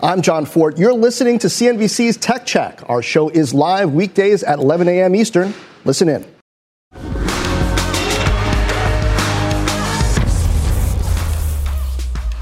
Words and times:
I'm 0.00 0.22
Jon 0.22 0.46
Fortt. 0.46 0.78
You're 0.78 0.92
listening 0.94 1.40
to 1.40 1.48
CNBC's 1.48 2.18
Tech 2.18 2.46
Check. 2.46 2.88
Our 2.88 3.02
show 3.02 3.30
is 3.30 3.52
live 3.52 3.92
weekdays 3.92 4.44
at 4.44 4.60
11 4.60 4.86
a.m. 4.86 5.16
Eastern. 5.16 5.52
Listen 5.84 6.08
in. 6.08 6.37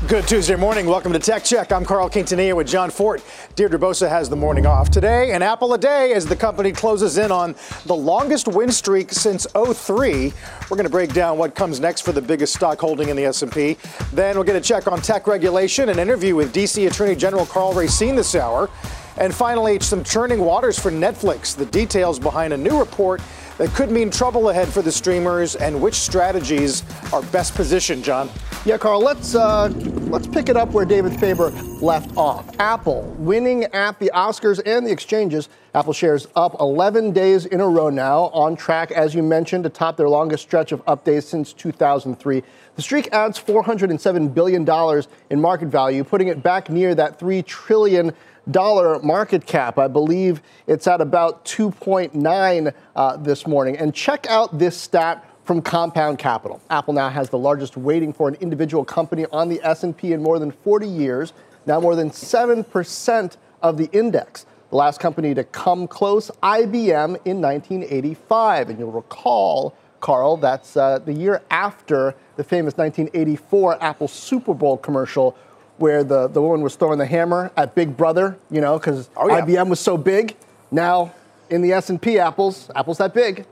Good 0.08 0.28
Tuesday 0.28 0.54
morning. 0.54 0.86
Welcome 0.86 1.12
to 1.14 1.18
Tech 1.18 1.42
Check. 1.42 1.72
I'm 1.72 1.84
Carl 1.84 2.08
Quintanilla 2.08 2.54
with 2.54 2.68
Jon 2.68 2.90
Fortt. 2.90 3.24
Deirdre 3.56 3.76
Bosa 3.76 4.08
has 4.08 4.28
the 4.28 4.36
morning 4.36 4.64
off 4.64 4.88
today, 4.88 5.32
and 5.32 5.42
Apple 5.42 5.74
a 5.74 5.78
day 5.78 6.12
as 6.12 6.24
the 6.24 6.36
company 6.36 6.70
closes 6.70 7.18
in 7.18 7.32
on 7.32 7.56
the 7.86 7.94
longest 7.96 8.46
win 8.46 8.70
streak 8.70 9.10
since 9.10 9.48
03. 9.52 10.32
We're 10.70 10.76
going 10.76 10.84
to 10.84 10.90
break 10.90 11.12
down 11.12 11.38
what 11.38 11.56
comes 11.56 11.80
next 11.80 12.02
for 12.02 12.12
the 12.12 12.22
biggest 12.22 12.54
stock 12.54 12.78
holding 12.78 13.08
in 13.08 13.16
the 13.16 13.24
S&P. 13.24 13.76
Then 14.12 14.36
we'll 14.36 14.44
get 14.44 14.54
a 14.54 14.60
check 14.60 14.86
on 14.86 15.00
tech 15.00 15.26
regulation, 15.26 15.88
an 15.88 15.98
interview 15.98 16.36
with 16.36 16.54
DC 16.54 16.86
Attorney 16.86 17.16
General 17.16 17.44
Karl 17.44 17.72
Racine 17.74 18.14
this 18.14 18.36
hour, 18.36 18.70
and 19.18 19.34
finally 19.34 19.80
some 19.80 20.04
churning 20.04 20.38
waters 20.38 20.78
for 20.78 20.92
Netflix. 20.92 21.56
The 21.56 21.66
details 21.66 22.20
behind 22.20 22.52
a 22.52 22.56
new 22.56 22.78
report 22.78 23.20
that 23.58 23.70
could 23.70 23.90
mean 23.90 24.10
trouble 24.10 24.50
ahead 24.50 24.68
for 24.68 24.82
the 24.82 24.92
streamers 24.92 25.56
and 25.56 25.80
which 25.80 25.94
strategies 25.94 26.82
are 27.12 27.22
best 27.22 27.54
positioned, 27.54 28.04
John? 28.04 28.28
Yeah, 28.64 28.78
Carl, 28.78 29.00
let's 29.00 29.34
uh, 29.34 29.68
let's 30.08 30.26
pick 30.26 30.48
it 30.48 30.56
up 30.56 30.70
where 30.70 30.84
David 30.84 31.18
Faber 31.20 31.50
left 31.80 32.16
off. 32.16 32.48
Apple 32.58 33.02
winning 33.18 33.64
at 33.64 33.98
the 33.98 34.10
Oscars 34.14 34.60
and 34.66 34.86
the 34.86 34.90
exchanges. 34.90 35.48
Apple 35.74 35.92
shares 35.92 36.26
up 36.36 36.56
11 36.58 37.12
days 37.12 37.46
in 37.46 37.60
a 37.60 37.68
row 37.68 37.90
now, 37.90 38.24
on 38.32 38.56
track, 38.56 38.90
as 38.90 39.14
you 39.14 39.22
mentioned, 39.22 39.62
to 39.64 39.70
top 39.70 39.96
their 39.96 40.08
longest 40.08 40.42
stretch 40.42 40.72
of 40.72 40.82
up 40.86 41.04
days 41.04 41.28
since 41.28 41.52
2003. 41.52 42.42
The 42.76 42.82
streak 42.82 43.08
adds 43.10 43.40
$407 43.40 44.34
billion 44.34 45.02
in 45.30 45.40
market 45.40 45.68
value, 45.68 46.04
putting 46.04 46.28
it 46.28 46.42
back 46.42 46.68
near 46.68 46.94
that 46.94 47.18
$3 47.18 47.44
trillion 47.46 48.12
market 48.54 49.46
cap. 49.46 49.78
I 49.78 49.88
believe 49.88 50.42
it's 50.66 50.86
at 50.86 51.00
about 51.00 51.46
2.9 51.46 52.74
uh, 52.94 53.16
this 53.16 53.46
morning. 53.46 53.78
And 53.78 53.94
check 53.94 54.26
out 54.28 54.58
this 54.58 54.76
stat 54.76 55.24
from 55.44 55.62
Compound 55.62 56.18
Capital. 56.18 56.60
Apple 56.68 56.92
now 56.92 57.08
has 57.08 57.30
the 57.30 57.38
largest 57.38 57.78
weighting 57.78 58.12
for 58.12 58.28
an 58.28 58.34
individual 58.36 58.84
company 58.84 59.24
on 59.32 59.48
the 59.48 59.58
S&P 59.62 60.12
in 60.12 60.22
more 60.22 60.38
than 60.38 60.50
40 60.50 60.86
years. 60.86 61.32
Now 61.64 61.80
more 61.80 61.96
than 61.96 62.10
7% 62.10 63.36
of 63.62 63.78
the 63.78 63.88
index. 63.92 64.44
The 64.68 64.76
last 64.76 65.00
company 65.00 65.34
to 65.34 65.44
come 65.44 65.88
close, 65.88 66.30
IBM 66.42 67.20
in 67.24 67.40
1985. 67.40 68.68
And 68.68 68.78
you'll 68.78 68.92
recall, 68.92 69.74
Carl, 70.00 70.36
that's 70.36 70.76
uh, 70.76 70.98
the 70.98 71.12
year 71.12 71.42
after 71.50 72.14
the 72.36 72.44
famous 72.44 72.76
1984 72.76 73.82
Apple 73.82 74.08
Super 74.08 74.54
Bowl 74.54 74.76
commercial 74.76 75.36
where 75.78 76.02
the, 76.02 76.28
the 76.28 76.40
woman 76.40 76.62
was 76.62 76.74
throwing 76.74 76.98
the 76.98 77.06
hammer 77.06 77.52
at 77.56 77.74
Big 77.74 77.96
Brother, 77.96 78.38
you 78.50 78.60
know, 78.60 78.78
because 78.78 79.10
oh, 79.16 79.28
yeah. 79.28 79.42
IBM 79.42 79.68
was 79.68 79.80
so 79.80 79.98
big. 79.98 80.34
Now 80.70 81.14
in 81.50 81.62
the 81.62 81.72
S&P 81.72 82.18
apples, 82.18 82.70
apples 82.74 82.98
that 82.98 83.14
big. 83.14 83.46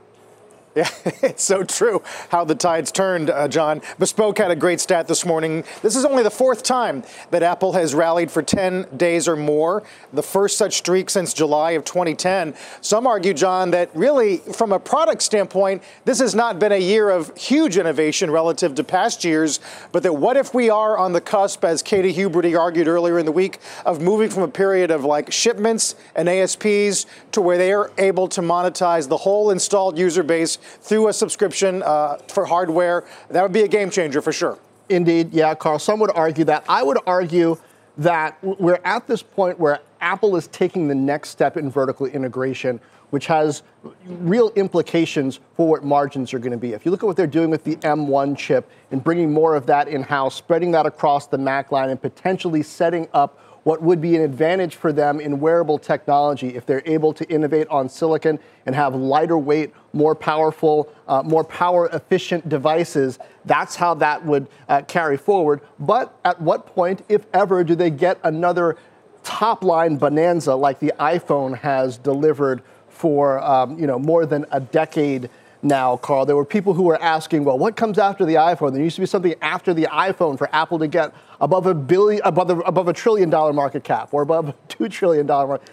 Yeah, 0.75 0.89
it's 1.23 1.43
so 1.43 1.63
true 1.63 2.03
how 2.29 2.43
the 2.43 2.53
tides 2.53 2.91
turned, 2.91 3.29
uh, 3.29 3.47
Jon. 3.47 3.81
Bespoke 3.97 4.37
had 4.37 4.51
a 4.51 4.57
great 4.57 4.81
stat 4.81 5.07
this 5.07 5.25
morning. 5.25 5.63
This 5.81 5.95
is 5.95 6.03
only 6.03 6.21
the 6.21 6.29
fourth 6.29 6.63
time 6.63 7.03
that 7.31 7.43
Apple 7.43 7.71
has 7.73 7.95
rallied 7.95 8.29
for 8.29 8.43
10 8.43 8.85
days 8.97 9.25
or 9.29 9.37
more, 9.37 9.83
the 10.11 10.21
first 10.21 10.57
such 10.57 10.75
streak 10.75 11.09
since 11.09 11.33
July 11.33 11.71
of 11.71 11.85
2010. 11.85 12.53
Some 12.81 13.07
argue, 13.07 13.33
John, 13.33 13.71
that 13.71 13.89
really, 13.93 14.37
from 14.37 14.73
a 14.73 14.79
product 14.79 15.21
standpoint, 15.21 15.81
this 16.03 16.19
has 16.19 16.35
not 16.35 16.59
been 16.59 16.73
a 16.73 16.81
year 16.81 17.09
of 17.09 17.35
huge 17.37 17.77
innovation 17.77 18.29
relative 18.29 18.75
to 18.75 18.83
past 18.83 19.23
years, 19.23 19.61
but 19.93 20.03
that 20.03 20.13
what 20.13 20.35
if 20.35 20.53
we 20.53 20.69
are 20.69 20.97
on 20.97 21.13
the 21.13 21.21
cusp, 21.21 21.63
as 21.63 21.81
Katy 21.81 22.13
Huberty 22.13 22.59
argued 22.59 22.89
earlier 22.89 23.17
in 23.17 23.25
the 23.25 23.31
week, 23.31 23.59
of 23.85 24.01
moving 24.01 24.29
from 24.29 24.43
a 24.43 24.49
period 24.49 24.91
of 24.91 25.05
like 25.05 25.31
shipments 25.31 25.95
and 26.17 26.27
ASPs 26.27 27.05
to 27.31 27.39
where 27.39 27.57
they 27.57 27.71
are 27.71 27.91
able 27.97 28.27
to 28.27 28.41
monetize 28.41 29.07
the 29.07 29.17
whole 29.17 29.51
installed 29.51 29.97
user 29.97 30.23
base 30.23 30.57
through 30.81 31.07
a 31.07 31.13
subscription 31.13 31.83
uh, 31.83 32.17
for 32.27 32.45
hardware. 32.45 33.05
That 33.29 33.43
would 33.43 33.53
be 33.53 33.61
a 33.61 33.67
game 33.67 33.89
changer 33.89 34.21
for 34.21 34.31
sure. 34.31 34.59
Indeed, 34.89 35.33
yeah, 35.33 35.55
Carl. 35.55 35.79
Some 35.79 35.99
would 35.99 36.11
argue 36.11 36.43
that. 36.45 36.63
I 36.69 36.83
would 36.83 36.99
argue 37.07 37.57
that 37.97 38.37
we're 38.43 38.79
at 38.83 39.07
this 39.07 39.23
point 39.23 39.59
where 39.59 39.79
Apple 40.01 40.35
is 40.35 40.47
taking 40.47 40.87
the 40.87 40.95
next 40.95 41.29
step 41.29 41.57
in 41.57 41.71
vertical 41.71 42.05
integration, 42.05 42.79
which 43.09 43.25
has 43.27 43.63
real 44.05 44.51
implications 44.55 45.39
for 45.55 45.67
what 45.67 45.83
margins 45.83 46.33
are 46.33 46.39
going 46.39 46.51
to 46.51 46.57
be. 46.57 46.73
If 46.73 46.85
you 46.85 46.91
look 46.91 47.03
at 47.03 47.05
what 47.05 47.17
they're 47.17 47.25
doing 47.25 47.49
with 47.49 47.63
the 47.63 47.77
M1 47.77 48.37
chip 48.37 48.69
and 48.91 49.03
bringing 49.03 49.31
more 49.31 49.55
of 49.55 49.65
that 49.67 49.87
in 49.87 50.03
house, 50.03 50.35
spreading 50.35 50.71
that 50.71 50.85
across 50.85 51.27
the 51.27 51.37
Mac 51.37 51.71
line, 51.71 51.89
and 51.89 52.01
potentially 52.01 52.61
setting 52.61 53.07
up 53.13 53.39
what 53.63 53.81
would 53.81 53.99
be 53.99 54.15
an 54.15 54.21
advantage 54.21 54.75
for 54.75 54.93
them 54.93 55.19
in 55.19 55.39
wearable 55.39 55.79
technology 55.79 56.55
if 56.55 56.67
they're 56.67 56.83
able 56.85 57.11
to 57.13 57.27
innovate 57.31 57.67
on 57.69 57.89
silicon 57.89 58.37
and 58.67 58.75
have 58.75 58.93
lighter 58.93 59.39
weight, 59.39 59.73
more 59.95 60.13
powerful, 60.13 60.93
uh, 61.07 61.23
more 61.23 61.43
power 61.43 61.87
efficient 61.93 62.47
devices. 62.49 63.17
That's 63.45 63.75
how 63.75 63.93
that 63.95 64.25
would 64.25 64.47
uh, 64.67 64.81
carry 64.83 65.17
forward. 65.17 65.61
But 65.79 66.17
at 66.25 66.39
what 66.41 66.67
point, 66.67 67.03
if 67.09 67.25
ever, 67.33 67.63
do 67.63 67.75
they 67.75 67.89
get 67.89 68.19
another 68.23 68.77
top 69.23 69.63
line 69.63 69.95
bonanza 69.95 70.53
like 70.55 70.79
the 70.79 70.93
iPhone 70.99 71.57
has 71.57 71.97
delivered 71.97 72.61
for 72.89 73.41
um, 73.43 73.79
you 73.79 73.87
know 73.87 73.97
more 73.97 74.25
than 74.25 74.45
a 74.51 74.59
decade? 74.59 75.29
now, 75.65 75.97
Carl. 75.97 76.25
There 76.25 76.35
were 76.35 76.45
people 76.45 76.73
who 76.73 76.83
were 76.83 77.01
asking, 77.01 77.43
well, 77.43 77.57
what 77.57 77.75
comes 77.75 77.97
after 77.97 78.23
the 78.23 78.35
iPhone? 78.35 78.71
There 78.71 78.83
used 78.83 78.95
to 78.97 79.01
be 79.01 79.07
something 79.07 79.33
after 79.41 79.73
the 79.73 79.87
iPhone 79.91 80.37
for 80.37 80.47
Apple 80.53 80.79
to 80.79 80.87
get 80.87 81.13
above 81.41 81.65
a 81.65 81.73
billion, 81.73 82.21
above, 82.23 82.47
the, 82.47 82.57
above 82.59 82.87
a 82.87 82.93
trillion 82.93 83.29
dollar 83.29 83.51
market 83.51 83.83
cap 83.83 84.13
or 84.13 84.21
above 84.21 84.53
two 84.67 84.87
trillion 84.87 85.25
dollar 85.25 85.47
market 85.47 85.69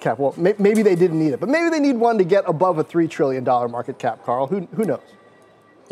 cap. 0.00 0.18
Well, 0.18 0.34
may, 0.36 0.54
maybe 0.58 0.82
they 0.82 0.94
didn't 0.94 1.18
need 1.18 1.32
it, 1.32 1.40
but 1.40 1.48
maybe 1.48 1.70
they 1.70 1.80
need 1.80 1.96
one 1.96 2.18
to 2.18 2.24
get 2.24 2.44
above 2.46 2.78
a 2.78 2.84
three 2.84 3.08
trillion 3.08 3.44
dollar 3.44 3.68
market 3.68 3.98
cap, 3.98 4.24
Carl. 4.24 4.46
Who, 4.46 4.68
who 4.74 4.84
knows? 4.84 5.00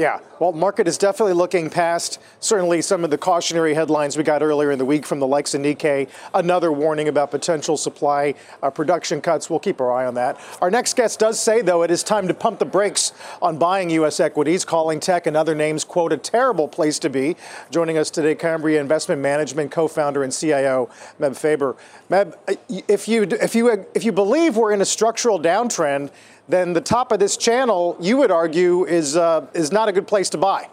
Yeah, 0.01 0.21
well, 0.39 0.53
market 0.53 0.89
is 0.89 0.97
definitely 0.97 1.35
looking 1.35 1.69
past 1.69 2.19
certainly 2.41 2.81
some 2.81 3.05
of 3.05 3.11
the 3.11 3.19
cautionary 3.19 3.75
headlines 3.75 4.17
we 4.17 4.23
got 4.23 4.43
earlier 4.43 4.71
in 4.71 4.79
the 4.79 4.85
week 4.87 5.05
from 5.05 5.21
the 5.21 5.27
likes 5.27 5.53
of 5.53 5.61
Nikkei. 5.61 6.09
Another 6.33 6.73
warning 6.73 7.09
about 7.09 7.31
potential 7.31 7.77
supply 7.77 8.35
uh, 8.63 8.71
production 8.71 9.21
cuts. 9.21 9.51
We'll 9.51 9.59
keep 9.59 9.79
our 9.79 9.93
eye 9.93 10.07
on 10.07 10.15
that. 10.15 10.41
Our 10.63 10.71
next 10.71 10.97
guest 10.97 11.19
does 11.19 11.39
say, 11.39 11.61
though, 11.61 11.83
it 11.83 11.91
is 11.91 12.03
time 12.03 12.29
to 12.29 12.33
pump 12.33 12.61
the 12.61 12.65
brakes 12.65 13.13
on 13.43 13.59
buying 13.59 13.91
U.S. 13.91 14.21
equities, 14.21 14.65
calling 14.65 15.01
tech 15.01 15.27
and 15.27 15.37
other 15.37 15.55
names, 15.55 15.85
quote, 15.85 16.15
a 16.15 16.17
terrible 16.17 16.67
place 16.67 16.99
to 17.01 17.11
be. 17.11 17.37
Joining 17.71 17.99
us 17.99 18.09
today, 18.09 18.35
Cambria 18.35 18.81
Investment 18.81 19.21
Management 19.21 19.71
co-founder 19.71 20.23
and 20.23 20.33
CIO 20.33 20.89
Meb 21.21 21.37
Faber. 21.37 21.77
Meb, 22.09 22.39
uh, 22.49 22.55
if 22.89 23.07
you 23.07 23.25
if 23.25 23.55
you 23.55 23.87
if 23.95 24.05
you 24.05 24.13
believe 24.13 24.57
we're 24.57 24.73
in 24.73 24.81
a 24.81 24.87
structural 24.87 25.39
downtrend 25.39 26.11
then 26.51 26.73
the 26.73 26.81
top 26.81 27.13
of 27.13 27.19
this 27.19 27.37
channel, 27.37 27.97
you 28.01 28.17
would 28.17 28.31
argue, 28.31 28.85
is 28.85 29.17
uh, 29.17 29.47
is 29.55 29.73
not 29.73 29.89
a 29.89 29.93
good 29.93 30.07
place 30.07 30.31
to 30.31 30.39
buy. 30.39 30.69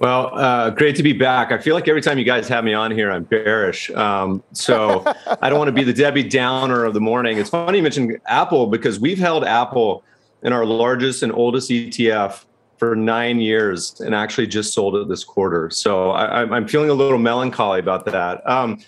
Well, 0.00 0.36
uh, 0.36 0.70
great 0.70 0.96
to 0.96 1.02
be 1.02 1.12
back. 1.12 1.52
I 1.52 1.58
feel 1.58 1.74
like 1.74 1.86
every 1.88 2.02
time 2.02 2.18
you 2.18 2.24
guys 2.24 2.48
have 2.48 2.64
me 2.64 2.74
on 2.74 2.90
here, 2.90 3.10
I'm 3.12 3.22
bearish. 3.24 3.90
Um, 3.92 4.42
so 4.52 5.04
I 5.40 5.48
don't 5.48 5.58
want 5.58 5.68
to 5.68 5.72
be 5.72 5.84
the 5.84 5.92
Debbie 5.92 6.24
Downer 6.24 6.84
of 6.84 6.94
the 6.94 7.00
morning. 7.00 7.38
It's 7.38 7.50
funny 7.50 7.78
you 7.78 7.82
mentioned 7.82 8.20
Apple 8.26 8.66
because 8.66 8.98
we've 8.98 9.18
held 9.18 9.44
Apple 9.44 10.02
in 10.42 10.52
our 10.52 10.66
largest 10.66 11.22
and 11.22 11.32
oldest 11.32 11.70
ETF 11.70 12.44
for 12.76 12.96
nine 12.96 13.40
years 13.40 14.00
and 14.00 14.14
actually 14.14 14.46
just 14.46 14.74
sold 14.74 14.96
it 14.96 15.08
this 15.08 15.24
quarter. 15.24 15.70
So 15.70 16.10
I, 16.10 16.56
am 16.56 16.66
feeling 16.66 16.90
a 16.90 16.94
little 16.94 17.18
melancholy 17.18 17.80
about 17.80 18.04
that. 18.06 18.46
Um, 18.48 18.80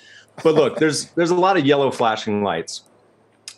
but 0.42 0.54
look, 0.54 0.78
there's 0.78 1.06
there's 1.10 1.30
a 1.30 1.34
lot 1.34 1.56
of 1.56 1.64
yellow 1.64 1.90
flashing 1.90 2.42
lights. 2.42 2.82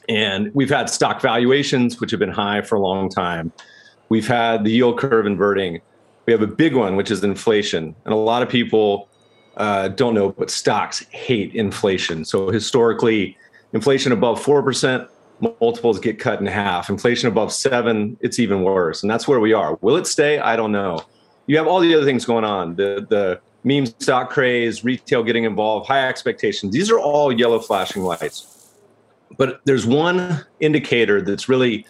And 0.08 0.52
we've 0.54 0.70
had 0.70 0.88
stock 0.88 1.20
valuations, 1.20 2.00
which 2.00 2.10
have 2.10 2.20
been 2.20 2.30
high 2.30 2.62
for 2.62 2.76
a 2.76 2.80
long 2.80 3.08
time. 3.08 3.52
We've 4.08 4.26
had 4.26 4.64
the 4.64 4.70
yield 4.70 4.98
curve 4.98 5.26
inverting. 5.26 5.80
We 6.26 6.32
have 6.32 6.42
a 6.42 6.46
big 6.46 6.74
one, 6.74 6.96
which 6.96 7.10
is 7.10 7.22
inflation. 7.22 7.94
And 8.04 8.14
a 8.14 8.16
lot 8.16 8.42
of 8.42 8.48
people 8.48 9.08
uh, 9.58 9.88
don't 9.88 10.14
know, 10.14 10.30
but 10.30 10.50
stocks 10.50 11.00
hate 11.10 11.54
inflation. 11.54 12.24
So 12.24 12.48
historically, 12.50 13.36
inflation 13.72 14.12
above 14.12 14.42
4%, 14.42 15.08
multiples 15.40 16.00
get 16.00 16.18
cut 16.18 16.40
in 16.40 16.46
half. 16.46 16.88
Inflation 16.88 17.28
above 17.28 17.52
seven, 17.52 18.16
it's 18.20 18.38
even 18.38 18.62
worse. 18.62 19.02
And 19.02 19.10
that's 19.10 19.28
where 19.28 19.40
we 19.40 19.52
are. 19.52 19.76
Will 19.80 19.96
it 19.96 20.06
stay? 20.06 20.38
I 20.38 20.56
don't 20.56 20.72
know. 20.72 21.02
You 21.46 21.56
have 21.58 21.66
all 21.66 21.80
the 21.80 21.94
other 21.94 22.04
things 22.04 22.24
going 22.24 22.44
on 22.44 22.76
the, 22.76 23.06
the 23.08 23.40
meme 23.64 23.86
stock 23.86 24.30
craze, 24.30 24.84
retail 24.84 25.22
getting 25.22 25.44
involved, 25.44 25.86
high 25.86 26.08
expectations. 26.08 26.72
These 26.72 26.90
are 26.90 26.98
all 26.98 27.32
yellow 27.32 27.58
flashing 27.58 28.02
lights. 28.02 28.57
But 29.36 29.60
there's 29.64 29.86
one 29.86 30.44
indicator 30.60 31.20
that's 31.22 31.48
really 31.48 31.86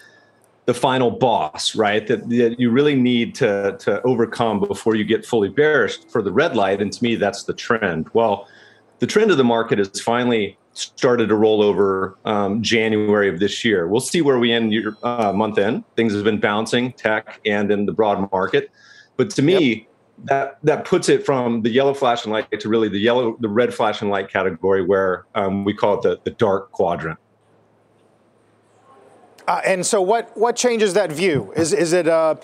the 0.66 0.74
final 0.74 1.10
boss, 1.10 1.74
right? 1.74 2.06
That, 2.06 2.28
that 2.28 2.60
you 2.60 2.70
really 2.70 2.94
need 2.94 3.34
to, 3.36 3.76
to 3.78 4.02
overcome 4.02 4.60
before 4.60 4.96
you 4.96 5.04
get 5.04 5.24
fully 5.24 5.48
bearish 5.48 5.98
for 6.10 6.20
the 6.20 6.30
red 6.30 6.56
light. 6.56 6.82
And 6.82 6.92
to 6.92 7.02
me, 7.02 7.16
that's 7.16 7.44
the 7.44 7.54
trend. 7.54 8.08
Well, 8.12 8.46
the 8.98 9.06
trend 9.06 9.30
of 9.30 9.38
the 9.38 9.44
market 9.44 9.78
has 9.78 10.00
finally 10.00 10.58
started 10.74 11.28
to 11.28 11.34
roll 11.34 11.62
over 11.62 12.18
um, 12.24 12.62
January 12.62 13.28
of 13.28 13.40
this 13.40 13.64
year. 13.64 13.88
We'll 13.88 14.00
see 14.00 14.20
where 14.20 14.38
we 14.38 14.52
end 14.52 14.72
year, 14.72 14.96
uh, 15.02 15.32
month 15.32 15.58
end. 15.58 15.84
Things 15.96 16.14
have 16.14 16.24
been 16.24 16.38
bouncing, 16.40 16.92
tech 16.92 17.40
and 17.46 17.70
in 17.70 17.86
the 17.86 17.92
broad 17.92 18.30
market. 18.30 18.70
But 19.16 19.30
to 19.30 19.42
me, 19.42 19.74
yep. 19.74 19.86
that 20.24 20.58
that 20.62 20.84
puts 20.84 21.08
it 21.08 21.24
from 21.24 21.62
the 21.62 21.70
yellow 21.70 21.94
flashing 21.94 22.30
light 22.30 22.60
to 22.60 22.68
really 22.68 22.88
the 22.88 22.98
yellow, 22.98 23.36
the 23.40 23.48
red 23.48 23.74
flashing 23.74 24.10
light 24.10 24.30
category, 24.30 24.84
where 24.84 25.26
um, 25.34 25.64
we 25.64 25.74
call 25.74 25.94
it 25.94 26.02
the, 26.02 26.20
the 26.24 26.30
dark 26.30 26.70
quadrant. 26.72 27.18
Uh, 29.48 29.62
and 29.64 29.84
so, 29.84 30.02
what 30.02 30.36
what 30.36 30.54
changes 30.54 30.92
that 30.92 31.10
view? 31.10 31.52
Is 31.56 31.72
is 31.72 31.94
it 31.94 32.06
uh, 32.06 32.34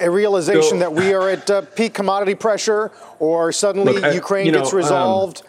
a 0.00 0.10
realization 0.10 0.62
so, 0.62 0.78
that 0.78 0.92
we 0.92 1.12
are 1.12 1.28
at 1.28 1.48
uh, 1.50 1.60
peak 1.60 1.92
commodity 1.92 2.34
pressure, 2.34 2.90
or 3.18 3.52
suddenly 3.52 3.92
look, 3.92 4.04
I, 4.04 4.12
Ukraine 4.12 4.46
you 4.46 4.52
know, 4.52 4.60
gets 4.60 4.72
um, 4.72 4.78
resolved? 4.78 5.42
Um, 5.42 5.48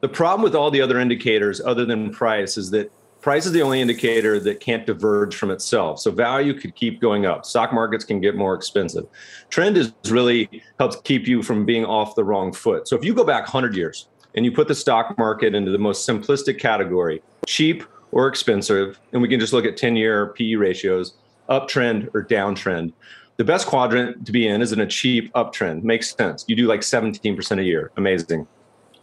the 0.00 0.08
problem 0.08 0.42
with 0.42 0.54
all 0.54 0.70
the 0.70 0.80
other 0.80 0.98
indicators, 0.98 1.60
other 1.60 1.84
than 1.84 2.10
price, 2.10 2.56
is 2.56 2.70
that 2.70 2.90
price 3.20 3.44
is 3.44 3.52
the 3.52 3.60
only 3.60 3.82
indicator 3.82 4.40
that 4.40 4.58
can't 4.58 4.86
diverge 4.86 5.36
from 5.36 5.50
itself. 5.50 6.00
So 6.00 6.10
value 6.10 6.54
could 6.54 6.74
keep 6.74 6.98
going 6.98 7.26
up. 7.26 7.44
Stock 7.44 7.74
markets 7.74 8.04
can 8.04 8.18
get 8.18 8.36
more 8.36 8.54
expensive. 8.54 9.06
Trend 9.50 9.76
is 9.76 9.92
really 10.08 10.62
helps 10.78 10.96
keep 11.02 11.26
you 11.26 11.42
from 11.42 11.66
being 11.66 11.84
off 11.84 12.14
the 12.14 12.24
wrong 12.24 12.54
foot. 12.54 12.88
So 12.88 12.96
if 12.96 13.04
you 13.04 13.12
go 13.12 13.24
back 13.24 13.42
100 13.42 13.74
years 13.76 14.08
and 14.34 14.46
you 14.46 14.52
put 14.52 14.68
the 14.68 14.74
stock 14.74 15.18
market 15.18 15.54
into 15.54 15.72
the 15.72 15.78
most 15.78 16.08
simplistic 16.08 16.58
category, 16.58 17.22
cheap 17.46 17.82
or 18.16 18.28
expensive, 18.28 18.98
and 19.12 19.20
we 19.20 19.28
can 19.28 19.38
just 19.38 19.52
look 19.52 19.66
at 19.66 19.76
10-year 19.76 20.28
PE 20.28 20.54
ratios, 20.54 21.18
uptrend 21.50 22.08
or 22.14 22.24
downtrend. 22.24 22.94
The 23.36 23.44
best 23.44 23.66
quadrant 23.66 24.24
to 24.24 24.32
be 24.32 24.48
in 24.48 24.62
is 24.62 24.72
in 24.72 24.80
a 24.80 24.86
cheap 24.86 25.30
uptrend. 25.34 25.82
Makes 25.82 26.16
sense. 26.16 26.42
You 26.48 26.56
do 26.56 26.66
like 26.66 26.80
17% 26.80 27.58
a 27.58 27.62
year. 27.62 27.92
Amazing. 27.98 28.46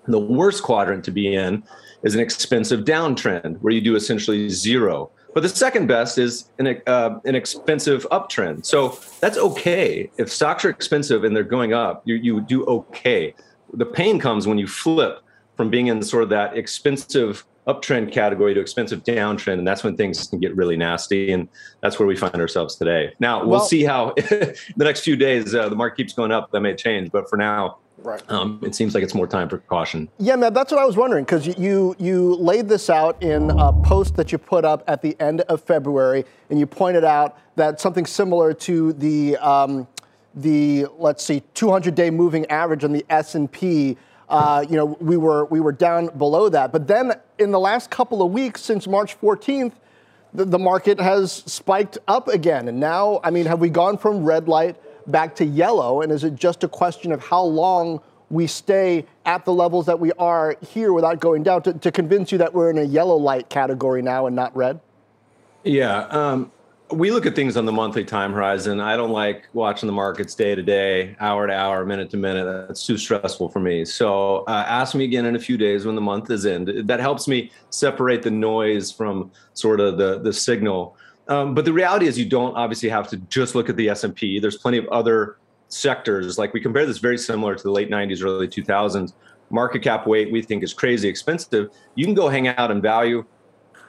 The 0.07 0.19
worst 0.19 0.63
quadrant 0.63 1.05
to 1.05 1.11
be 1.11 1.35
in 1.35 1.61
is 2.01 2.15
an 2.15 2.21
expensive 2.21 2.85
downtrend 2.85 3.59
where 3.61 3.71
you 3.71 3.81
do 3.81 3.95
essentially 3.95 4.49
zero. 4.49 5.11
But 5.35 5.43
the 5.43 5.49
second 5.49 5.85
best 5.85 6.17
is 6.17 6.49
an, 6.57 6.81
uh, 6.87 7.19
an 7.23 7.35
expensive 7.35 8.07
uptrend. 8.11 8.65
So 8.65 8.97
that's 9.19 9.37
okay. 9.37 10.09
If 10.17 10.31
stocks 10.31 10.65
are 10.65 10.71
expensive 10.71 11.23
and 11.23 11.35
they're 11.35 11.43
going 11.43 11.73
up, 11.73 12.01
you, 12.05 12.15
you 12.15 12.41
do 12.41 12.65
okay. 12.65 13.35
The 13.73 13.85
pain 13.85 14.17
comes 14.17 14.47
when 14.47 14.57
you 14.57 14.65
flip 14.65 15.19
from 15.55 15.69
being 15.69 15.85
in 15.85 16.01
sort 16.01 16.23
of 16.23 16.29
that 16.29 16.57
expensive 16.57 17.45
uptrend 17.67 18.11
category 18.11 18.53
to 18.53 18.59
expensive 18.59 19.03
downtrend, 19.03 19.59
and 19.59 19.67
that's 19.67 19.83
when 19.83 19.95
things 19.95 20.27
can 20.27 20.39
get 20.39 20.55
really 20.55 20.77
nasty, 20.77 21.31
and 21.31 21.47
that's 21.81 21.99
where 21.99 22.07
we 22.07 22.15
find 22.15 22.35
ourselves 22.35 22.75
today. 22.75 23.13
Now 23.19 23.39
we'll, 23.39 23.49
well 23.49 23.59
see 23.61 23.83
how 23.83 24.13
the 24.15 24.55
next 24.77 25.01
few 25.01 25.15
days 25.15 25.53
uh, 25.55 25.69
the 25.69 25.75
market 25.75 25.97
keeps 25.97 26.13
going 26.13 26.31
up. 26.31 26.51
That 26.51 26.61
may 26.61 26.75
change, 26.75 27.11
but 27.11 27.29
for 27.29 27.37
now, 27.37 27.77
Right. 28.03 28.21
Um, 28.29 28.59
it 28.63 28.75
seems 28.75 28.93
like 28.93 29.03
it's 29.03 29.13
more 29.13 29.27
time 29.27 29.47
for 29.47 29.59
caution. 29.59 30.09
Yeah, 30.17 30.35
man, 30.35 30.53
that's 30.53 30.71
what 30.71 30.81
I 30.81 30.85
was 30.85 30.97
wondering 30.97 31.23
because 31.23 31.47
you 31.57 31.95
you 31.97 32.35
laid 32.35 32.67
this 32.67 32.89
out 32.89 33.21
in 33.23 33.49
a 33.51 33.71
post 33.71 34.15
that 34.17 34.31
you 34.31 34.37
put 34.37 34.65
up 34.65 34.83
at 34.87 35.01
the 35.01 35.15
end 35.21 35.41
of 35.41 35.61
February, 35.61 36.25
and 36.49 36.59
you 36.59 36.65
pointed 36.65 37.05
out 37.05 37.37
that 37.55 37.79
something 37.79 38.05
similar 38.05 38.53
to 38.53 38.93
the 38.93 39.37
um, 39.37 39.87
the 40.35 40.87
let's 40.97 41.23
see 41.23 41.43
200-day 41.55 42.09
moving 42.09 42.45
average 42.47 42.83
on 42.83 42.91
the 42.91 43.05
S 43.09 43.35
and 43.35 43.49
P. 43.49 43.97
Uh, 44.33 44.65
you 44.67 44.75
know, 44.75 44.97
we 44.99 45.15
were 45.15 45.45
we 45.45 45.59
were 45.59 45.71
down 45.71 46.07
below 46.17 46.49
that, 46.49 46.71
but 46.71 46.87
then 46.87 47.13
in 47.37 47.51
the 47.51 47.59
last 47.59 47.89
couple 47.89 48.21
of 48.21 48.31
weeks 48.31 48.61
since 48.61 48.87
March 48.87 49.19
14th, 49.21 49.73
the, 50.33 50.45
the 50.45 50.59
market 50.59 50.99
has 50.99 51.31
spiked 51.31 51.97
up 52.07 52.27
again, 52.27 52.67
and 52.67 52.79
now, 52.79 53.19
I 53.23 53.29
mean, 53.29 53.45
have 53.45 53.59
we 53.59 53.69
gone 53.69 53.97
from 53.97 54.23
red 54.23 54.47
light? 54.47 54.75
back 55.07 55.35
to 55.37 55.45
yellow? 55.45 56.01
And 56.01 56.11
is 56.11 56.23
it 56.23 56.35
just 56.35 56.63
a 56.63 56.67
question 56.67 57.11
of 57.11 57.23
how 57.23 57.43
long 57.43 58.01
we 58.29 58.47
stay 58.47 59.05
at 59.25 59.45
the 59.45 59.53
levels 59.53 59.85
that 59.85 59.99
we 59.99 60.11
are 60.13 60.57
here 60.61 60.93
without 60.93 61.19
going 61.19 61.43
down 61.43 61.61
to, 61.63 61.73
to 61.73 61.91
convince 61.91 62.31
you 62.31 62.37
that 62.39 62.53
we're 62.53 62.69
in 62.69 62.77
a 62.77 62.83
yellow 62.83 63.15
light 63.15 63.49
category 63.49 64.01
now 64.01 64.25
and 64.25 64.35
not 64.35 64.55
red? 64.55 64.79
Yeah. 65.63 66.07
Um, 66.07 66.51
we 66.93 67.11
look 67.11 67.25
at 67.25 67.35
things 67.35 67.57
on 67.57 67.65
the 67.65 67.71
monthly 67.71 68.05
time 68.05 68.33
horizon. 68.33 68.79
I 68.79 68.95
don't 68.95 69.11
like 69.11 69.47
watching 69.53 69.87
the 69.87 69.93
markets 69.93 70.35
day 70.35 70.55
to 70.55 70.61
day, 70.61 71.15
hour 71.19 71.47
to 71.47 71.53
hour, 71.53 71.85
minute 71.85 72.09
to 72.11 72.17
minute. 72.17 72.45
That's 72.67 72.85
too 72.85 72.97
stressful 72.97 73.49
for 73.49 73.59
me. 73.59 73.85
So 73.85 74.43
uh, 74.47 74.65
ask 74.67 74.95
me 74.95 75.03
again 75.03 75.25
in 75.25 75.35
a 75.35 75.39
few 75.39 75.57
days 75.57 75.85
when 75.85 75.95
the 75.95 76.01
month 76.01 76.29
is 76.29 76.45
in. 76.45 76.85
That 76.85 76.99
helps 76.99 77.27
me 77.27 77.51
separate 77.69 78.21
the 78.23 78.31
noise 78.31 78.91
from 78.91 79.31
sort 79.53 79.79
of 79.79 79.97
the 79.97 80.19
the 80.19 80.31
signal. 80.33 80.95
Um, 81.27 81.53
but 81.53 81.65
the 81.65 81.73
reality 81.73 82.07
is, 82.07 82.17
you 82.17 82.25
don't 82.25 82.55
obviously 82.55 82.89
have 82.89 83.07
to 83.09 83.17
just 83.17 83.55
look 83.55 83.69
at 83.69 83.75
the 83.75 83.89
S 83.89 84.03
and 84.03 84.15
P. 84.15 84.39
There's 84.39 84.57
plenty 84.57 84.77
of 84.77 84.87
other 84.87 85.37
sectors. 85.69 86.37
Like 86.37 86.53
we 86.53 86.61
compare 86.61 86.85
this 86.85 86.97
very 86.97 87.17
similar 87.17 87.55
to 87.55 87.63
the 87.63 87.71
late 87.71 87.89
'90s, 87.89 88.23
early 88.23 88.47
2000s. 88.47 89.13
Market 89.49 89.83
cap 89.83 90.07
weight 90.07 90.31
we 90.31 90.41
think 90.41 90.63
is 90.63 90.73
crazy 90.73 91.07
expensive. 91.07 91.69
You 91.95 92.05
can 92.05 92.13
go 92.13 92.27
hang 92.27 92.47
out 92.47 92.71
in 92.71 92.81
value. 92.81 93.25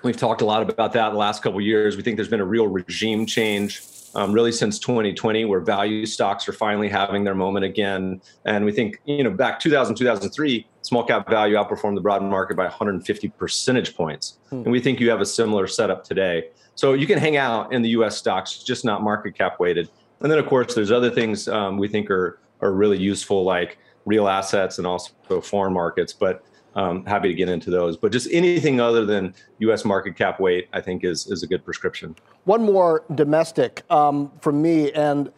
We've 0.04 0.16
talked 0.16 0.42
a 0.42 0.44
lot 0.44 0.68
about 0.68 0.92
that 0.92 1.06
in 1.08 1.12
the 1.14 1.18
last 1.18 1.42
couple 1.42 1.60
years. 1.62 1.96
We 1.96 2.02
think 2.02 2.16
there's 2.16 2.28
been 2.28 2.40
a 2.40 2.44
real 2.44 2.68
regime 2.68 3.24
change 3.24 3.82
um, 4.14 4.32
really 4.32 4.52
since 4.52 4.78
2020, 4.78 5.46
where 5.46 5.60
value 5.60 6.06
stocks 6.06 6.48
are 6.48 6.52
finally 6.52 6.88
having 6.88 7.24
their 7.24 7.34
moment 7.34 7.64
again. 7.64 8.20
And 8.44 8.64
we 8.64 8.70
think, 8.70 9.00
you 9.06 9.24
know, 9.24 9.30
back 9.30 9.58
2000, 9.58 9.96
2003, 9.96 10.66
small 10.82 11.04
cap 11.04 11.28
value 11.28 11.56
outperformed 11.56 11.94
the 11.94 12.00
broad 12.00 12.22
market 12.22 12.56
by 12.56 12.64
150 12.64 13.28
percentage 13.30 13.96
points. 13.96 14.38
Hmm. 14.50 14.56
And 14.56 14.72
we 14.72 14.78
think 14.78 15.00
you 15.00 15.08
have 15.10 15.22
a 15.22 15.26
similar 15.26 15.66
setup 15.66 16.04
today. 16.04 16.50
So 16.74 16.92
you 16.92 17.06
can 17.06 17.18
hang 17.18 17.36
out 17.36 17.72
in 17.72 17.82
the 17.82 17.88
U.S. 17.90 18.16
stocks, 18.16 18.58
just 18.58 18.84
not 18.84 19.02
market 19.02 19.34
cap 19.34 19.58
weighted. 19.58 19.88
And 20.20 20.30
then, 20.30 20.38
of 20.38 20.46
course, 20.46 20.74
there's 20.74 20.92
other 20.92 21.10
things 21.10 21.48
um, 21.48 21.78
we 21.78 21.88
think 21.88 22.10
are 22.10 22.38
are 22.60 22.72
really 22.72 22.98
useful, 22.98 23.42
like 23.44 23.78
real 24.06 24.28
assets 24.28 24.78
and 24.78 24.86
also 24.86 25.12
foreign 25.42 25.72
markets. 25.72 26.12
But 26.12 26.44
um, 26.74 27.04
happy 27.06 27.28
to 27.28 27.34
get 27.34 27.48
into 27.48 27.70
those. 27.70 27.96
But 27.96 28.12
just 28.12 28.28
anything 28.32 28.80
other 28.80 29.04
than 29.04 29.34
U.S. 29.60 29.84
market 29.84 30.16
cap 30.16 30.40
weight, 30.40 30.68
I 30.72 30.80
think, 30.80 31.04
is 31.04 31.26
is 31.26 31.42
a 31.42 31.46
good 31.46 31.64
prescription. 31.64 32.16
One 32.44 32.64
more 32.64 33.04
domestic 33.14 33.82
um, 33.90 34.30
from 34.40 34.60
me, 34.60 34.92
and 34.92 35.32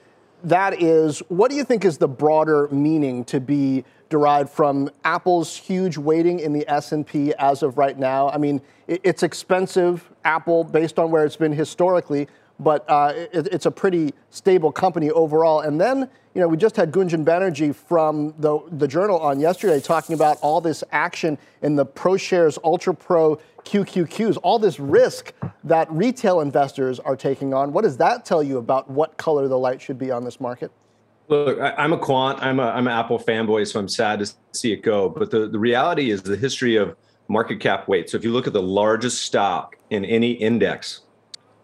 that 0.44 0.80
is, 0.80 1.20
what 1.28 1.50
do 1.50 1.56
you 1.56 1.64
think 1.64 1.84
is 1.84 1.98
the 1.98 2.08
broader 2.08 2.68
meaning 2.68 3.24
to 3.24 3.40
be 3.40 3.84
derived 4.08 4.50
from 4.50 4.88
Apple's 5.04 5.56
huge 5.56 5.98
weighting 5.98 6.38
in 6.38 6.52
the 6.52 6.68
S&P 6.68 7.34
as 7.34 7.62
of 7.62 7.78
right 7.78 7.98
now? 7.98 8.28
I 8.30 8.38
mean, 8.38 8.60
it's 8.86 9.22
expensive, 9.22 10.08
Apple, 10.24 10.62
based 10.62 10.98
on 10.98 11.10
where 11.10 11.24
it's 11.24 11.36
been 11.36 11.52
historically, 11.52 12.28
but 12.58 12.84
uh, 12.88 13.12
it, 13.14 13.48
it's 13.52 13.66
a 13.66 13.70
pretty 13.70 14.14
stable 14.30 14.72
company 14.72 15.10
overall. 15.10 15.60
And 15.60 15.80
then, 15.80 16.08
you 16.34 16.40
know, 16.40 16.48
we 16.48 16.56
just 16.56 16.76
had 16.76 16.92
Gunjan 16.92 17.24
Banerjee 17.24 17.74
from 17.74 18.34
the, 18.38 18.58
the 18.70 18.88
Journal 18.88 19.18
on 19.18 19.40
yesterday 19.40 19.80
talking 19.80 20.14
about 20.14 20.38
all 20.40 20.60
this 20.60 20.82
action 20.92 21.38
in 21.62 21.76
the 21.76 21.86
ProShares 21.86 22.58
Ultra 22.64 22.94
Pro 22.94 23.36
QQQs, 23.64 24.38
all 24.42 24.58
this 24.58 24.78
risk 24.78 25.32
that 25.64 25.90
retail 25.90 26.40
investors 26.40 27.00
are 27.00 27.16
taking 27.16 27.52
on. 27.52 27.72
What 27.72 27.82
does 27.82 27.96
that 27.98 28.24
tell 28.24 28.42
you 28.42 28.58
about 28.58 28.88
what 28.90 29.16
color 29.16 29.48
the 29.48 29.58
light 29.58 29.82
should 29.82 29.98
be 29.98 30.10
on 30.10 30.24
this 30.24 30.40
market? 30.40 30.70
Look, 31.28 31.58
I, 31.58 31.84
am 31.84 31.92
a 31.92 31.98
quant. 31.98 32.40
I'm 32.40 32.60
a 32.60 32.68
I'm 32.68 32.86
an 32.86 32.92
Apple 32.92 33.18
fanboy, 33.18 33.66
so 33.66 33.80
I'm 33.80 33.88
sad 33.88 34.20
to 34.20 34.32
see 34.52 34.72
it 34.72 34.82
go. 34.82 35.08
But 35.08 35.32
the, 35.32 35.48
the 35.48 35.58
reality 35.58 36.10
is 36.12 36.22
the 36.22 36.36
history 36.36 36.76
of 36.76 36.96
market 37.26 37.58
cap 37.58 37.88
weight. 37.88 38.08
So 38.10 38.16
if 38.16 38.24
you 38.24 38.32
look 38.32 38.46
at 38.46 38.52
the 38.52 38.62
largest 38.62 39.22
stock 39.22 39.76
in 39.90 40.04
any 40.04 40.32
index, 40.32 41.00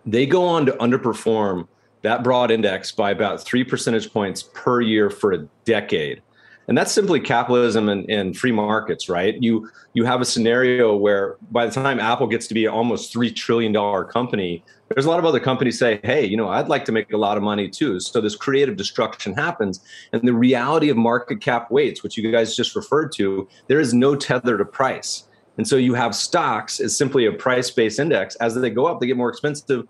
they 0.06 0.26
go 0.26 0.44
on 0.44 0.66
to 0.66 0.72
underperform 0.72 1.68
that 2.02 2.24
broad 2.24 2.50
index 2.50 2.92
by 2.92 3.10
about 3.10 3.40
three 3.40 3.64
percentage 3.64 4.12
points 4.12 4.42
per 4.42 4.80
year 4.80 5.08
for 5.08 5.32
a 5.32 5.38
decade. 5.64 6.22
And 6.68 6.78
that's 6.78 6.92
simply 6.92 7.18
capitalism 7.18 7.88
and, 7.88 8.08
and, 8.08 8.36
free 8.36 8.52
markets, 8.52 9.08
right? 9.08 9.36
You 9.42 9.68
you 9.94 10.04
have 10.04 10.20
a 10.20 10.24
scenario 10.24 10.96
where 10.96 11.36
by 11.50 11.66
the 11.66 11.72
time 11.72 11.98
Apple 11.98 12.28
gets 12.28 12.46
to 12.48 12.54
be 12.54 12.66
almost 12.68 13.12
three 13.12 13.32
trillion 13.32 13.72
dollar 13.72 14.04
company, 14.04 14.64
there's 14.88 15.04
a 15.04 15.10
lot 15.10 15.18
of 15.18 15.24
other 15.24 15.40
companies 15.40 15.78
say, 15.78 16.00
hey, 16.04 16.24
you 16.24 16.36
know, 16.36 16.48
I'd 16.48 16.68
like 16.68 16.84
to 16.86 16.92
make 16.92 17.12
a 17.12 17.16
lot 17.16 17.36
of 17.36 17.42
money 17.42 17.68
too. 17.68 17.98
So 17.98 18.20
this 18.20 18.36
creative 18.36 18.76
destruction 18.76 19.34
happens. 19.34 19.80
And 20.12 20.26
the 20.26 20.32
reality 20.32 20.88
of 20.88 20.96
market 20.96 21.40
cap 21.40 21.70
weights, 21.70 22.02
which 22.02 22.16
you 22.16 22.30
guys 22.30 22.54
just 22.54 22.76
referred 22.76 23.12
to, 23.16 23.48
there 23.66 23.80
is 23.80 23.92
no 23.92 24.14
tether 24.14 24.56
to 24.56 24.64
price. 24.64 25.24
And 25.58 25.68
so 25.68 25.76
you 25.76 25.94
have 25.94 26.14
stocks 26.14 26.80
as 26.80 26.96
simply 26.96 27.26
a 27.26 27.32
price-based 27.32 27.98
index. 27.98 28.34
As 28.36 28.54
they 28.54 28.70
go 28.70 28.86
up, 28.86 29.00
they 29.00 29.06
get 29.06 29.16
more 29.16 29.28
expensive. 29.28 29.86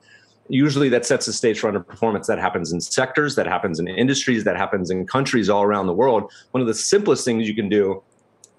Usually 0.48 0.88
that 0.88 1.06
sets 1.06 1.26
the 1.26 1.32
stage 1.32 1.60
for 1.60 1.72
underperformance. 1.72 2.26
That 2.26 2.38
happens 2.38 2.72
in 2.72 2.80
sectors, 2.80 3.36
that 3.36 3.46
happens 3.46 3.78
in 3.78 3.86
industries, 3.86 4.44
that 4.44 4.56
happens 4.56 4.90
in 4.90 5.06
countries 5.06 5.48
all 5.48 5.62
around 5.62 5.86
the 5.86 5.94
world. 5.94 6.30
One 6.50 6.60
of 6.60 6.66
the 6.66 6.74
simplest 6.74 7.24
things 7.24 7.48
you 7.48 7.54
can 7.54 7.68
do 7.68 8.02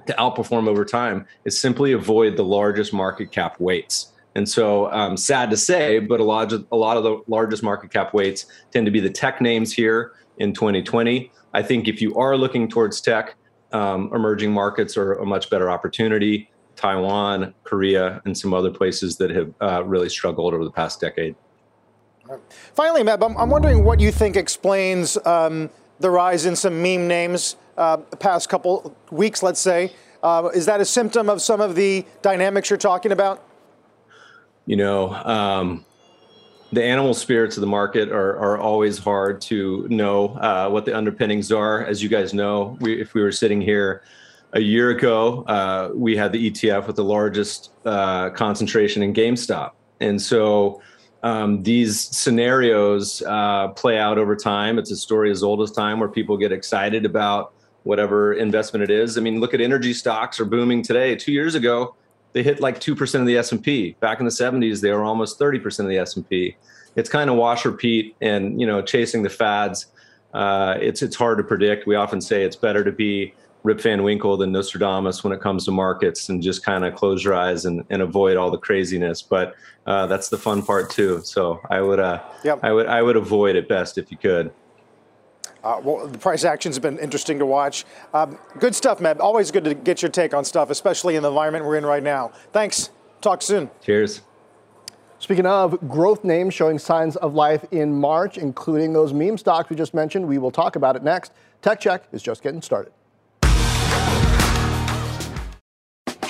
to 0.07 0.13
outperform 0.13 0.67
over 0.67 0.85
time 0.85 1.25
is 1.45 1.59
simply 1.59 1.91
avoid 1.91 2.37
the 2.37 2.43
largest 2.43 2.93
market 2.93 3.31
cap 3.31 3.59
weights. 3.59 4.13
And 4.35 4.47
so, 4.49 4.91
um, 4.91 5.15
sad 5.15 5.49
to 5.51 5.57
say, 5.57 5.99
but 5.99 6.19
a 6.19 6.23
lot 6.23 6.51
of 6.51 6.65
a 6.71 6.75
lot 6.75 6.97
of 6.97 7.03
the 7.03 7.21
largest 7.27 7.61
market 7.61 7.91
cap 7.91 8.13
weights 8.13 8.47
tend 8.71 8.85
to 8.85 8.91
be 8.91 8.99
the 8.99 9.09
tech 9.09 9.41
names 9.41 9.71
here 9.71 10.13
in 10.37 10.53
2020. 10.53 11.31
I 11.53 11.61
think 11.61 11.87
if 11.87 12.01
you 12.01 12.15
are 12.15 12.35
looking 12.35 12.67
towards 12.67 12.99
tech, 12.99 13.35
um, 13.73 14.09
emerging 14.13 14.51
markets 14.51 14.97
are 14.97 15.13
a 15.13 15.25
much 15.25 15.49
better 15.49 15.69
opportunity. 15.69 16.49
Taiwan, 16.75 17.53
Korea, 17.63 18.21
and 18.25 18.37
some 18.37 18.53
other 18.53 18.71
places 18.71 19.17
that 19.17 19.29
have 19.29 19.53
uh, 19.61 19.83
really 19.83 20.09
struggled 20.09 20.53
over 20.53 20.63
the 20.63 20.71
past 20.71 20.99
decade. 20.99 21.35
Finally, 22.73 23.03
Meb, 23.03 23.23
I'm, 23.23 23.37
I'm 23.37 23.49
wondering 23.49 23.83
what 23.83 23.99
you 23.99 24.11
think 24.11 24.35
explains 24.35 25.17
um, 25.25 25.69
the 25.99 26.09
rise 26.09 26.45
in 26.45 26.55
some 26.55 26.81
meme 26.81 27.07
names 27.07 27.57
uh, 27.77 27.97
the 28.09 28.17
past 28.17 28.49
couple 28.49 28.95
weeks, 29.11 29.43
let's 29.43 29.59
say. 29.59 29.91
Uh, 30.21 30.49
is 30.53 30.65
that 30.65 30.79
a 30.79 30.85
symptom 30.85 31.29
of 31.29 31.41
some 31.41 31.59
of 31.59 31.75
the 31.75 32.05
dynamics 32.21 32.69
you're 32.69 32.77
talking 32.77 33.11
about? 33.11 33.43
You 34.65 34.77
know, 34.77 35.13
um, 35.13 35.85
the 36.71 36.83
animal 36.83 37.13
spirits 37.13 37.57
of 37.57 37.61
the 37.61 37.67
market 37.67 38.09
are, 38.09 38.37
are 38.37 38.57
always 38.57 38.97
hard 38.97 39.41
to 39.41 39.85
know 39.89 40.29
uh, 40.35 40.69
what 40.69 40.85
the 40.85 40.95
underpinnings 40.95 41.51
are. 41.51 41.85
As 41.85 42.01
you 42.01 42.07
guys 42.07 42.33
know, 42.33 42.77
we, 42.79 42.99
if 42.99 43.13
we 43.13 43.21
were 43.21 43.31
sitting 43.31 43.61
here 43.61 44.01
a 44.53 44.59
year 44.59 44.91
ago, 44.91 45.43
uh, 45.43 45.89
we 45.93 46.15
had 46.15 46.31
the 46.31 46.51
ETF 46.51 46.87
with 46.87 46.95
the 46.95 47.03
largest 47.03 47.71
uh, 47.85 48.29
concentration 48.29 49.01
in 49.01 49.13
GameStop. 49.13 49.71
And 49.99 50.21
so 50.21 50.81
um, 51.23 51.63
these 51.63 51.99
scenarios 51.99 53.23
uh, 53.23 53.69
play 53.69 53.97
out 53.97 54.17
over 54.17 54.35
time. 54.35 54.77
It's 54.77 54.91
a 54.91 54.95
story 54.95 55.31
as 55.31 55.41
old 55.41 55.61
as 55.61 55.71
time 55.71 55.99
where 55.99 56.09
people 56.09 56.37
get 56.37 56.51
excited 56.51 57.05
about 57.05 57.53
whatever 57.83 58.33
investment 58.33 58.83
it 58.83 58.91
is. 58.91 59.17
I 59.17 59.21
mean, 59.21 59.39
look 59.39 59.53
at 59.53 59.61
energy 59.61 59.93
stocks 59.93 60.39
are 60.39 60.45
booming 60.45 60.83
today. 60.83 61.15
Two 61.15 61.31
years 61.31 61.55
ago, 61.55 61.95
they 62.33 62.43
hit 62.43 62.59
like 62.59 62.79
2% 62.79 63.19
of 63.19 63.25
the 63.25 63.37
S&P. 63.37 63.95
Back 63.99 64.19
in 64.19 64.25
the 64.25 64.31
70s, 64.31 64.81
they 64.81 64.91
were 64.91 65.03
almost 65.03 65.39
30% 65.39 65.79
of 65.79 65.87
the 65.87 65.97
S&P. 65.97 66.55
It's 66.95 67.09
kind 67.09 67.29
of 67.29 67.37
wash 67.37 67.65
repeat 67.65 68.15
and, 68.21 68.59
you 68.61 68.67
know, 68.67 68.81
chasing 68.81 69.23
the 69.23 69.29
fads. 69.29 69.87
Uh, 70.33 70.77
it's 70.79 71.01
it's 71.03 71.15
hard 71.15 71.37
to 71.37 71.43
predict. 71.43 71.85
We 71.85 71.95
often 71.95 72.19
say 72.19 72.43
it's 72.43 72.55
better 72.55 72.83
to 72.83 72.91
be 72.91 73.33
Rip 73.63 73.79
Van 73.79 74.03
Winkle 74.03 74.37
than 74.37 74.51
Nostradamus 74.51 75.23
when 75.23 75.31
it 75.31 75.39
comes 75.39 75.65
to 75.65 75.71
markets 75.71 76.29
and 76.29 76.43
just 76.43 76.63
kind 76.63 76.83
of 76.83 76.95
close 76.95 77.23
your 77.23 77.33
eyes 77.33 77.65
and, 77.65 77.85
and 77.89 78.01
avoid 78.01 78.35
all 78.35 78.51
the 78.51 78.57
craziness. 78.57 79.21
But 79.21 79.55
uh, 79.87 80.05
that's 80.07 80.29
the 80.29 80.37
fun 80.37 80.61
part 80.61 80.89
too. 80.89 81.21
So 81.23 81.61
I 81.69 81.81
would 81.81 81.99
uh, 81.99 82.21
yep. 82.43 82.59
I 82.61 82.71
would 82.73 82.87
I 82.87 83.01
would 83.01 83.15
avoid 83.15 83.55
it 83.55 83.67
best 83.69 83.97
if 83.97 84.11
you 84.11 84.17
could. 84.17 84.51
Uh, 85.63 85.79
well, 85.81 86.07
the 86.07 86.17
price 86.17 86.43
actions 86.43 86.75
have 86.75 86.83
been 86.83 86.99
interesting 86.99 87.39
to 87.39 87.45
watch. 87.45 87.85
Um, 88.13 88.37
good 88.59 88.75
stuff, 88.75 88.99
Meb. 88.99 89.21
Always 89.21 89.49
good 89.49 89.63
to 89.63 89.73
get 89.73 90.01
your 90.01 90.11
take 90.11 90.33
on 90.33 90.43
stuff, 90.43 90.69
especially 90.69 91.15
in 91.15 91.23
the 91.23 91.29
environment 91.29 91.63
we're 91.63 91.77
in 91.77 91.85
right 91.85 92.03
now. 92.03 92.33
Thanks. 92.51 92.89
Talk 93.21 93.41
soon. 93.41 93.71
Cheers. 93.81 94.21
Speaking 95.19 95.45
of 95.45 95.87
growth 95.87 96.25
names 96.25 96.53
showing 96.53 96.77
signs 96.77 97.15
of 97.15 97.33
life 97.33 97.63
in 97.71 97.93
March, 97.93 98.37
including 98.37 98.91
those 98.91 99.13
meme 99.13 99.37
stocks 99.37 99.69
we 99.69 99.77
just 99.77 99.93
mentioned, 99.93 100.27
we 100.27 100.37
will 100.37 100.51
talk 100.51 100.75
about 100.75 100.97
it 100.97 101.03
next. 101.03 101.31
Tech 101.61 101.79
Check 101.79 102.03
is 102.11 102.21
just 102.21 102.43
getting 102.43 102.61
started. 102.61 102.91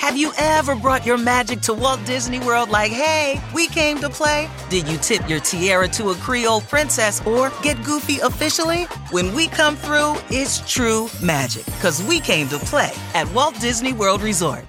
Have 0.04 0.18
you 0.18 0.34
ever 0.36 0.74
brought 0.74 1.06
your 1.06 1.16
magic 1.16 1.62
to 1.62 1.72
Walt 1.72 2.04
Disney 2.04 2.38
World 2.38 2.68
like, 2.68 2.92
hey, 2.92 3.40
we 3.54 3.68
came 3.68 3.96
to 4.00 4.10
play? 4.10 4.50
Did 4.68 4.86
you 4.86 4.98
tip 4.98 5.26
your 5.30 5.40
tiara 5.40 5.88
to 5.96 6.10
a 6.10 6.14
Creole 6.16 6.60
princess 6.60 7.26
or 7.26 7.50
get 7.62 7.82
goofy 7.82 8.18
officially? 8.18 8.82
When 9.12 9.32
we 9.32 9.46
come 9.46 9.76
through, 9.76 10.16
it's 10.28 10.60
true 10.70 11.08
magic, 11.22 11.64
because 11.64 12.02
we 12.02 12.20
came 12.20 12.50
to 12.50 12.58
play 12.58 12.92
at 13.14 13.32
Walt 13.32 13.58
Disney 13.60 13.94
World 13.94 14.20
Resort. 14.20 14.66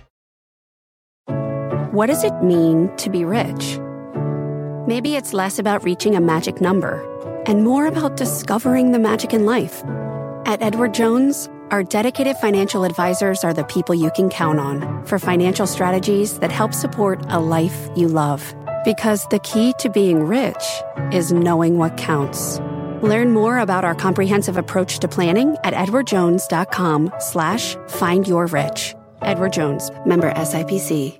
What 1.92 2.06
does 2.06 2.24
it 2.24 2.42
mean 2.42 2.96
to 2.96 3.10
be 3.10 3.25
rich? 3.25 3.77
Maybe 4.88 5.18
it's 5.18 5.34
less 5.34 5.60
about 5.60 5.84
reaching 5.84 6.15
a 6.15 6.22
magic 6.22 6.62
number 6.62 7.04
and 7.46 7.62
more 7.62 7.88
about 7.88 8.15
discovering 8.15 8.94
the 8.94 9.00
magic 9.00 9.34
in 9.34 9.46
life. 9.46 9.84
At 10.46 10.62
Edward 10.62 10.94
Jones, 10.94 11.50
our 11.75 11.84
dedicated 11.84 12.38
financial 12.38 12.86
advisors 12.86 13.44
are 13.44 13.53
the 13.53 13.65
people 13.65 13.94
you 13.94 14.10
can 14.12 14.29
count 14.29 14.62
on 14.62 15.05
for 15.05 15.20
financial 15.20 15.67
strategies 15.67 16.39
that 16.39 16.50
help 16.50 16.74
support 16.74 17.20
a 17.27 17.38
life 17.38 17.89
you 17.98 18.08
love. 18.08 18.55
Because 18.86 19.27
the 19.27 19.39
key 19.39 19.74
to 19.79 19.89
being 19.89 20.24
rich 20.24 20.63
is 21.12 21.34
knowing 21.34 21.77
what 21.77 21.98
counts. 21.98 22.60
Learn 23.01 23.34
more 23.34 23.58
about 23.58 23.84
our 23.84 23.94
comprehensive 23.94 24.55
approach 24.55 25.00
to 25.00 25.10
planning 25.10 25.58
at 25.65 25.74
edwardjones.com 25.74 27.12
slash 27.20 27.75
find 27.89 28.25
your 28.25 28.48
rich. 28.48 28.96
Edward 29.22 29.51
Jones, 29.51 29.91
member 30.05 30.32
SIPC. 30.32 31.20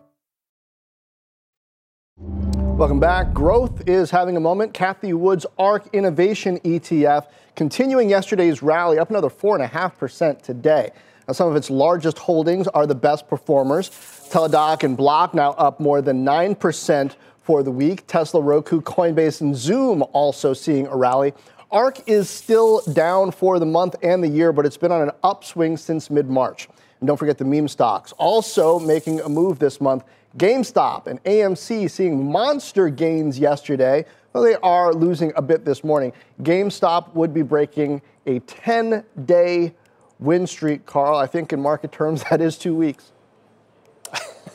Welcome 2.78 3.02
back. 3.02 3.34
Growth 3.34 3.90
is 3.90 4.10
having 4.10 4.38
a 4.38 4.40
moment. 4.40 4.74
Cathie 4.74 5.14
Wood's 5.14 5.46
ARK 5.58 5.88
Innovation 5.94 6.60
ETF 6.60 7.26
continuing 7.56 8.10
yesterday's 8.10 8.62
rally 8.62 9.00
up 9.00 9.10
another 9.10 9.30
4.5% 9.30 10.42
today. 10.42 10.92
Now, 11.28 11.34
some 11.34 11.50
of 11.50 11.56
its 11.56 11.70
largest 11.70 12.20
holdings 12.20 12.68
are 12.68 12.86
the 12.86 12.96
best 12.96 13.28
performers. 13.28 13.90
Teladoc 13.90 14.84
and 14.84 14.96
Block 14.96 15.34
now 15.34 15.52
up 15.52 15.80
more 15.80 16.02
than 16.02 16.24
9% 16.24 17.16
for 17.42 17.64
the 17.64 17.72
week. 17.72 18.06
Tesla, 18.08 18.42
Roku, 18.42 18.82
Coinbase, 18.82 19.42
and 19.42 19.56
Zoom 19.56 20.04
also 20.14 20.54
seeing 20.54 20.88
a 20.88 20.96
rally. 20.96 21.34
ARK 21.72 22.08
is 22.08 22.30
still 22.30 22.82
down 22.94 23.32
for 23.32 23.60
the 23.60 23.66
month 23.66 23.96
and 24.04 24.24
the 24.24 24.28
year, 24.28 24.54
but 24.54 24.66
it's 24.66 24.78
been 24.78 24.92
on 24.92 25.02
an 25.02 25.12
upswing 25.24 25.78
since 25.78 26.10
mid 26.10 26.30
March. 26.30 26.68
And 27.00 27.08
don't 27.08 27.18
forget 27.18 27.38
the 27.38 27.46
meme 27.46 27.68
stocks. 27.68 28.14
Also 28.14 28.80
making 28.80 29.20
a 29.22 29.30
move 29.30 29.60
this 29.60 29.82
month 29.82 30.04
GameStop 30.38 31.08
and 31.08 31.24
AMC 31.24 31.90
seeing 31.90 32.30
monster 32.30 32.90
gains 32.90 33.40
yesterday, 33.40 34.06
though 34.36 34.44
they 34.44 34.56
are 34.56 34.94
losing 34.94 35.32
a 35.38 35.42
bit 35.42 35.64
this 35.64 35.82
morning. 35.82 36.12
GameStop 36.44 37.14
would 37.14 37.34
be 37.34 37.42
breaking 37.42 38.02
a 38.26 38.40
10 38.40 39.06
day 39.24 39.74
win 40.20 40.46
streak, 40.46 40.86
Carl. 40.86 41.18
I 41.18 41.26
think 41.26 41.54
in 41.54 41.62
market 41.62 41.94
terms, 41.94 42.24
that 42.30 42.42
is 42.42 42.58
two 42.58 42.76
weeks. 42.76 43.12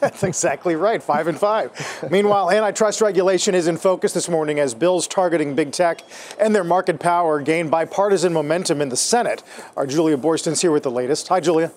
That's 0.00 0.22
exactly 0.22 0.76
right, 0.76 1.02
five 1.02 1.26
and 1.26 1.38
five. 1.38 1.72
Meanwhile, 2.10 2.50
antitrust 2.50 3.02
regulation 3.02 3.54
is 3.54 3.66
in 3.66 3.76
focus 3.76 4.14
this 4.14 4.30
morning 4.30 4.58
as 4.58 4.74
bills 4.74 5.06
targeting 5.06 5.54
big 5.54 5.72
tech 5.72 6.02
and 6.38 6.54
their 6.54 6.64
market 6.64 6.98
power 6.98 7.40
gain 7.40 7.68
bipartisan 7.68 8.32
momentum 8.32 8.80
in 8.80 8.88
the 8.88 8.96
Senate. 8.96 9.42
Our 9.76 9.86
Julia 9.86 10.16
Boorstin's 10.16 10.62
here 10.62 10.70
with 10.70 10.84
the 10.84 10.90
latest. 10.90 11.28
Hi, 11.28 11.40
Julia. 11.40 11.70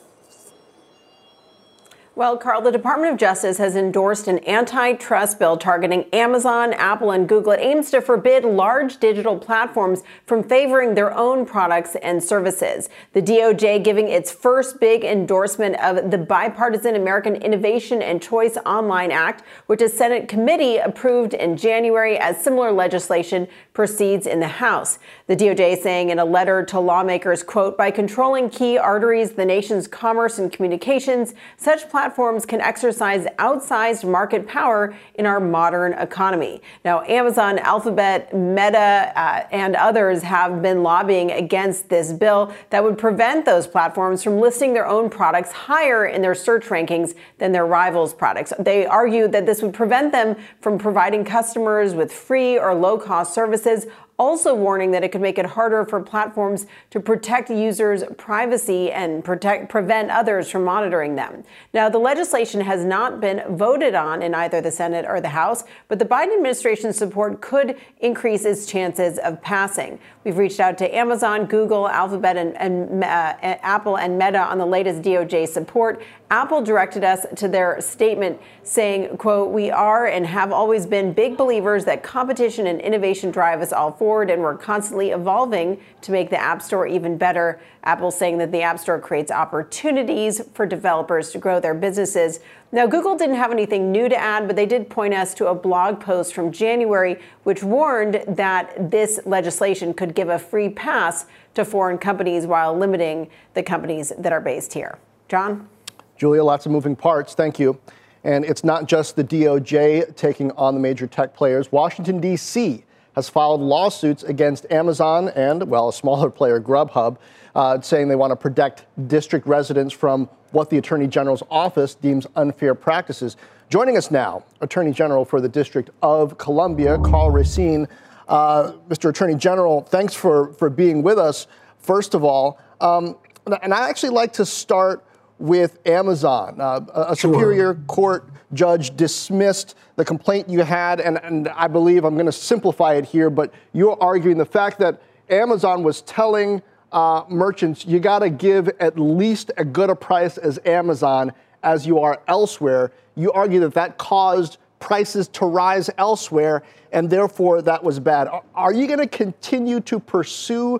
Well, 2.15 2.37
Carl, 2.37 2.61
the 2.61 2.71
Department 2.71 3.11
of 3.11 3.17
Justice 3.17 3.57
has 3.57 3.75
endorsed 3.75 4.27
an 4.27 4.47
antitrust 4.47 5.39
bill 5.39 5.57
targeting 5.57 6.05
Amazon, 6.13 6.71
Apple, 6.73 7.09
and 7.09 7.27
Google. 7.27 7.53
It 7.53 7.59
aims 7.59 7.89
to 7.89 8.01
forbid 8.01 8.45
large 8.45 8.97
digital 8.99 9.35
platforms 9.39 10.03
from 10.27 10.43
favoring 10.43 10.93
their 10.93 11.11
own 11.17 11.43
products 11.43 11.95
and 12.03 12.23
services. 12.23 12.87
The 13.13 13.21
DOJ 13.23 13.83
giving 13.83 14.09
its 14.09 14.31
first 14.31 14.79
big 14.79 15.03
endorsement 15.03 15.75
of 15.77 16.11
the 16.11 16.19
bipartisan 16.19 16.95
American 16.95 17.35
Innovation 17.35 18.03
and 18.03 18.21
Choice 18.21 18.57
Online 18.63 19.09
Act, 19.09 19.41
which 19.65 19.81
a 19.81 19.89
Senate 19.89 20.27
committee 20.27 20.77
approved 20.77 21.33
in 21.33 21.57
January 21.57 22.19
as 22.19 22.37
similar 22.43 22.71
legislation 22.71 23.47
proceeds 23.73 24.27
in 24.27 24.39
the 24.39 24.47
House. 24.47 24.99
The 25.25 25.35
DOJ 25.35 25.81
saying 25.81 26.11
in 26.11 26.19
a 26.19 26.25
letter 26.25 26.63
to 26.65 26.79
lawmakers, 26.79 27.41
quote, 27.41 27.75
by 27.75 27.89
controlling 27.89 28.51
key 28.51 28.77
arteries, 28.77 29.31
the 29.31 29.45
nation's 29.45 29.87
commerce 29.87 30.37
and 30.37 30.51
communications, 30.51 31.33
such 31.57 31.89
platforms 31.89 32.02
platforms 32.03 32.45
can 32.45 32.59
exercise 32.59 33.25
outsized 33.39 34.03
market 34.03 34.45
power 34.45 34.93
in 35.15 35.25
our 35.25 35.39
modern 35.39 35.93
economy. 35.93 36.61
Now, 36.83 37.01
Amazon, 37.03 37.57
Alphabet, 37.59 38.33
Meta, 38.33 39.13
uh, 39.15 39.47
and 39.53 39.73
others 39.77 40.21
have 40.23 40.61
been 40.61 40.83
lobbying 40.83 41.31
against 41.31 41.87
this 41.87 42.11
bill 42.11 42.53
that 42.71 42.83
would 42.83 42.97
prevent 42.97 43.45
those 43.45 43.67
platforms 43.67 44.21
from 44.21 44.41
listing 44.41 44.73
their 44.73 44.85
own 44.85 45.09
products 45.09 45.53
higher 45.53 46.05
in 46.05 46.21
their 46.21 46.35
search 46.35 46.65
rankings 46.65 47.15
than 47.37 47.53
their 47.53 47.65
rivals' 47.65 48.13
products. 48.13 48.51
They 48.59 48.85
argue 48.85 49.29
that 49.29 49.45
this 49.45 49.61
would 49.61 49.73
prevent 49.73 50.11
them 50.11 50.35
from 50.59 50.77
providing 50.77 51.23
customers 51.23 51.93
with 51.93 52.11
free 52.11 52.59
or 52.59 52.75
low 52.75 52.97
cost 52.97 53.33
services 53.33 53.85
also 54.19 54.53
warning 54.53 54.91
that 54.91 55.03
it 55.03 55.11
could 55.11 55.21
make 55.21 55.37
it 55.37 55.45
harder 55.45 55.83
for 55.85 55.99
platforms 55.99 56.65
to 56.91 56.99
protect 56.99 57.49
users' 57.49 58.03
privacy 58.17 58.91
and 58.91 59.23
protect, 59.23 59.69
prevent 59.69 60.11
others 60.11 60.49
from 60.49 60.63
monitoring 60.63 61.15
them. 61.15 61.43
Now, 61.73 61.89
the 61.89 61.97
legislation 61.97 62.61
has 62.61 62.85
not 62.85 63.19
been 63.19 63.43
voted 63.55 63.95
on 63.95 64.21
in 64.21 64.35
either 64.35 64.61
the 64.61 64.71
Senate 64.71 65.05
or 65.07 65.19
the 65.19 65.29
House, 65.29 65.63
but 65.87 65.99
the 65.99 66.05
Biden 66.05 66.35
administration's 66.35 66.97
support 66.97 67.41
could 67.41 67.77
increase 67.99 68.45
its 68.45 68.65
chances 68.65 69.17
of 69.19 69.41
passing. 69.41 69.99
We've 70.23 70.37
reached 70.37 70.59
out 70.59 70.77
to 70.77 70.95
Amazon, 70.95 71.45
Google, 71.45 71.89
Alphabet, 71.89 72.37
and, 72.37 72.55
and 72.57 73.03
uh, 73.03 73.35
Apple 73.41 73.97
and 73.97 74.17
Meta 74.17 74.39
on 74.39 74.57
the 74.57 74.65
latest 74.65 75.01
DOJ 75.01 75.47
support. 75.47 76.01
Apple 76.29 76.63
directed 76.63 77.03
us 77.03 77.25
to 77.35 77.47
their 77.47 77.79
statement 77.81 78.39
saying, 78.63 79.17
quote, 79.17 79.51
we 79.51 79.69
are 79.69 80.07
and 80.07 80.25
have 80.25 80.51
always 80.51 80.85
been 80.85 81.13
big 81.13 81.37
believers 81.37 81.85
that 81.85 82.01
competition 82.01 82.67
and 82.67 82.81
innovation 82.81 83.29
drive 83.29 83.61
us 83.61 83.71
all 83.73 83.91
forward, 83.91 84.02
and 84.29 84.41
we're 84.41 84.57
constantly 84.57 85.11
evolving 85.11 85.79
to 86.01 86.11
make 86.11 86.29
the 86.29 86.39
App 86.39 86.61
Store 86.61 86.85
even 86.85 87.17
better. 87.17 87.59
Apple 87.83 88.11
saying 88.11 88.37
that 88.37 88.51
the 88.51 88.61
App 88.61 88.79
Store 88.79 88.99
creates 88.99 89.31
opportunities 89.31 90.41
for 90.53 90.65
developers 90.65 91.31
to 91.31 91.37
grow 91.37 91.59
their 91.59 91.73
businesses. 91.73 92.39
Now, 92.71 92.85
Google 92.85 93.17
didn't 93.17 93.35
have 93.35 93.51
anything 93.51 93.91
new 93.91 94.09
to 94.09 94.15
add, 94.15 94.47
but 94.47 94.55
they 94.55 94.65
did 94.65 94.89
point 94.89 95.13
us 95.13 95.33
to 95.35 95.47
a 95.47 95.55
blog 95.55 95.99
post 95.99 96.33
from 96.33 96.51
January 96.51 97.19
which 97.43 97.63
warned 97.63 98.23
that 98.27 98.91
this 98.91 99.19
legislation 99.25 99.93
could 99.93 100.15
give 100.15 100.29
a 100.29 100.39
free 100.39 100.69
pass 100.69 101.25
to 101.55 101.63
foreign 101.63 101.97
companies 101.97 102.45
while 102.45 102.77
limiting 102.77 103.29
the 103.53 103.63
companies 103.63 104.11
that 104.17 104.33
are 104.33 104.41
based 104.41 104.73
here. 104.73 104.97
John? 105.29 105.69
Julia, 106.17 106.43
lots 106.43 106.65
of 106.65 106.71
moving 106.71 106.95
parts. 106.95 107.33
Thank 107.33 107.59
you. 107.59 107.79
And 108.23 108.45
it's 108.45 108.63
not 108.63 108.87
just 108.87 109.15
the 109.15 109.23
DOJ 109.23 110.15
taking 110.15 110.51
on 110.51 110.73
the 110.73 110.79
major 110.79 111.07
tech 111.07 111.35
players. 111.35 111.71
Washington, 111.71 112.19
D.C. 112.19 112.83
has 113.15 113.29
filed 113.29 113.61
lawsuits 113.61 114.23
against 114.23 114.65
Amazon 114.71 115.29
and, 115.29 115.63
well, 115.69 115.89
a 115.89 115.93
smaller 115.93 116.29
player, 116.39 116.59
Grubhub, 116.59 117.17
uh, 117.55 117.79
saying 117.81 118.07
they 118.07 118.15
want 118.15 118.31
to 118.31 118.35
protect 118.35 118.85
district 119.07 119.47
residents 119.47 119.93
from 119.93 120.29
what 120.51 120.69
the 120.69 120.77
Attorney 120.77 121.07
General's 121.07 121.43
office 121.49 121.95
deems 121.95 122.27
unfair 122.35 122.75
practices. 122.75 123.37
Joining 123.69 123.97
us 123.97 124.11
now, 124.11 124.43
Attorney 124.61 124.91
General 124.91 125.25
for 125.25 125.41
the 125.41 125.49
District 125.49 125.89
of 126.01 126.37
Columbia, 126.37 126.97
Karl 126.99 127.31
Racine. 127.31 127.87
Uh, 128.27 128.73
Mr. 128.87 129.09
Attorney 129.09 129.35
General, 129.35 129.81
thanks 129.81 130.13
for, 130.13 130.53
for 130.53 130.69
being 130.69 131.03
with 131.03 131.17
us, 131.17 131.47
first 131.79 132.13
of 132.13 132.23
all. 132.23 132.59
Um, 132.81 133.17
and 133.61 133.73
I 133.73 133.89
actually 133.89 134.11
like 134.11 134.33
to 134.33 134.45
start 134.45 135.03
with 135.39 135.79
Amazon. 135.85 136.61
Uh, 136.61 136.81
a 136.93 137.15
sure. 137.15 137.33
Superior 137.33 137.75
Court 137.87 138.29
judge 138.53 138.95
dismissed 138.95 139.75
the 139.95 140.05
complaint 140.05 140.49
you 140.49 140.61
had, 140.61 140.99
and, 140.99 141.17
and 141.23 141.47
I 141.49 141.67
believe 141.67 142.03
I'm 142.03 142.15
going 142.15 142.25
to 142.25 142.31
simplify 142.31 142.95
it 142.95 143.05
here, 143.05 143.29
but 143.29 143.53
you're 143.73 144.01
arguing 144.01 144.37
the 144.37 144.45
fact 144.45 144.79
that 144.79 145.01
Amazon 145.29 145.83
was 145.83 146.01
telling 146.01 146.61
uh, 146.91 147.23
merchants 147.27 147.85
you 147.85 147.99
got 147.99 148.19
to 148.19 148.29
give 148.29 148.69
at 148.79 148.99
least 148.99 149.51
as 149.57 149.65
good 149.65 149.89
a 149.89 149.95
price 149.95 150.37
as 150.37 150.59
Amazon 150.65 151.31
as 151.63 151.87
you 151.87 151.99
are 151.99 152.21
elsewhere. 152.27 152.91
You 153.15 153.31
argue 153.31 153.59
that 153.61 153.73
that 153.73 153.97
caused 153.97 154.57
prices 154.79 155.27
to 155.29 155.45
rise 155.45 155.89
elsewhere, 155.97 156.63
and 156.91 157.09
therefore 157.09 157.61
that 157.61 157.83
was 157.83 157.99
bad. 157.99 158.27
Are 158.53 158.73
you 158.73 158.85
going 158.85 158.99
to 158.99 159.07
continue 159.07 159.79
to 159.81 159.99
pursue 159.99 160.79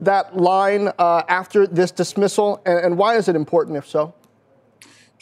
that 0.00 0.36
line 0.36 0.90
uh, 0.98 1.22
after 1.28 1.66
this 1.66 1.90
dismissal, 1.90 2.60
and, 2.66 2.78
and 2.80 2.98
why 2.98 3.16
is 3.16 3.28
it 3.28 3.36
important 3.36 3.76
if 3.76 3.86
so? 3.86 4.12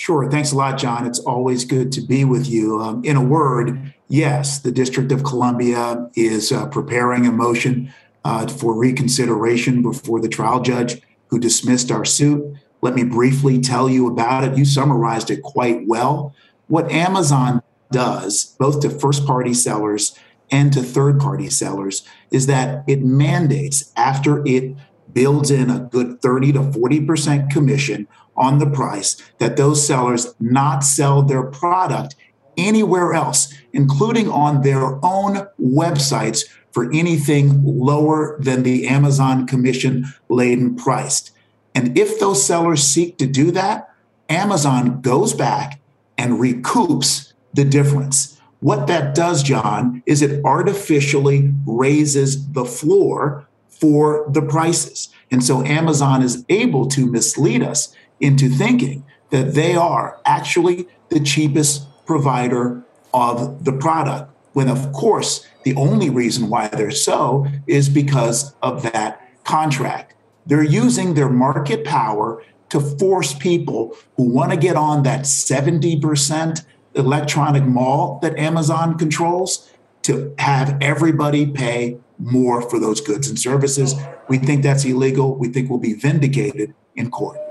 Sure. 0.02 0.28
Thanks 0.28 0.50
a 0.50 0.56
lot, 0.56 0.78
John. 0.78 1.06
It's 1.06 1.21
always 1.21 1.64
good 1.64 1.92
to 1.92 2.00
be 2.00 2.25
with 2.25 2.49
you. 2.49 2.80
Um, 2.80 3.04
in 3.04 3.14
a 3.14 3.23
word, 3.23 3.94
yes, 4.09 4.59
the 4.59 4.73
District 4.73 5.12
of 5.12 5.23
Columbia 5.23 6.11
is 6.16 6.50
uh, 6.50 6.66
preparing 6.66 7.25
a 7.25 7.30
motion 7.30 7.94
uh, 8.25 8.49
for 8.49 8.75
reconsideration 8.75 9.80
before 9.80 10.21
the 10.21 10.28
trial 10.28 10.61
judge 10.61 11.00
who 11.28 11.38
dismissed 11.38 11.92
our 11.92 12.04
suit. 12.04 12.44
Let 12.80 12.97
me 12.97 13.04
briefly 13.04 13.61
tell 13.61 13.88
you 13.88 14.09
about 14.09 14.42
it. 14.42 14.59
You 14.59 14.64
summarized 14.64 15.30
it 15.30 15.44
quite 15.44 15.87
well. 15.87 16.35
What 16.66 16.90
Amazon 16.90 17.62
does, 17.92 18.56
both 18.59 18.80
to 18.80 18.90
first 18.90 19.25
party 19.25 19.54
sellers 19.54 20.18
and 20.50 20.73
to 20.73 20.82
third 20.82 21.21
party 21.21 21.49
sellers, 21.49 22.04
is 22.32 22.49
that 22.49 22.82
it 22.88 23.04
mandates 23.04 23.92
after 23.94 24.44
it 24.49 24.75
builds 25.12 25.52
in 25.52 25.71
a 25.71 25.78
good 25.78 26.21
30 26.21 26.54
to 26.54 26.59
40% 26.59 27.50
commission 27.50 28.09
on 28.37 28.59
the 28.59 28.71
price 28.71 29.17
that 29.39 29.57
those 29.57 29.87
sellers 29.87 30.35
not 30.41 30.85
sell 30.85 31.23
their 31.23 31.43
product 31.43 32.17
anywhere 32.57 33.12
else, 33.12 33.53
including 33.73 34.29
on 34.29 34.62
their 34.62 35.05
own 35.05 35.47
websites 35.61 36.45
for 36.71 36.91
anything 36.93 37.62
lower 37.65 38.37
than 38.41 38.62
the 38.62 38.87
Amazon 38.89 39.47
commission 39.47 40.07
laden 40.29 40.75
price. 40.75 41.31
And 41.75 41.97
if 41.97 42.19
those 42.19 42.45
sellers 42.45 42.83
seek 42.83 43.19
to 43.19 43.27
do 43.27 43.51
that, 43.53 43.91
Amazon 44.29 45.01
goes 45.01 45.35
back 45.35 45.81
and 46.17 46.35
recoups 46.35 47.33
the 47.53 47.65
difference. 47.65 48.41
What 48.61 48.87
that 48.87 49.15
does, 49.15 49.43
John, 49.43 50.03
is 50.07 50.23
it 50.23 50.43
artificially 50.45 51.53
raises 51.67 52.53
the 52.53 52.65
floor 52.65 53.47
for 53.69 54.25
the 54.31 54.43
prices. 54.43 55.09
And 55.31 55.43
so 55.43 55.65
Amazon 55.65 56.23
is 56.23 56.45
able 56.49 56.87
to 56.89 57.05
mislead 57.05 57.62
us 57.62 57.95
into 58.23 58.49
thinking 58.49 59.05
that 59.31 59.55
they 59.55 59.75
are 59.75 60.21
actually 60.25 60.87
the 61.11 61.21
cheapest 61.21 61.87
provider 62.07 62.83
of 63.12 63.64
the 63.64 63.73
product. 63.73 64.31
When, 64.55 64.69
of 64.69 64.93
course, 64.93 65.47
the 65.64 65.75
only 65.75 66.09
reason 66.09 66.49
why 66.49 66.68
they're 66.68 66.90
so 66.90 67.46
is 67.66 67.88
because 67.88 68.55
of 68.62 68.83
that 68.92 69.20
contract. 69.44 70.14
They're 70.46 70.62
using 70.62 71.14
their 71.14 71.29
market 71.29 71.85
power 71.85 72.42
to 72.70 72.81
force 72.81 73.35
people 73.35 73.96
who 74.16 74.25
want 74.25 74.51
to 74.51 74.57
get 74.57 74.77
on 74.77 75.03
that 75.03 75.23
70% 75.23 76.64
electronic 76.94 77.64
mall 77.64 78.18
that 78.23 78.38
Amazon 78.38 78.99
controls 78.99 79.70
to 80.03 80.35
have 80.38 80.77
everybody 80.81 81.46
pay 81.46 81.99
more 82.18 82.62
for 82.62 82.79
those 82.79 83.01
goods 83.01 83.29
and 83.29 83.38
services. 83.38 83.94
We 84.29 84.38
think 84.38 84.62
that's 84.62 84.85
illegal. 84.85 85.35
We 85.37 85.49
think 85.49 85.70
we'll 85.70 85.79
be 85.79 85.94
vindicated 85.94 86.75
in 86.96 87.11
court. 87.11 87.41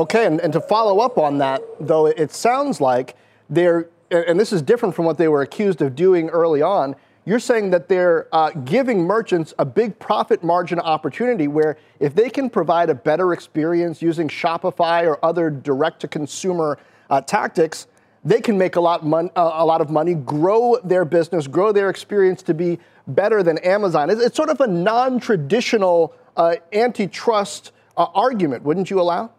Okay, 0.00 0.24
and, 0.24 0.40
and 0.40 0.50
to 0.54 0.62
follow 0.62 1.00
up 1.00 1.18
on 1.18 1.36
that, 1.38 1.60
though, 1.78 2.06
it 2.06 2.32
sounds 2.32 2.80
like 2.80 3.16
they're, 3.50 3.90
and 4.10 4.40
this 4.40 4.50
is 4.50 4.62
different 4.62 4.94
from 4.94 5.04
what 5.04 5.18
they 5.18 5.28
were 5.28 5.42
accused 5.42 5.82
of 5.82 5.94
doing 5.94 6.30
early 6.30 6.62
on, 6.62 6.96
you're 7.26 7.38
saying 7.38 7.68
that 7.72 7.86
they're 7.86 8.26
uh, 8.34 8.50
giving 8.64 9.02
merchants 9.04 9.52
a 9.58 9.66
big 9.66 9.98
profit 9.98 10.42
margin 10.42 10.80
opportunity 10.80 11.48
where 11.48 11.76
if 11.98 12.14
they 12.14 12.30
can 12.30 12.48
provide 12.48 12.88
a 12.88 12.94
better 12.94 13.34
experience 13.34 14.00
using 14.00 14.26
Shopify 14.26 15.06
or 15.06 15.22
other 15.22 15.50
direct 15.50 16.00
to 16.00 16.08
consumer 16.08 16.78
uh, 17.10 17.20
tactics, 17.20 17.86
they 18.24 18.40
can 18.40 18.56
make 18.56 18.76
a 18.76 18.80
lot, 18.80 19.04
mon- 19.04 19.30
uh, 19.36 19.50
a 19.52 19.66
lot 19.66 19.82
of 19.82 19.90
money, 19.90 20.14
grow 20.14 20.78
their 20.82 21.04
business, 21.04 21.46
grow 21.46 21.72
their 21.72 21.90
experience 21.90 22.42
to 22.44 22.54
be 22.54 22.78
better 23.06 23.42
than 23.42 23.58
Amazon. 23.58 24.08
It's, 24.08 24.22
it's 24.22 24.36
sort 24.36 24.48
of 24.48 24.62
a 24.62 24.66
non 24.66 25.20
traditional 25.20 26.14
uh, 26.38 26.56
antitrust 26.72 27.72
uh, 27.98 28.06
argument, 28.14 28.62
wouldn't 28.62 28.88
you 28.88 28.98
allow? 28.98 29.30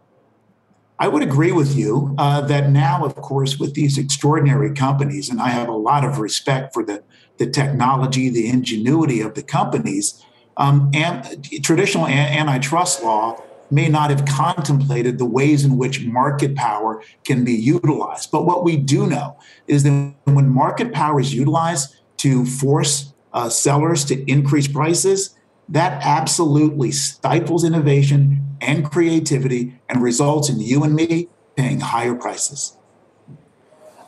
I 1.02 1.08
would 1.08 1.24
agree 1.24 1.52
with 1.52 1.76
you 1.76 2.14
uh, 2.20 2.42
that 2.42 2.70
now, 2.70 3.04
of 3.04 3.16
course, 3.16 3.58
with 3.58 3.74
these 3.74 3.98
extraordinary 3.98 4.72
companies, 4.72 5.32
and 5.32 5.42
I 5.42 5.50
have 5.50 5.68
a 5.68 5.76
lot 5.76 6.06
of 6.06 6.20
respect 6.20 6.76
for 6.76 6.86
the 6.86 7.02
the 7.40 7.50
technology, 7.50 8.30
the 8.30 8.48
ingenuity 8.48 9.20
of 9.20 9.34
the 9.34 9.42
companies, 9.42 10.24
um, 10.58 10.92
and 10.94 11.44
traditional 11.64 12.06
antitrust 12.06 13.02
law 13.02 13.42
may 13.72 13.88
not 13.88 14.12
have 14.12 14.28
contemplated 14.28 15.18
the 15.18 15.26
ways 15.26 15.66
in 15.66 15.76
which 15.76 16.06
market 16.06 16.56
power 16.56 17.02
can 17.24 17.44
be 17.44 17.54
utilized. 17.54 18.30
But 18.30 18.46
what 18.46 18.64
we 18.64 18.78
do 18.78 19.08
know 19.08 19.40
is 19.66 19.82
that 19.82 20.14
when 20.26 20.50
market 20.50 20.94
power 20.94 21.20
is 21.20 21.34
utilized 21.34 21.96
to 22.18 22.46
force 22.46 23.12
uh, 23.34 23.50
sellers 23.50 24.06
to 24.06 24.24
increase 24.30 24.68
prices, 24.68 25.36
that 25.71 26.03
absolutely 26.03 26.91
stifles 26.91 27.63
innovation 27.63 28.45
and 28.60 28.89
creativity 28.89 29.79
and 29.89 30.03
results 30.03 30.49
in 30.49 30.60
you 30.60 30.84
and 30.84 30.93
me 30.93 31.27
paying 31.55 31.79
higher 31.79 32.13
prices. 32.13 32.77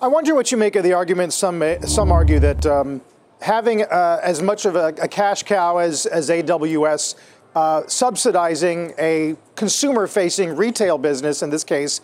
I 0.02 0.08
wonder 0.08 0.36
what 0.36 0.52
you 0.52 0.58
make 0.58 0.76
of 0.76 0.84
the 0.84 0.94
argument. 0.94 1.32
Some 1.32 1.64
some 1.86 2.12
argue 2.12 2.40
that 2.40 2.66
um, 2.66 3.02
having 3.42 3.84
uh, 3.84 4.20
as 4.22 4.42
much 4.42 4.66
of 4.66 4.76
a, 4.76 4.88
a, 5.02 5.08
cash 5.08 5.44
cow 5.44 5.78
as, 5.78 6.06
as 6.06 6.30
AWS, 6.30 7.16
uh, 7.56 7.84
subsidizing 7.88 8.94
a 8.98 9.36
consumer 9.56 10.08
facing 10.08 10.56
retail 10.56 10.98
business 10.98 11.42
in 11.42 11.50
this 11.50 11.64
case, 11.64 12.02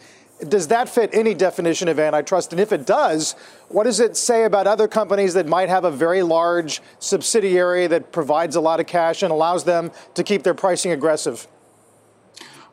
does 0.48 0.68
that 0.68 0.88
fit 0.88 1.10
any 1.14 1.34
definition 1.34 1.88
of 1.88 2.00
antitrust? 2.00 2.54
And 2.54 2.60
if 2.60 2.72
it 2.72 2.86
does, 2.86 3.34
what 3.68 3.84
does 3.84 4.00
it 4.00 4.16
say 4.16 4.46
about 4.46 4.68
other 4.68 4.88
companies 4.88 5.34
that 5.34 5.48
might 5.48 5.70
have 5.70 5.84
a 5.84 5.92
very 5.92 6.24
large 6.24 6.82
subsidiary 7.00 7.88
that 7.88 8.12
provides 8.12 8.56
a 8.56 8.62
lot 8.62 8.80
of 8.80 8.88
cash 8.88 9.22
and 9.22 9.32
allows 9.32 9.66
them 9.66 9.92
to 10.14 10.24
keep 10.24 10.44
their 10.44 10.54
pricing 10.54 10.92
aggressive? 10.92 11.48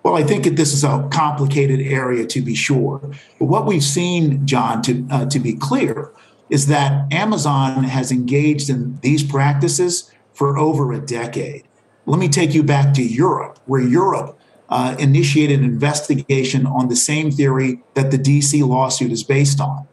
Well, 0.02 0.14
I 0.14 0.22
think 0.22 0.44
this 0.44 0.72
is 0.72 0.84
a 0.84 1.08
complicated 1.10 1.80
area 1.80 2.26
to 2.26 2.40
be 2.40 2.54
sure. 2.54 3.00
But 3.40 3.46
what 3.46 3.66
we've 3.66 3.82
seen, 3.82 4.46
John, 4.46 4.80
to, 4.82 5.04
uh, 5.10 5.26
to 5.26 5.40
be 5.40 5.54
clear, 5.54 6.12
is 6.48 6.68
that 6.68 7.12
Amazon 7.12 7.82
has 7.82 8.12
engaged 8.12 8.70
in 8.70 9.00
these 9.00 9.24
practices 9.24 10.12
for 10.32 10.58
over 10.58 10.92
a 10.92 11.00
decade. 11.00 11.64
Let 12.04 12.20
me 12.20 12.28
take 12.28 12.54
you 12.54 12.62
back 12.62 12.94
to 12.94 13.02
Europe, 13.02 13.58
where 13.66 13.80
Europe 13.80 14.38
uh, 14.68 14.96
initiated 14.98 15.60
an 15.60 15.64
investigation 15.64 16.66
on 16.66 16.88
the 16.88 16.96
same 16.96 17.30
theory 17.30 17.80
that 17.94 18.10
the 18.10 18.18
DC 18.18 18.66
lawsuit 18.66 19.12
is 19.12 19.22
based 19.22 19.60
on. 19.60 19.86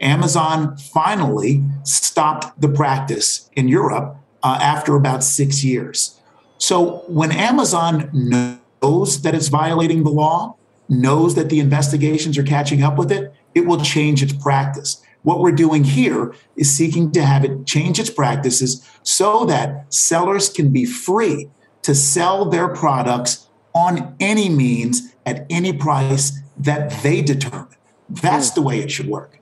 Amazon 0.00 0.76
finally 0.76 1.62
stopped 1.82 2.60
the 2.60 2.68
practice 2.68 3.50
in 3.54 3.68
Europe 3.68 4.16
uh, 4.42 4.58
after 4.62 4.94
about 4.94 5.24
six 5.24 5.64
years. 5.64 6.20
So 6.58 7.04
when 7.08 7.32
Amazon 7.32 8.10
knows 8.12 9.22
that 9.22 9.34
it's 9.34 9.48
violating 9.48 10.02
the 10.04 10.10
law, 10.10 10.56
knows 10.88 11.34
that 11.34 11.48
the 11.48 11.60
investigations 11.60 12.38
are 12.38 12.42
catching 12.42 12.82
up 12.82 12.96
with 12.96 13.12
it, 13.12 13.32
it 13.54 13.66
will 13.66 13.80
change 13.80 14.22
its 14.22 14.32
practice. 14.32 15.02
What 15.22 15.40
we're 15.40 15.52
doing 15.52 15.84
here 15.84 16.34
is 16.56 16.74
seeking 16.74 17.10
to 17.12 17.22
have 17.22 17.44
it 17.44 17.66
change 17.66 17.98
its 17.98 18.10
practices 18.10 18.88
so 19.02 19.44
that 19.46 19.92
sellers 19.92 20.48
can 20.48 20.70
be 20.70 20.84
free 20.84 21.48
to 21.82 21.94
sell 21.94 22.44
their 22.44 22.68
products 22.68 23.47
on 23.74 24.16
any 24.20 24.48
means 24.48 25.14
at 25.26 25.46
any 25.50 25.72
price 25.72 26.40
that 26.58 27.02
they 27.02 27.22
determine. 27.22 27.68
That's 28.08 28.50
the 28.50 28.62
way 28.62 28.80
it 28.80 28.90
should 28.90 29.08
work. 29.08 29.38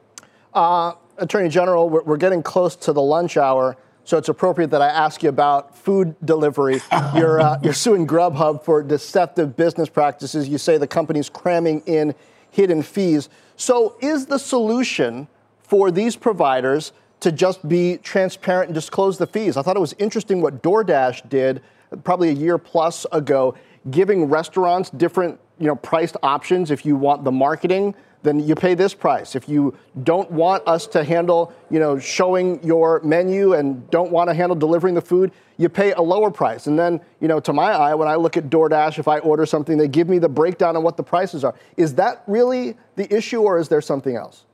Uh, 0.53 0.95
Attorney 1.19 1.49
General, 1.49 1.89
we're, 1.89 2.03
we're 2.03 2.17
getting 2.17 2.43
close 2.43 2.77
to 2.77 2.93
the 2.93 3.03
lunch 3.03 3.37
hour. 3.37 3.77
So 4.05 4.17
it's 4.19 4.29
appropriate 4.29 4.71
that 4.71 4.83
I 4.83 4.89
ask 4.89 5.23
you 5.23 5.29
about 5.29 5.77
food 5.77 6.15
delivery. 6.25 6.81
you're, 7.15 7.41
uh, 7.41 7.59
you're 7.63 7.73
suing 7.73 8.07
Grubhub 8.07 8.63
for 8.63 8.83
deceptive 8.83 9.57
business 9.57 9.89
practices. 9.89 10.49
You 10.49 10.59
say 10.59 10.79
the 10.79 10.87
company's 10.87 11.29
cramming 11.29 11.83
in 11.87 12.15
hidden 12.51 12.83
fees. 12.83 13.29
So, 13.57 13.97
is 14.01 14.27
the 14.27 14.39
solution 14.39 15.29
for 15.59 15.91
these 15.91 16.15
providers 16.15 16.93
to 17.21 17.33
just 17.33 17.67
be 17.69 17.97
transparent 17.99 18.69
and 18.69 18.75
disclose 18.75 19.19
the 19.19 19.27
fees? 19.27 19.57
I 19.57 19.63
thought 19.63 19.77
it 19.77 19.81
was 19.81 19.95
interesting 19.99 20.41
what 20.41 20.63
DoorDash 20.63 21.29
did 21.29 21.63
probably 22.05 22.29
a 22.29 22.33
year 22.33 22.59
plus 22.59 23.07
ago, 23.13 23.57
giving 23.91 24.25
restaurants 24.25 24.91
different 24.91 25.39
you 25.59 25.67
know 25.67 25.77
priced 25.77 26.17
options 26.23 26.71
if 26.71 26.85
you 26.85 26.97
want 26.97 27.25
the 27.25 27.33
marketing 27.33 27.95
then 28.27 28.41
you 28.41 28.55
pay 28.57 28.75
this 28.75 28.93
price. 28.93 29.37
If 29.37 29.49
you 29.49 29.75
don't 30.03 30.31
want 30.31 30.67
us 30.67 30.87
to 30.89 31.05
handle, 31.05 31.53
you 31.71 31.79
know, 31.79 31.99
showing 31.99 32.63
your 32.63 33.01
menu 33.03 33.55
and 33.55 33.89
don't 33.91 34.11
want 34.11 34.29
to 34.29 34.35
handle 34.35 34.57
delivering 34.57 34.95
the 34.95 35.01
food, 35.01 35.31
you 35.59 35.69
pay 35.69 35.93
a 35.93 36.03
lower 36.03 36.31
price. 36.31 36.67
And 36.67 36.79
then, 36.79 37.01
you 37.21 37.29
know, 37.29 37.39
to 37.41 37.53
my 37.53 37.71
eye, 37.71 37.95
when 37.95 38.09
I 38.09 38.17
look 38.17 38.37
at 38.37 38.51
DoorDash, 38.51 38.99
if 38.99 39.07
I 39.07 39.21
order 39.21 39.47
something, 39.47 39.79
they 39.79 39.89
give 39.89 40.09
me 40.09 40.19
the 40.19 40.29
breakdown 40.29 40.77
on 40.77 40.83
what 40.83 40.97
the 40.97 41.05
prices 41.05 41.45
are. 41.45 41.55
Is 41.77 41.95
that 41.95 42.25
really 42.27 42.77
the 42.97 43.13
issue, 43.15 43.43
or 43.43 43.59
is 43.59 43.69
there 43.69 43.81
something 43.81 44.17
else? 44.17 44.45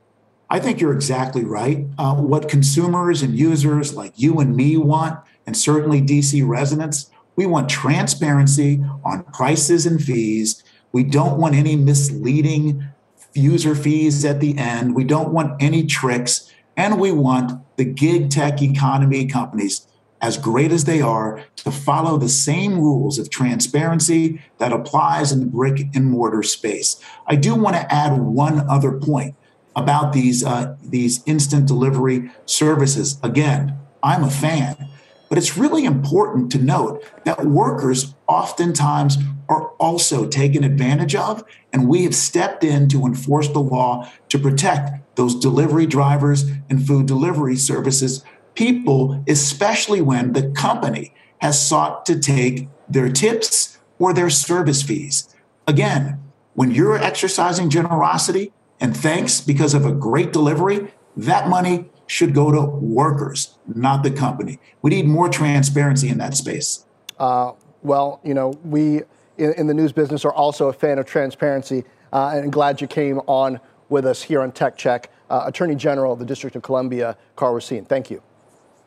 I 0.51 0.61
think 0.61 0.81
you're 0.81 0.93
exactly 0.93 1.45
right. 1.45 1.87
Uh, 1.97 2.15
what 2.15 2.49
consumers 2.49 3.23
and 3.23 3.35
users 3.35 3.95
like 3.95 4.13
you 4.17 4.39
and 4.39 4.55
me 4.55 4.77
want, 4.77 5.19
and 5.47 5.57
certainly 5.57 6.03
DC 6.03 6.47
residents, 6.47 7.09
we 7.37 7.47
want 7.47 7.69
transparency 7.69 8.85
on 9.05 9.25
prices 9.25 9.87
and 9.87 10.03
fees. 10.03 10.63
We 10.93 11.05
don't 11.05 11.39
want 11.39 11.55
any 11.55 11.77
misleading 11.77 12.89
user 13.35 13.75
fees 13.75 14.25
at 14.25 14.41
the 14.41 14.57
end. 14.59 14.95
We 14.95 15.05
don't 15.05 15.33
want 15.33 15.63
any 15.63 15.87
tricks. 15.87 16.53
And 16.77 17.01
we 17.01 17.13
want 17.13 17.61
the 17.77 17.85
gig 17.85 18.31
tech 18.31 18.63
economy 18.63 19.27
companies, 19.27 19.87
as 20.21 20.39
great 20.39 20.73
as 20.73 20.85
they 20.85 21.01
are, 21.01 21.43
to 21.57 21.71
follow 21.71 22.17
the 22.17 22.29
same 22.29 22.79
rules 22.79 23.19
of 23.19 23.31
transparency 23.31 24.41
that 24.59 24.73
applies 24.73 25.33
in 25.33 25.41
the 25.41 25.47
brick 25.47 25.87
and 25.95 26.07
mortar 26.07 26.43
space. 26.43 27.01
I 27.27 27.37
do 27.37 27.55
want 27.55 27.77
to 27.77 27.93
add 27.93 28.19
one 28.21 28.69
other 28.69 28.93
point 28.93 29.35
about 29.75 30.13
these, 30.13 30.45
uh, 30.45 30.77
these 30.83 31.23
instant 31.27 31.67
delivery 31.67 32.31
services. 32.45 33.19
Again, 33.23 33.79
I'm 34.03 34.25
a 34.25 34.31
fan. 34.31 34.89
But 35.33 35.39
it's 35.39 35.57
really 35.57 35.87
important 35.87 36.53
to 36.53 36.59
note 36.59 37.03
that 37.25 37.47
workers 37.47 38.15
oftentimes 38.29 39.17
are 39.49 39.69
also 39.79 40.29
taken 40.29 40.63
advantage 40.63 41.15
of, 41.15 41.43
and 41.73 41.89
we 41.89 42.05
have 42.05 42.15
stepped 42.15 42.63
in 42.63 42.87
to 42.91 43.07
enforce 43.07 43.49
the 43.49 43.59
law 43.59 44.13
to 44.29 44.39
protect 44.39 45.17
those 45.17 45.35
delivery 45.35 45.87
drivers 45.87 46.45
and 46.69 46.87
food 46.87 47.07
delivery 47.07 47.57
services 47.57 48.23
people, 48.55 49.25
especially 49.27 50.03
when 50.03 50.35
the 50.35 50.51
company 50.51 51.15
has 51.39 51.67
sought 51.67 52.05
to 52.05 52.19
take 52.19 52.69
their 52.87 53.09
tips 53.09 53.79
or 53.99 54.13
their 54.13 54.29
service 54.29 54.83
fees. 54.83 55.35
Again, 55.67 56.21
when 56.53 56.73
you're 56.73 56.99
exercising 56.99 57.71
generosity 57.71 58.53
and 58.81 58.95
thanks 58.95 59.41
because 59.41 59.73
of 59.73 59.87
a 59.87 59.93
great 59.93 60.35
delivery, 60.35 60.93
that 61.17 61.49
money 61.49 61.89
should 62.13 62.35
go 62.35 62.53
to 62.53 62.61
workers, 62.61 63.57
not 63.67 64.03
the 64.03 64.11
company. 64.11 64.59
We 64.83 64.91
need 64.91 65.07
more 65.07 65.31
transparency 65.31 66.11
in 66.11 66.19
that 66.19 66.35
space. 66.37 66.85
Uh, 67.19 67.53
well, 67.83 68.21
you 68.23 68.35
know, 68.35 68.51
we 68.65 69.01
in, 69.39 69.55
in, 69.55 69.67
the 69.67 69.73
news 69.73 69.93
business 69.93 70.23
are 70.27 70.33
also 70.33 70.69
a 70.69 70.75
fan 70.75 70.99
of 70.99 71.07
transparency, 71.07 71.85
uh, 72.13 72.33
and 72.35 72.53
glad 72.53 72.83
you 72.83 72.87
came 72.87 73.21
on 73.21 73.59
with 73.89 74.05
us 74.05 74.23
here 74.23 74.43
on 74.43 74.53
Tech 74.53 74.77
Check. 74.77 75.11
Uh, 75.31 75.45
Attorney 75.47 75.75
General 75.75 76.13
of 76.13 76.19
the 76.19 76.27
District 76.27 76.55
of 76.55 76.61
Columbia, 76.63 77.17
Karl 77.35 77.55
Racine. 77.55 77.87
Thank 77.87 78.11
you. 78.11 78.23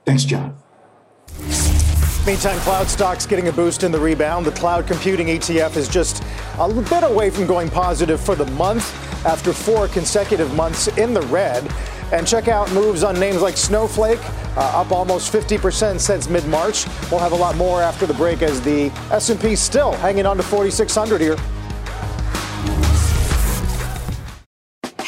Thanks, 0.05 0.23
John. 0.23 0.55
Meantime, 2.27 2.59
cloud 2.59 2.87
stocks 2.87 3.25
getting 3.25 3.47
a 3.47 3.51
boost 3.51 3.83
in 3.83 3.91
the 3.91 3.99
rebound. 3.99 4.45
The 4.45 4.51
cloud 4.51 4.85
computing 4.85 5.27
ETF 5.27 5.77
is 5.77 5.89
just 5.89 6.23
a 6.59 6.69
bit 6.69 7.03
away 7.03 7.31
from 7.31 7.47
going 7.47 7.71
positive 7.71 8.21
for 8.21 8.35
the 8.35 8.45
month 8.51 9.14
after 9.25 9.53
four 9.53 9.87
consecutive 9.87 10.53
months 10.55 10.87
in 10.97 11.13
the 11.13 11.21
red. 11.23 11.69
And 12.11 12.27
check 12.27 12.47
out 12.47 12.71
moves 12.71 13.03
on 13.03 13.19
names 13.19 13.41
like 13.41 13.57
Snowflake, 13.57 14.19
uh, 14.55 14.81
up 14.81 14.91
almost 14.91 15.33
50% 15.33 15.99
since 15.99 16.29
mid-March. 16.29 16.85
We'll 17.09 17.19
have 17.19 17.31
a 17.31 17.35
lot 17.35 17.55
more 17.57 17.81
after 17.81 18.05
the 18.05 18.13
break 18.13 18.41
as 18.41 18.61
the 18.61 18.91
S&P 19.11 19.55
still 19.55 19.93
hanging 19.93 20.25
on 20.25 20.37
to 20.37 20.43
4,600 20.43 21.19
here. 21.19 21.37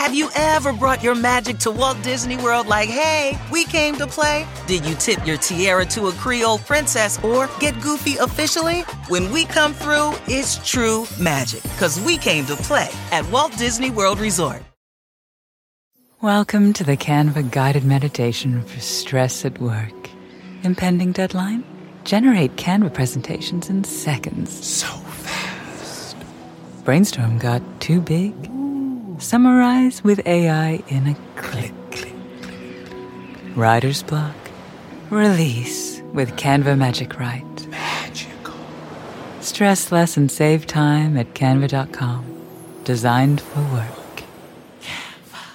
Have 0.08 0.16
you 0.16 0.30
ever 0.36 0.72
brought 0.72 1.04
your 1.04 1.16
magic 1.16 1.58
to 1.60 1.70
Walt 1.70 2.02
Disney 2.02 2.38
World 2.38 2.68
like, 2.68 2.88
hey, 2.88 3.38
we 3.52 3.66
came 3.66 3.94
to 3.98 4.08
play? 4.08 4.48
Did 4.66 4.86
you 4.86 4.96
tip 4.96 5.28
your 5.28 5.36
tiara 5.36 5.86
to 5.88 6.08
a 6.08 6.14
Creole 6.14 6.60
princess 6.60 7.22
or 7.26 7.50
get 7.60 7.82
goofy 7.82 8.16
officially? 8.16 8.84
When 9.10 9.30
we 9.34 9.44
come 9.44 9.74
through, 9.74 10.14
it's 10.26 10.66
true 10.66 11.06
magic 11.20 11.62
because 11.64 12.00
we 12.00 12.16
came 12.18 12.46
to 12.46 12.56
play 12.56 12.90
at 13.12 13.30
Walt 13.32 13.58
Disney 13.58 13.90
World 13.90 14.20
Resort. 14.20 14.64
Welcome 16.22 16.72
to 16.72 16.86
the 16.86 16.96
Canva 16.96 17.52
guided 17.52 17.84
meditation 17.84 18.64
for 18.64 18.80
stress 18.80 19.44
at 19.44 19.60
work. 19.60 20.10
Impending 20.64 21.12
deadline? 21.12 21.66
Generate 22.06 22.56
Canva 22.56 22.94
presentations 22.94 23.70
in 23.70 23.84
seconds. 23.84 24.66
So 24.66 24.88
fast. 24.88 26.16
Brainstorm 26.86 27.40
got 27.40 27.62
too 27.82 28.00
big? 28.00 28.57
Ooh. 29.18 29.22
Summarize 29.22 30.04
with 30.04 30.26
AI 30.26 30.84
in 30.88 31.08
a 31.08 31.16
click. 31.36 31.74
click, 31.92 32.14
click. 32.42 33.56
Writer's 33.56 34.04
block? 34.04 34.36
Release 35.10 36.02
with 36.14 36.36
Canva 36.36 36.78
Magic 36.78 37.18
Write. 37.20 37.68
Magical. 37.68 38.54
Stress 39.42 39.92
less 39.92 40.18
and 40.18 40.32
save 40.32 40.68
time 40.68 41.18
at 41.18 41.34
canva.com. 41.34 42.26
Designed 42.84 43.42
for 43.42 43.62
work. 43.74 44.24
Canva. 44.82 45.46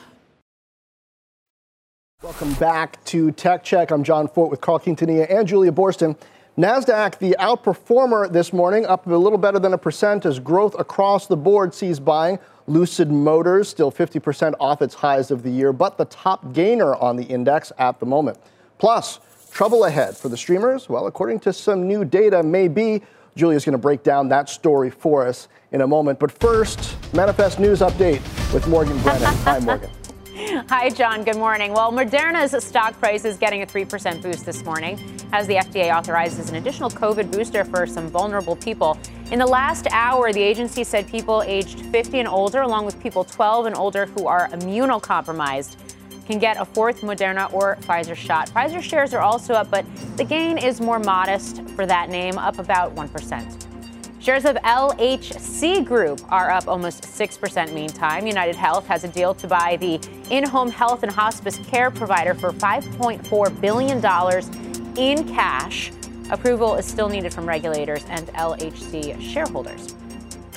Welcome 2.23 2.55
back 2.55 3.03
to 3.07 3.31
Tech 3.31 3.63
Check. 3.63 3.91
I'm 3.91 4.03
Jon 4.03 4.29
Fortt 4.29 4.51
with 4.51 4.61
Carl 4.61 4.81
Quintanilla 4.81 5.27
and 5.31 5.47
Julia 5.47 5.73
Boorstin. 5.73 6.17
NASDAQ, 6.59 7.19
the 7.19 7.35
outperformer 7.41 8.31
this 8.31 8.53
morning, 8.53 8.85
up 8.85 9.07
a 9.07 9.15
little 9.15 9.39
better 9.39 9.59
than 9.59 9.73
a 9.73 9.79
percent 9.79 10.27
as 10.27 10.39
growth 10.39 10.79
across 10.79 11.27
the 11.27 11.37
board 11.37 11.73
sees 11.73 11.99
buying. 11.99 12.39
Lucid 12.67 13.11
Motors 13.11 13.71
still 13.71 13.91
50% 13.91 14.53
off 14.61 14.83
its 14.83 14.95
highs 14.95 15.31
of 15.31 15.43
the 15.45 15.51
year, 15.51 15.73
but 15.73 15.97
the 15.97 16.05
top 16.05 16.53
gainer 16.53 16.95
on 16.97 17.17
the 17.17 17.25
index 17.25 17.73
at 17.79 17.99
the 18.01 18.05
moment. 18.05 18.39
Plus, 18.79 19.19
trouble 19.51 19.87
ahead 19.87 20.15
for 20.15 20.29
the 20.29 20.37
streamers? 20.37 20.91
Well, 20.91 21.07
according 21.07 21.41
to 21.41 21.55
some 21.55 21.89
new 21.89 22.05
data, 22.05 22.43
maybe. 22.43 23.03
Julia's 23.35 23.65
going 23.65 23.73
to 23.73 23.79
break 23.79 24.03
down 24.03 24.29
that 24.29 24.51
story 24.51 24.91
for 24.91 25.27
us 25.27 25.49
in 25.73 25.81
a 25.81 25.87
moment. 25.87 26.19
But 26.19 26.31
first, 26.31 26.97
Manifest 27.15 27.61
News 27.61 27.81
Update 27.81 28.21
with 28.53 28.69
Morgan 28.69 28.99
Brennan. 29.01 29.35
Hi, 29.45 29.59
Morgan. 29.59 29.91
Hi, 30.53 30.91
John. 30.91 31.25
Good 31.25 31.39
morning. 31.39 31.73
Well, 31.73 31.91
Moderna's 31.91 32.63
stock 32.63 32.99
price 33.01 33.25
is 33.25 33.39
getting 33.39 33.63
a 33.63 33.67
3% 33.67 34.21
boost 34.21 34.45
this 34.45 34.63
morning 34.67 35.01
as 35.33 35.47
the 35.47 35.55
FDA 35.55 35.97
authorizes 35.97 36.51
an 36.51 36.57
additional 36.57 36.91
COVID 36.91 37.33
booster 37.33 37.65
for 37.65 37.87
some 37.87 38.09
vulnerable 38.09 38.57
people. 38.57 38.99
In 39.31 39.39
the 39.39 39.47
last 39.47 39.87
hour, 39.91 40.31
the 40.31 40.43
agency 40.43 40.85
said 40.85 41.09
people 41.09 41.43
aged 41.47 41.87
50 41.87 42.19
and 42.19 42.29
older, 42.29 42.61
along 42.61 42.85
with 42.85 43.01
people 43.03 43.25
12 43.25 43.65
and 43.65 43.75
older 43.75 44.05
who 44.05 44.27
are 44.27 44.49
immunocompromised, 44.49 45.77
can 46.27 46.39
get 46.39 46.59
a 46.61 46.67
fourth 46.67 47.01
Moderna 47.01 47.51
or 47.55 47.77
Pfizer 47.81 48.15
shot. 48.15 48.51
Pfizer 48.51 48.83
shares 48.83 49.15
are 49.15 49.23
also 49.23 49.55
up, 49.55 49.71
but 49.71 49.87
the 50.19 50.25
gain 50.25 50.59
is 50.59 50.83
more 50.83 50.99
modest 50.99 51.67
for 51.71 51.87
that 51.87 52.11
name, 52.11 52.37
up 52.37 52.59
about 52.59 52.95
1%. 52.95 53.62
Shares 54.23 54.45
of 54.45 54.57
LHC 54.59 55.85
Group 55.85 56.21
are 56.31 56.53
up 56.53 56.69
almost 56.69 57.03
6% 57.03 57.73
meantime. 57.73 58.25
United 58.25 58.55
Health 58.55 58.87
has 58.87 59.03
a 59.03 59.09
deal 59.09 59.35
to 59.35 59.49
buy 59.49 59.77
the 59.81 59.99
in 60.31 60.45
home 60.45 60.71
health 60.71 61.03
and 61.03 61.11
hospice 61.11 61.59
care 61.67 61.91
provider 61.91 62.33
for 62.33 62.53
$5.4 62.53 63.61
billion 63.61 63.97
in 64.97 65.27
cash. 65.35 65.91
Approval 66.31 66.77
is 66.77 66.87
still 66.87 67.09
needed 67.09 67.35
from 67.35 67.49
regulators 67.49 68.05
and 68.11 68.29
LHC 68.29 69.21
shareholders. 69.21 69.97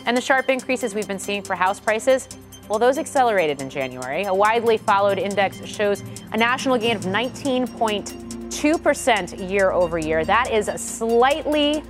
And 0.06 0.16
the 0.16 0.22
sharp 0.22 0.50
increases 0.50 0.94
we've 0.94 1.08
been 1.08 1.18
seeing 1.18 1.42
for 1.42 1.56
house 1.56 1.80
prices, 1.80 2.30
well, 2.70 2.78
those 2.78 3.00
accelerated 3.00 3.64
in 3.64 3.72
January. 3.72 4.26
A 4.26 4.34
widely 4.34 4.78
followed 4.78 5.18
index 5.18 5.66
shows 5.66 6.04
a 6.34 6.38
national 6.38 6.78
gain 6.78 6.98
of 6.98 7.06
19.2% 7.06 9.50
year 9.50 9.72
over 9.72 9.98
year. 9.98 10.24
That 10.24 10.52
is 10.52 10.68
slightly 10.80 11.82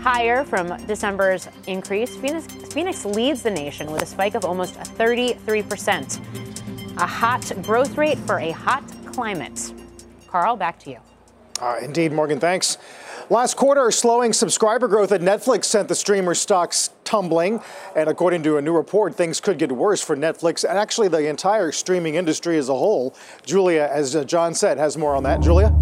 higher 0.00 0.44
from 0.44 0.76
December's 0.86 1.48
increase. 1.66 2.16
Phoenix, 2.16 2.46
Phoenix 2.72 3.04
leads 3.04 3.42
the 3.42 3.50
nation 3.50 3.90
with 3.90 4.02
a 4.02 4.06
spike 4.06 4.34
of 4.34 4.44
almost 4.44 4.74
33%. 4.74 6.96
A 6.96 7.06
hot 7.06 7.52
growth 7.62 7.96
rate 7.96 8.18
for 8.18 8.38
a 8.38 8.50
hot 8.50 8.84
climate. 9.06 9.72
Carl, 10.26 10.56
back 10.56 10.78
to 10.80 10.90
you. 10.90 10.98
Uh, 11.60 11.76
indeed, 11.82 12.12
Morgan, 12.12 12.40
thanks. 12.40 12.78
Last 13.28 13.56
quarter, 13.56 13.90
slowing 13.90 14.32
subscriber 14.32 14.88
growth 14.88 15.12
at 15.12 15.20
Netflix 15.20 15.66
sent 15.66 15.88
the 15.88 15.94
streamer 15.94 16.34
stocks 16.34 16.90
tumbling. 17.04 17.60
And 17.94 18.08
according 18.08 18.42
to 18.44 18.56
a 18.56 18.62
new 18.62 18.74
report, 18.74 19.14
things 19.14 19.40
could 19.40 19.58
get 19.58 19.70
worse 19.70 20.02
for 20.02 20.16
Netflix 20.16 20.68
and 20.68 20.76
actually 20.76 21.08
the 21.08 21.28
entire 21.28 21.70
streaming 21.70 22.16
industry 22.16 22.58
as 22.58 22.68
a 22.68 22.74
whole. 22.74 23.14
Julia, 23.44 23.88
as 23.92 24.16
John 24.24 24.54
said, 24.54 24.78
has 24.78 24.96
more 24.96 25.14
on 25.14 25.22
that. 25.24 25.40
Julia? 25.40 25.72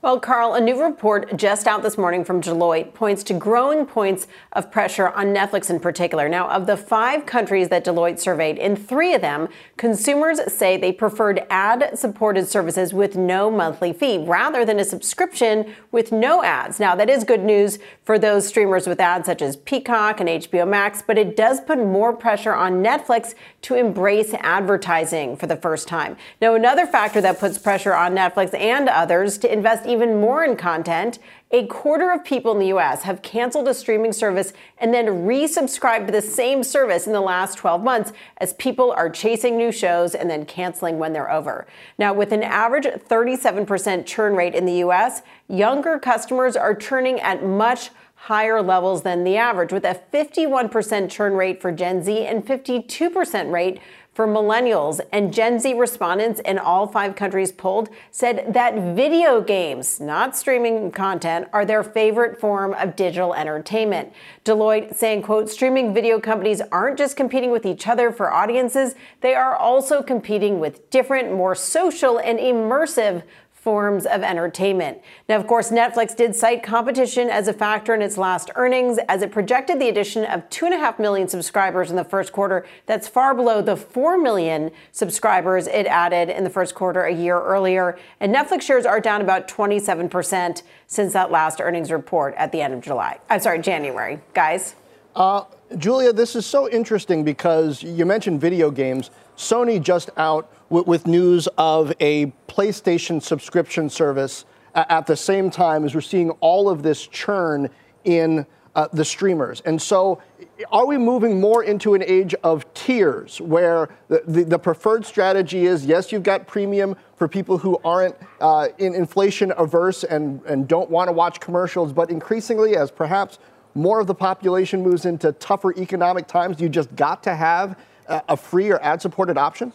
Well, 0.00 0.20
Carl, 0.20 0.54
a 0.54 0.60
new 0.60 0.80
report 0.80 1.36
just 1.36 1.66
out 1.66 1.82
this 1.82 1.98
morning 1.98 2.24
from 2.24 2.40
Deloitte 2.40 2.94
points 2.94 3.24
to 3.24 3.34
growing 3.34 3.84
points 3.84 4.28
of 4.52 4.70
pressure 4.70 5.08
on 5.08 5.34
Netflix 5.34 5.70
in 5.70 5.80
particular. 5.80 6.28
Now, 6.28 6.48
of 6.50 6.68
the 6.68 6.76
five 6.76 7.26
countries 7.26 7.68
that 7.70 7.84
Deloitte 7.84 8.20
surveyed, 8.20 8.58
in 8.58 8.76
three 8.76 9.12
of 9.12 9.22
them, 9.22 9.48
consumers 9.76 10.40
say 10.52 10.76
they 10.76 10.92
preferred 10.92 11.44
ad 11.50 11.98
supported 11.98 12.46
services 12.46 12.94
with 12.94 13.16
no 13.16 13.50
monthly 13.50 13.92
fee 13.92 14.18
rather 14.18 14.64
than 14.64 14.78
a 14.78 14.84
subscription 14.84 15.74
with 15.90 16.12
no 16.12 16.44
ads. 16.44 16.78
Now, 16.78 16.94
that 16.94 17.10
is 17.10 17.24
good 17.24 17.42
news 17.42 17.80
for 18.04 18.20
those 18.20 18.46
streamers 18.46 18.86
with 18.86 19.00
ads 19.00 19.26
such 19.26 19.42
as 19.42 19.56
Peacock 19.56 20.20
and 20.20 20.28
HBO 20.28 20.68
Max, 20.68 21.02
but 21.04 21.18
it 21.18 21.36
does 21.36 21.60
put 21.60 21.76
more 21.76 22.12
pressure 22.12 22.54
on 22.54 22.84
Netflix 22.84 23.34
to 23.60 23.74
embrace 23.74 24.32
advertising 24.34 25.36
for 25.36 25.46
the 25.46 25.56
first 25.56 25.88
time. 25.88 26.16
Now, 26.40 26.54
another 26.54 26.86
factor 26.86 27.20
that 27.20 27.40
puts 27.40 27.58
pressure 27.58 27.94
on 27.94 28.14
Netflix 28.14 28.54
and 28.54 28.88
others 28.88 29.36
to 29.38 29.52
invest 29.52 29.84
even 29.84 30.20
more 30.20 30.44
in 30.44 30.56
content, 30.56 31.18
a 31.50 31.66
quarter 31.66 32.12
of 32.12 32.24
people 32.24 32.52
in 32.52 32.58
the 32.58 32.66
US 32.66 33.02
have 33.02 33.22
canceled 33.22 33.66
a 33.68 33.74
streaming 33.74 34.12
service 34.12 34.52
and 34.76 34.92
then 34.92 35.06
resubscribed 35.06 36.06
to 36.06 36.12
the 36.12 36.22
same 36.22 36.62
service 36.62 37.06
in 37.06 37.12
the 37.12 37.20
last 37.20 37.56
12 37.56 37.82
months 37.82 38.12
as 38.36 38.52
people 38.54 38.92
are 38.92 39.10
chasing 39.10 39.56
new 39.56 39.72
shows 39.72 40.14
and 40.14 40.30
then 40.30 40.44
canceling 40.44 40.98
when 40.98 41.12
they're 41.12 41.30
over. 41.30 41.66
Now, 41.98 42.12
with 42.12 42.32
an 42.32 42.42
average 42.42 42.84
37% 42.84 44.06
churn 44.06 44.36
rate 44.36 44.54
in 44.54 44.66
the 44.66 44.84
US, 44.84 45.22
younger 45.48 45.98
customers 45.98 46.54
are 46.54 46.74
churning 46.74 47.18
at 47.20 47.42
much 47.42 47.90
higher 48.22 48.60
levels 48.60 49.02
than 49.02 49.24
the 49.24 49.36
average, 49.36 49.72
with 49.72 49.84
a 49.84 50.00
51% 50.12 51.08
churn 51.08 51.34
rate 51.34 51.62
for 51.62 51.72
Gen 51.72 52.02
Z 52.02 52.26
and 52.26 52.44
52% 52.44 53.52
rate 53.52 53.80
for 54.12 54.26
millennials. 54.26 55.00
And 55.12 55.32
Gen 55.32 55.60
Z 55.60 55.74
respondents 55.74 56.40
in 56.40 56.58
all 56.58 56.88
five 56.88 57.14
countries 57.14 57.52
polled 57.52 57.88
said 58.10 58.52
that 58.52 58.74
video 58.96 59.40
games, 59.40 60.00
not 60.00 60.36
streaming 60.36 60.90
content, 60.90 61.46
are 61.52 61.64
their 61.64 61.84
favorite 61.84 62.40
form 62.40 62.74
of 62.74 62.96
digital 62.96 63.32
entertainment. 63.32 64.12
Deloitte 64.44 64.96
saying, 64.96 65.22
quote, 65.22 65.48
streaming 65.48 65.94
video 65.94 66.18
companies 66.18 66.60
aren't 66.72 66.98
just 66.98 67.16
competing 67.16 67.52
with 67.52 67.64
each 67.64 67.86
other 67.86 68.10
for 68.10 68.32
audiences, 68.32 68.96
they 69.20 69.36
are 69.36 69.54
also 69.54 70.02
competing 70.02 70.58
with 70.58 70.90
different, 70.90 71.32
more 71.32 71.54
social 71.54 72.18
and 72.18 72.40
immersive 72.40 73.22
forms 73.68 74.06
of 74.06 74.22
entertainment. 74.22 74.98
Now, 75.28 75.36
of 75.36 75.46
course, 75.46 75.70
Netflix 75.70 76.16
did 76.16 76.34
cite 76.34 76.62
competition 76.62 77.28
as 77.28 77.48
a 77.48 77.52
factor 77.52 77.94
in 77.94 78.00
its 78.00 78.16
last 78.16 78.50
earnings 78.54 78.98
as 79.10 79.20
it 79.20 79.30
projected 79.30 79.78
the 79.78 79.90
addition 79.90 80.24
of 80.24 80.48
2.5 80.48 80.98
million 80.98 81.28
subscribers 81.28 81.90
in 81.90 81.96
the 81.96 82.02
first 82.02 82.32
quarter. 82.32 82.64
That's 82.86 83.08
far 83.08 83.34
below 83.34 83.60
the 83.60 83.76
4 83.76 84.16
million 84.16 84.70
subscribers 84.92 85.66
it 85.66 85.84
added 85.84 86.30
in 86.30 86.44
the 86.44 86.50
first 86.50 86.74
quarter 86.74 87.02
a 87.02 87.14
year 87.14 87.38
earlier. 87.38 87.98
And 88.20 88.34
Netflix 88.34 88.62
shares 88.62 88.86
are 88.86 89.00
down 89.00 89.20
about 89.20 89.48
27% 89.48 90.62
since 90.86 91.12
that 91.12 91.30
last 91.30 91.60
earnings 91.60 91.92
report 91.92 92.34
at 92.38 92.52
the 92.52 92.62
end 92.62 92.72
of 92.72 92.80
July. 92.80 93.18
I'm 93.28 93.40
sorry, 93.40 93.58
January. 93.58 94.18
Guys? 94.32 94.76
Uh, 95.14 95.44
Julia, 95.76 96.14
this 96.14 96.34
is 96.34 96.46
so 96.46 96.70
interesting 96.70 97.22
because 97.22 97.82
you 97.82 98.06
mentioned 98.06 98.40
video 98.40 98.70
games. 98.70 99.10
Sony 99.36 99.78
just 99.78 100.08
out 100.16 100.50
with, 100.70 101.06
news 101.06 101.48
of 101.58 101.92
a 102.00 102.26
PlayStation 102.48 103.22
subscription 103.22 103.88
service 103.88 104.44
at 104.74 105.06
the 105.06 105.16
same 105.16 105.50
time 105.50 105.84
as 105.84 105.94
we're 105.94 106.00
seeing 106.00 106.30
all 106.40 106.68
of 106.68 106.82
this 106.82 107.06
churn 107.06 107.70
in 108.04 108.46
uh, 108.74 108.86
the 108.92 109.04
streamers. 109.04 109.60
And 109.62 109.80
so, 109.80 110.22
are 110.70 110.86
we 110.86 110.98
moving 110.98 111.40
more 111.40 111.64
into 111.64 111.94
an 111.94 112.02
age 112.06 112.34
of 112.44 112.72
tiers 112.74 113.40
where 113.40 113.88
the, 114.08 114.22
the, 114.26 114.44
the 114.44 114.58
preferred 114.58 115.04
strategy 115.04 115.66
is 115.66 115.84
yes, 115.84 116.12
you've 116.12 116.22
got 116.22 116.46
premium 116.46 116.96
for 117.16 117.26
people 117.26 117.58
who 117.58 117.80
aren't 117.84 118.14
uh, 118.40 118.68
in 118.78 118.94
inflation 118.94 119.52
averse 119.56 120.04
and, 120.04 120.42
and 120.42 120.68
don't 120.68 120.90
want 120.90 121.08
to 121.08 121.12
watch 121.12 121.40
commercials, 121.40 121.92
but 121.92 122.10
increasingly, 122.10 122.76
as 122.76 122.90
perhaps 122.90 123.38
more 123.74 124.00
of 124.00 124.06
the 124.06 124.14
population 124.14 124.82
moves 124.82 125.06
into 125.06 125.32
tougher 125.32 125.72
economic 125.76 126.26
times, 126.26 126.60
you 126.60 126.68
just 126.68 126.94
got 126.94 127.22
to 127.22 127.34
have 127.34 127.76
a, 128.06 128.22
a 128.28 128.36
free 128.36 128.70
or 128.70 128.80
ad 128.82 129.02
supported 129.02 129.36
option? 129.36 129.72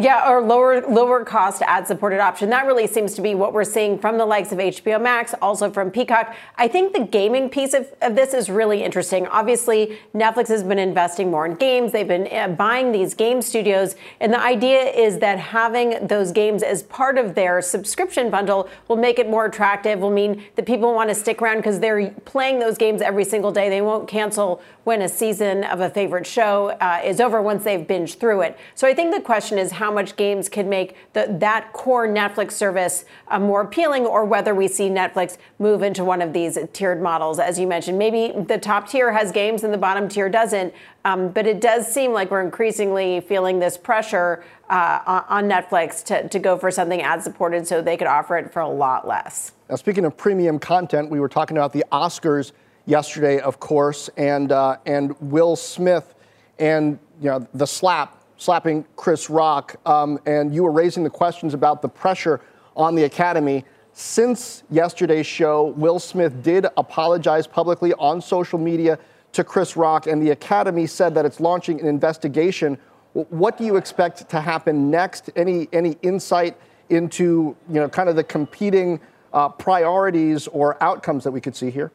Yeah, 0.00 0.30
or 0.30 0.40
lower 0.40 0.80
lower 0.82 1.24
cost 1.24 1.60
ad 1.62 1.88
supported 1.88 2.20
option. 2.20 2.50
That 2.50 2.66
really 2.66 2.86
seems 2.86 3.14
to 3.14 3.20
be 3.20 3.34
what 3.34 3.52
we're 3.52 3.64
seeing 3.64 3.98
from 3.98 4.16
the 4.16 4.24
likes 4.24 4.52
of 4.52 4.58
HBO 4.58 5.02
Max, 5.02 5.34
also 5.42 5.72
from 5.72 5.90
Peacock. 5.90 6.36
I 6.56 6.68
think 6.68 6.92
the 6.92 7.04
gaming 7.04 7.50
piece 7.50 7.74
of, 7.74 7.92
of 8.00 8.14
this 8.14 8.32
is 8.32 8.48
really 8.48 8.84
interesting. 8.84 9.26
Obviously, 9.26 9.98
Netflix 10.14 10.46
has 10.48 10.62
been 10.62 10.78
investing 10.78 11.32
more 11.32 11.46
in 11.46 11.56
games. 11.56 11.90
They've 11.90 12.06
been 12.06 12.28
uh, 12.32 12.46
buying 12.46 12.92
these 12.92 13.12
game 13.12 13.42
studios, 13.42 13.96
and 14.20 14.32
the 14.32 14.40
idea 14.40 14.82
is 14.82 15.18
that 15.18 15.40
having 15.40 16.06
those 16.06 16.30
games 16.30 16.62
as 16.62 16.84
part 16.84 17.18
of 17.18 17.34
their 17.34 17.60
subscription 17.60 18.30
bundle 18.30 18.68
will 18.86 18.94
make 18.94 19.18
it 19.18 19.28
more 19.28 19.46
attractive. 19.46 19.98
Will 19.98 20.12
mean 20.12 20.44
that 20.54 20.64
people 20.64 20.94
want 20.94 21.08
to 21.08 21.14
stick 21.16 21.42
around 21.42 21.56
because 21.56 21.80
they're 21.80 22.10
playing 22.24 22.60
those 22.60 22.78
games 22.78 23.02
every 23.02 23.24
single 23.24 23.50
day. 23.50 23.68
They 23.68 23.82
won't 23.82 24.06
cancel 24.06 24.62
when 24.84 25.02
a 25.02 25.08
season 25.08 25.64
of 25.64 25.80
a 25.80 25.90
favorite 25.90 26.26
show 26.26 26.68
uh, 26.80 26.98
is 27.04 27.20
over 27.20 27.42
once 27.42 27.62
they've 27.62 27.86
binged 27.86 28.18
through 28.18 28.40
it. 28.40 28.56
So 28.74 28.88
I 28.88 28.94
think 28.94 29.14
the 29.14 29.20
question 29.20 29.58
is 29.58 29.72
how 29.72 29.87
how 29.88 29.94
much 29.94 30.16
games 30.16 30.50
can 30.50 30.68
make 30.68 30.94
the, 31.14 31.34
that 31.40 31.72
core 31.72 32.06
Netflix 32.06 32.52
service 32.52 33.06
uh, 33.28 33.38
more 33.38 33.62
appealing, 33.62 34.04
or 34.04 34.22
whether 34.22 34.54
we 34.54 34.68
see 34.68 34.90
Netflix 34.90 35.38
move 35.58 35.82
into 35.82 36.04
one 36.04 36.20
of 36.20 36.34
these 36.34 36.58
tiered 36.74 37.00
models, 37.00 37.38
as 37.38 37.58
you 37.58 37.66
mentioned. 37.66 37.96
Maybe 37.96 38.34
the 38.38 38.58
top 38.58 38.86
tier 38.86 39.10
has 39.12 39.32
games 39.32 39.64
and 39.64 39.72
the 39.72 39.78
bottom 39.78 40.06
tier 40.06 40.28
doesn't. 40.28 40.74
Um, 41.06 41.30
but 41.30 41.46
it 41.46 41.62
does 41.62 41.90
seem 41.90 42.12
like 42.12 42.30
we're 42.30 42.42
increasingly 42.42 43.20
feeling 43.20 43.60
this 43.60 43.78
pressure 43.78 44.44
uh, 44.68 45.22
on 45.26 45.48
Netflix 45.48 46.04
to, 46.04 46.28
to 46.28 46.38
go 46.38 46.58
for 46.58 46.70
something 46.70 47.00
ad 47.00 47.22
supported 47.22 47.66
so 47.66 47.80
they 47.80 47.96
could 47.96 48.08
offer 48.08 48.36
it 48.36 48.52
for 48.52 48.60
a 48.60 48.68
lot 48.68 49.08
less. 49.08 49.52
Now, 49.70 49.76
speaking 49.76 50.04
of 50.04 50.18
premium 50.18 50.58
content, 50.58 51.08
we 51.08 51.18
were 51.18 51.30
talking 51.30 51.56
about 51.56 51.72
the 51.72 51.86
Oscars 51.92 52.52
yesterday, 52.84 53.40
of 53.40 53.58
course, 53.58 54.10
and 54.18 54.52
uh, 54.52 54.76
and 54.84 55.18
Will 55.22 55.56
Smith 55.56 56.14
and 56.58 56.98
you 57.22 57.30
know 57.30 57.46
the 57.54 57.66
slap 57.66 58.17
slapping 58.38 58.86
Chris 58.96 59.28
Rock, 59.28 59.76
um, 59.84 60.18
and 60.24 60.54
you 60.54 60.62
were 60.62 60.72
raising 60.72 61.04
the 61.04 61.10
questions 61.10 61.52
about 61.52 61.82
the 61.82 61.88
pressure 61.88 62.40
on 62.76 62.94
the 62.94 63.04
Academy. 63.04 63.64
Since 63.92 64.62
yesterday's 64.70 65.26
show, 65.26 65.74
Will 65.76 65.98
Smith 65.98 66.42
did 66.42 66.66
apologize 66.76 67.46
publicly 67.46 67.92
on 67.94 68.22
social 68.22 68.58
media 68.58 68.98
to 69.32 69.44
Chris 69.44 69.76
Rock, 69.76 70.06
and 70.06 70.22
the 70.22 70.30
Academy 70.30 70.86
said 70.86 71.14
that 71.14 71.26
it's 71.26 71.40
launching 71.40 71.80
an 71.80 71.86
investigation. 71.86 72.78
What 73.12 73.58
do 73.58 73.64
you 73.64 73.76
expect 73.76 74.28
to 74.30 74.40
happen 74.40 74.90
next? 74.90 75.30
Any 75.34 75.68
any 75.72 75.98
insight 76.02 76.56
into 76.88 77.56
you 77.68 77.74
know 77.74 77.88
kind 77.88 78.08
of 78.08 78.16
the 78.16 78.24
competing 78.24 79.00
uh, 79.32 79.48
priorities 79.48 80.46
or 80.46 80.82
outcomes 80.82 81.24
that 81.24 81.32
we 81.32 81.40
could 81.40 81.56
see 81.56 81.70
here? 81.70 81.90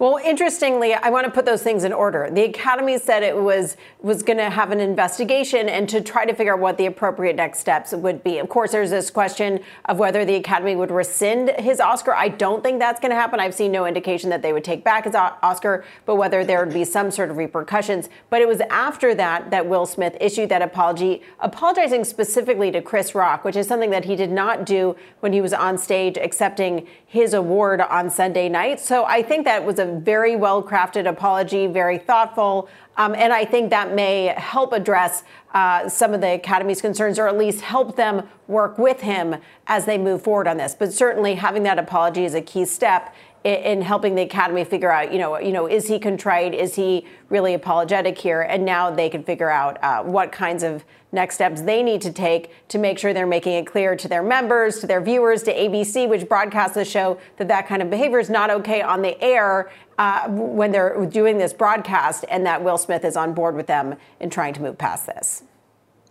Well, 0.00 0.20
interestingly, 0.24 0.94
I 0.94 1.10
want 1.10 1.24
to 1.24 1.30
put 1.32 1.44
those 1.44 1.64
things 1.64 1.82
in 1.82 1.92
order. 1.92 2.30
The 2.30 2.44
Academy 2.44 2.98
said 2.98 3.24
it 3.24 3.36
was 3.36 3.76
was 4.00 4.22
going 4.22 4.36
to 4.36 4.48
have 4.48 4.70
an 4.70 4.78
investigation 4.78 5.68
and 5.68 5.88
to 5.88 6.00
try 6.00 6.24
to 6.24 6.32
figure 6.36 6.54
out 6.54 6.60
what 6.60 6.78
the 6.78 6.86
appropriate 6.86 7.34
next 7.34 7.58
steps 7.58 7.92
would 7.92 8.22
be. 8.22 8.38
Of 8.38 8.48
course, 8.48 8.70
there's 8.70 8.90
this 8.90 9.10
question 9.10 9.58
of 9.86 9.98
whether 9.98 10.24
the 10.24 10.36
Academy 10.36 10.76
would 10.76 10.92
rescind 10.92 11.50
his 11.58 11.80
Oscar. 11.80 12.14
I 12.14 12.28
don't 12.28 12.62
think 12.62 12.78
that's 12.78 13.00
going 13.00 13.10
to 13.10 13.16
happen. 13.16 13.40
I've 13.40 13.54
seen 13.54 13.72
no 13.72 13.86
indication 13.86 14.30
that 14.30 14.40
they 14.40 14.52
would 14.52 14.62
take 14.62 14.84
back 14.84 15.02
his 15.02 15.16
Oscar, 15.16 15.84
but 16.06 16.14
whether 16.14 16.44
there 16.44 16.64
would 16.64 16.72
be 16.72 16.84
some 16.84 17.10
sort 17.10 17.28
of 17.28 17.36
repercussions. 17.36 18.08
But 18.30 18.40
it 18.40 18.46
was 18.46 18.60
after 18.70 19.16
that 19.16 19.50
that 19.50 19.66
Will 19.66 19.84
Smith 19.84 20.16
issued 20.20 20.48
that 20.50 20.62
apology, 20.62 21.22
apologizing 21.40 22.04
specifically 22.04 22.70
to 22.70 22.80
Chris 22.80 23.16
Rock, 23.16 23.44
which 23.44 23.56
is 23.56 23.66
something 23.66 23.90
that 23.90 24.04
he 24.04 24.14
did 24.14 24.30
not 24.30 24.64
do 24.64 24.94
when 25.18 25.32
he 25.32 25.40
was 25.40 25.52
on 25.52 25.76
stage 25.76 26.16
accepting 26.16 26.86
his 27.04 27.34
award 27.34 27.80
on 27.80 28.10
Sunday 28.10 28.48
night. 28.48 28.78
So 28.78 29.04
I 29.06 29.24
think 29.24 29.44
that 29.44 29.64
was 29.64 29.80
a 29.80 29.87
very 29.96 30.36
well 30.36 30.62
crafted 30.62 31.08
apology, 31.08 31.66
very 31.66 31.98
thoughtful. 31.98 32.68
Um, 32.96 33.14
and 33.14 33.32
I 33.32 33.44
think 33.44 33.70
that 33.70 33.94
may 33.94 34.34
help 34.36 34.72
address 34.72 35.22
uh, 35.54 35.88
some 35.88 36.14
of 36.14 36.20
the 36.20 36.34
Academy's 36.34 36.80
concerns, 36.80 37.18
or 37.18 37.28
at 37.28 37.38
least 37.38 37.60
help 37.60 37.96
them 37.96 38.28
work 38.48 38.78
with 38.78 39.00
him 39.00 39.36
as 39.66 39.84
they 39.86 39.98
move 39.98 40.22
forward 40.22 40.48
on 40.48 40.56
this. 40.56 40.74
But 40.74 40.92
certainly, 40.92 41.34
having 41.34 41.62
that 41.62 41.78
apology 41.78 42.24
is 42.24 42.34
a 42.34 42.42
key 42.42 42.64
step 42.64 43.14
in, 43.44 43.82
helping 43.82 44.14
the 44.14 44.22
academy 44.22 44.64
figure 44.64 44.90
out, 44.90 45.12
you 45.12 45.18
know, 45.18 45.38
you 45.38 45.52
know, 45.52 45.66
is 45.66 45.86
he 45.86 45.98
contrite? 45.98 46.54
Is 46.54 46.74
he 46.74 47.06
really 47.28 47.54
apologetic 47.54 48.18
here? 48.18 48.42
And 48.42 48.64
now 48.64 48.90
they 48.90 49.08
can 49.08 49.22
figure 49.22 49.50
out 49.50 49.82
uh, 49.82 50.02
what 50.02 50.32
kinds 50.32 50.62
of 50.62 50.84
next 51.12 51.36
steps 51.36 51.62
they 51.62 51.82
need 51.82 52.00
to 52.02 52.12
take 52.12 52.68
to 52.68 52.78
make 52.78 52.98
sure 52.98 53.12
they're 53.12 53.26
making 53.26 53.54
it 53.54 53.66
clear 53.66 53.96
to 53.96 54.08
their 54.08 54.22
members, 54.22 54.80
to 54.80 54.86
their 54.86 55.00
viewers, 55.00 55.42
to 55.44 55.54
ABC, 55.54 56.08
which 56.08 56.28
broadcasts 56.28 56.74
the 56.74 56.84
show, 56.84 57.18
that 57.36 57.48
that 57.48 57.66
kind 57.66 57.82
of 57.82 57.90
behavior 57.90 58.18
is 58.18 58.30
not 58.30 58.50
okay 58.50 58.82
on 58.82 59.02
the 59.02 59.20
air 59.22 59.70
uh, 59.98 60.28
when 60.28 60.70
they're 60.70 61.04
doing 61.06 61.38
this 61.38 61.52
broadcast, 61.52 62.24
and 62.28 62.46
that 62.46 62.62
Will 62.62 62.78
Smith 62.78 63.04
is 63.04 63.16
on 63.16 63.34
board 63.34 63.56
with 63.56 63.66
them 63.66 63.96
in 64.20 64.30
trying 64.30 64.54
to 64.54 64.62
move 64.62 64.78
past 64.78 65.06
this. 65.06 65.42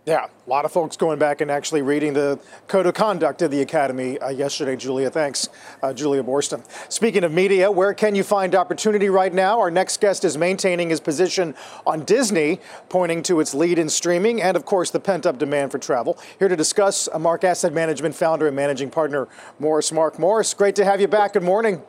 Yeah, 0.08 0.28
a 0.28 0.50
lot 0.50 0.64
of 0.64 0.72
folks 0.72 0.96
going 0.96 1.20
back 1.20 1.42
and 1.42 1.52
actually 1.52 1.82
reading 1.82 2.14
the 2.14 2.40
code 2.70 2.86
of 2.86 2.94
conduct 2.94 3.42
of 3.42 3.52
the 3.52 3.60
Academy 3.60 4.18
uh, 4.20 4.30
yesterday, 4.30 4.78
Julia. 4.78 5.10
Thanks, 5.10 5.50
uh, 5.84 5.92
Julia 5.92 6.24
Boorstin. 6.24 6.64
Speaking 6.90 7.26
of 7.26 7.34
media, 7.34 7.70
where 7.70 7.94
can 7.94 8.16
you 8.16 8.24
find 8.24 8.56
opportunity 8.56 9.10
right 9.10 9.34
now? 9.34 9.60
Our 9.60 9.70
next 9.70 10.00
guest 10.00 10.24
is 10.24 10.38
maintaining 10.38 10.92
his 10.92 11.02
position 11.02 11.56
on 11.86 12.06
Disney, 12.06 12.62
pointing 12.88 13.22
to 13.24 13.42
its 13.42 13.54
lead 13.54 13.78
in 13.78 13.90
streaming 13.90 14.42
and, 14.42 14.56
of 14.56 14.64
course, 14.64 14.92
the 14.92 15.00
pent 15.02 15.26
up 15.26 15.38
demand 15.38 15.74
for 15.74 15.78
travel. 15.78 16.18
Here 16.40 16.48
to 16.48 16.56
discuss, 16.56 17.10
uh, 17.12 17.20
Mark 17.20 17.44
Asset 17.44 17.74
Management 17.74 18.16
founder 18.16 18.48
and 18.48 18.56
managing 18.56 18.90
partner, 18.90 19.28
Morris 19.60 19.92
Mark. 19.92 20.18
Morris, 20.18 20.54
great 20.54 20.78
to 20.78 20.86
have 20.86 21.02
you 21.02 21.10
back. 21.10 21.34
Good 21.34 21.44
morning. 21.44 21.82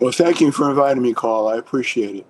Well, 0.00 0.12
thank 0.12 0.40
you 0.40 0.50
for 0.50 0.70
inviting 0.70 1.02
me, 1.02 1.12
Carl. 1.12 1.48
I 1.48 1.58
appreciate 1.58 2.16
it. 2.16 2.26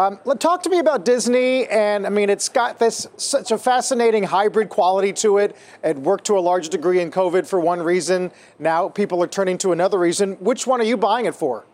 Um, 0.00 0.18
talk 0.38 0.62
to 0.62 0.70
me 0.70 0.78
about 0.78 1.04
Disney, 1.04 1.66
and 1.66 2.06
I 2.06 2.08
mean, 2.08 2.30
it's 2.30 2.48
got 2.48 2.78
this 2.78 3.06
such 3.18 3.50
a 3.50 3.58
fascinating 3.58 4.22
hybrid 4.22 4.70
quality 4.70 5.12
to 5.14 5.36
it. 5.36 5.54
It 5.84 5.98
worked 5.98 6.24
to 6.26 6.38
a 6.38 6.40
large 6.40 6.70
degree 6.70 7.00
in 7.00 7.10
COVID 7.10 7.46
for 7.46 7.60
one 7.60 7.82
reason. 7.82 8.32
Now 8.58 8.88
people 8.88 9.22
are 9.22 9.26
turning 9.26 9.58
to 9.58 9.72
another 9.72 9.98
reason. 9.98 10.36
Which 10.36 10.66
one 10.66 10.80
are 10.80 10.84
you 10.84 10.96
buying 10.96 11.26
it 11.26 11.34
for? 11.34 11.66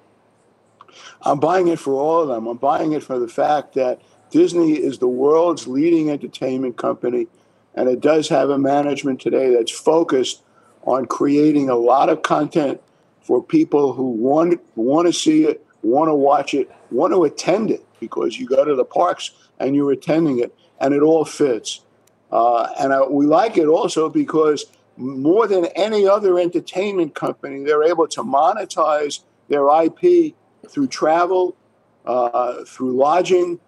I'm 1.23 1.39
buying 1.39 1.69
it 1.69 1.79
for 1.79 1.95
all 1.95 2.23
of 2.23 2.27
them. 2.27 2.49
I'm 2.49 2.57
buying 2.57 2.95
it 2.95 3.05
for 3.05 3.21
the 3.21 3.29
fact 3.29 3.75
that 3.75 4.03
Disney 4.33 4.73
is 4.73 4.99
the 4.99 5.07
world's 5.07 5.69
leading 5.69 6.11
entertainment 6.11 6.77
company, 6.77 7.29
and 7.77 7.89
it 7.89 8.01
does 8.01 8.29
have 8.29 8.51
a 8.51 8.59
management 8.59 9.21
today 9.21 9.55
that's 9.55 9.71
focused 9.71 10.43
on 10.83 11.07
creating 11.07 11.71
a 11.71 11.77
lot 11.77 12.09
of 12.09 12.23
content 12.23 12.81
for 13.23 13.41
people 13.41 13.93
who 13.93 14.11
want 14.11 14.61
want 14.75 15.07
to 15.07 15.13
see 15.13 15.45
it, 15.45 15.65
want 15.83 16.09
to 16.09 16.15
watch 16.15 16.55
it, 16.55 16.69
want 16.91 17.13
to 17.13 17.23
attend 17.23 17.71
it 17.71 17.86
because 18.01 18.39
you 18.39 18.47
go 18.47 18.65
to 18.65 18.75
the 18.75 18.85
parks 18.85 19.31
and 19.59 19.75
you're 19.75 19.93
attending 19.93 20.39
it, 20.39 20.57
and 20.81 20.95
it 20.95 21.03
all 21.03 21.25
fits. 21.25 21.83
Uh, 22.31 22.69
and 22.79 22.93
I, 22.93 23.03
we 23.07 23.27
like 23.27 23.57
it 23.57 23.67
also 23.67 24.09
because 24.09 24.67
more 24.97 25.47
than 25.47 25.67
any 25.77 26.07
other 26.07 26.39
entertainment 26.39 27.15
company, 27.15 27.65
they're 27.65 27.85
able 27.85 28.09
to 28.09 28.23
monetize 28.23 29.21
their 29.49 29.69
IP 29.85 30.35
through 30.69 30.89
travel, 30.89 31.57
uh, 32.05 32.65
through 32.65 32.97
lodging, 32.97 33.61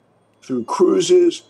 through 0.42 0.64
cruises. 0.64 1.42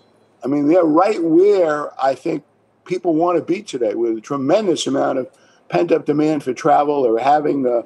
I 0.44 0.48
mean, 0.48 0.68
they're 0.68 0.84
right 0.84 1.22
where 1.22 1.90
I 2.02 2.14
think 2.14 2.44
people 2.84 3.14
want 3.14 3.38
to 3.38 3.44
be 3.44 3.62
today, 3.62 3.94
with 3.94 4.18
a 4.18 4.20
tremendous 4.20 4.86
amount 4.86 5.18
of 5.18 5.30
pent 5.68 5.92
up 5.92 6.06
demand 6.06 6.42
for 6.42 6.52
travel. 6.52 7.02
They're 7.02 7.18
having 7.22 7.66
a, 7.66 7.84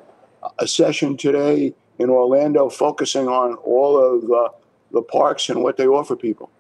a 0.59 0.67
session 0.67 1.17
today 1.17 1.75
in 1.99 2.11
Orlando 2.11 2.69
focusing 2.69 3.29
on 3.29 3.55
all 3.57 3.99
of 3.99 4.31
uh, 4.31 4.49
the 4.93 5.03
parks 5.03 5.49
and 5.49 5.63
what 5.63 5.77
they 5.77 5.87
offer 5.87 6.17
people. 6.17 6.51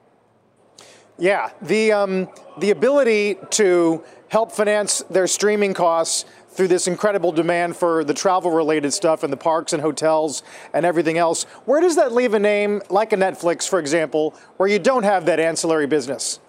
Yeah, 1.18 1.50
the 1.60 1.92
um, 1.92 2.28
the 2.58 2.70
ability 2.70 3.36
to 3.50 4.02
help 4.28 4.50
finance 4.50 5.04
their 5.10 5.26
streaming 5.26 5.74
costs 5.74 6.24
through 6.52 6.68
this 6.68 6.86
incredible 6.86 7.32
demand 7.32 7.76
for 7.76 8.04
the 8.04 8.14
travel 8.14 8.50
related 8.50 8.92
stuff 8.92 9.22
and 9.22 9.32
the 9.32 9.36
parks 9.36 9.72
and 9.72 9.80
hotels 9.80 10.42
and 10.74 10.84
everything 10.84 11.18
else. 11.18 11.44
Where 11.64 11.80
does 11.80 11.96
that 11.96 12.12
leave 12.12 12.34
a 12.34 12.38
name 12.38 12.82
like 12.90 13.12
a 13.12 13.16
Netflix, 13.16 13.68
for 13.68 13.78
example, 13.78 14.34
where 14.58 14.68
you 14.68 14.78
don't 14.78 15.02
have 15.02 15.26
that 15.26 15.40
ancillary 15.40 15.86
business? 15.86 16.40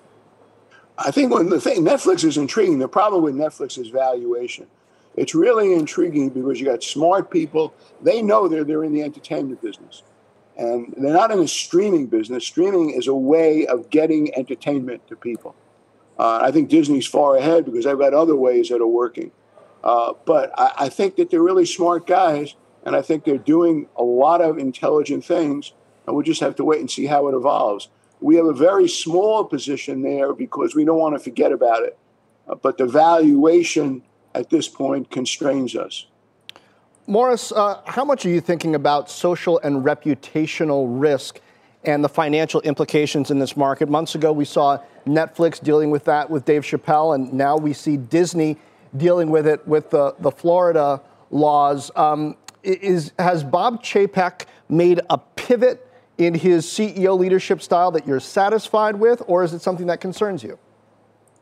I 0.97 1.11
think 1.11 1.33
when 1.33 1.49
the 1.49 1.59
thing 1.59 1.83
Netflix 1.83 2.23
is 2.23 2.37
intriguing. 2.37 2.79
The 2.79 2.87
problem 2.87 3.23
with 3.23 3.35
Netflix 3.35 3.77
is 3.77 3.87
valuation. 3.87 4.67
It's 5.15 5.35
really 5.35 5.73
intriguing 5.73 6.29
because 6.29 6.59
you 6.59 6.65
got 6.65 6.83
smart 6.83 7.29
people. 7.29 7.73
They 8.01 8.21
know 8.21 8.47
they're 8.47 8.63
they're 8.63 8.83
in 8.83 8.93
the 8.93 9.03
entertainment 9.03 9.61
business. 9.61 10.03
And 10.57 10.93
they're 10.97 11.13
not 11.13 11.31
in 11.31 11.39
the 11.39 11.47
streaming 11.47 12.07
business. 12.07 12.45
Streaming 12.45 12.91
is 12.91 13.07
a 13.07 13.15
way 13.15 13.65
of 13.65 13.89
getting 13.89 14.35
entertainment 14.35 15.07
to 15.07 15.15
people. 15.15 15.55
Uh, 16.17 16.39
I 16.41 16.51
think 16.51 16.69
Disney's 16.69 17.07
far 17.07 17.37
ahead 17.37 17.65
because 17.65 17.85
they've 17.85 17.97
got 17.97 18.13
other 18.13 18.35
ways 18.35 18.69
that 18.69 18.81
are 18.81 18.87
working. 18.87 19.31
Uh, 19.83 20.13
but 20.25 20.51
I, 20.57 20.71
I, 20.77 20.89
think 20.89 21.15
that 21.15 21.29
they're 21.29 21.41
really 21.41 21.65
smart 21.65 22.07
guys, 22.07 22.55
and 22.85 22.95
I 22.95 23.01
think 23.01 23.25
they're 23.25 23.37
doing 23.37 23.87
a 23.97 24.03
lot 24.03 24.41
of 24.41 24.57
intelligent 24.57 25.25
things, 25.25 25.73
and 26.05 26.15
we'll 26.15 26.23
just 26.23 26.39
have 26.39 26.55
to 26.57 26.63
wait 26.63 26.79
and 26.79 26.89
see 26.89 27.05
how 27.05 27.27
it 27.27 27.35
evolves. 27.35 27.89
We 28.21 28.35
have 28.37 28.45
a 28.45 28.53
very 28.53 28.87
small 28.87 29.43
position 29.43 30.01
there 30.01 30.33
because 30.33 30.75
we 30.75 30.85
don't 30.85 30.99
want 30.99 31.15
to 31.15 31.19
forget 31.19 31.51
about 31.51 31.83
it. 31.83 31.97
Uh, 32.47 32.55
but 32.55 32.77
the 32.77 32.85
valuation 32.85 34.03
at 34.33 34.49
this 34.49 34.69
point 34.69 35.11
constrains 35.11 35.75
us. 35.75 36.07
Morris, 37.05 37.51
uh, 37.51 37.81
how 37.85 38.05
much 38.05 38.25
are 38.25 38.29
you 38.29 38.39
thinking 38.39 38.75
about 38.75 39.09
social 39.09 39.59
and 39.59 39.83
reputational 39.83 40.85
risk 40.87 41.41
and 41.83 42.01
the 42.01 42.07
financial 42.07 42.61
implications 42.61 43.29
in 43.29 43.39
this 43.39 43.57
market? 43.57 43.89
Months 43.89 44.15
ago, 44.15 44.31
we 44.31 44.45
saw 44.45 44.77
Netflix 45.05 45.61
dealing 45.61 45.91
with 45.91 46.05
that 46.05 46.29
with 46.29 46.45
Dave 46.45 46.63
Chappelle, 46.63 47.13
and 47.13 47.33
now 47.33 47.57
we 47.57 47.73
see 47.73 47.97
Disney 47.97 48.57
dealing 48.95 49.29
with 49.29 49.45
it 49.47 49.67
with 49.67 49.89
the, 49.89 50.15
the 50.19 50.31
Florida 50.31 51.01
laws. 51.29 51.91
Um, 51.97 52.37
is, 52.63 53.11
has 53.19 53.43
Bob 53.43 53.83
Chapek 53.83 54.45
made 54.69 55.01
a 55.09 55.17
pivot 55.17 55.85
in 56.17 56.33
his 56.33 56.65
CEO 56.65 57.19
leadership 57.19 57.61
style 57.61 57.91
that 57.91 58.07
you're 58.07 58.21
satisfied 58.21 58.95
with, 58.95 59.21
or 59.27 59.43
is 59.43 59.51
it 59.51 59.59
something 59.59 59.87
that 59.87 59.99
concerns 59.99 60.41
you? 60.41 60.57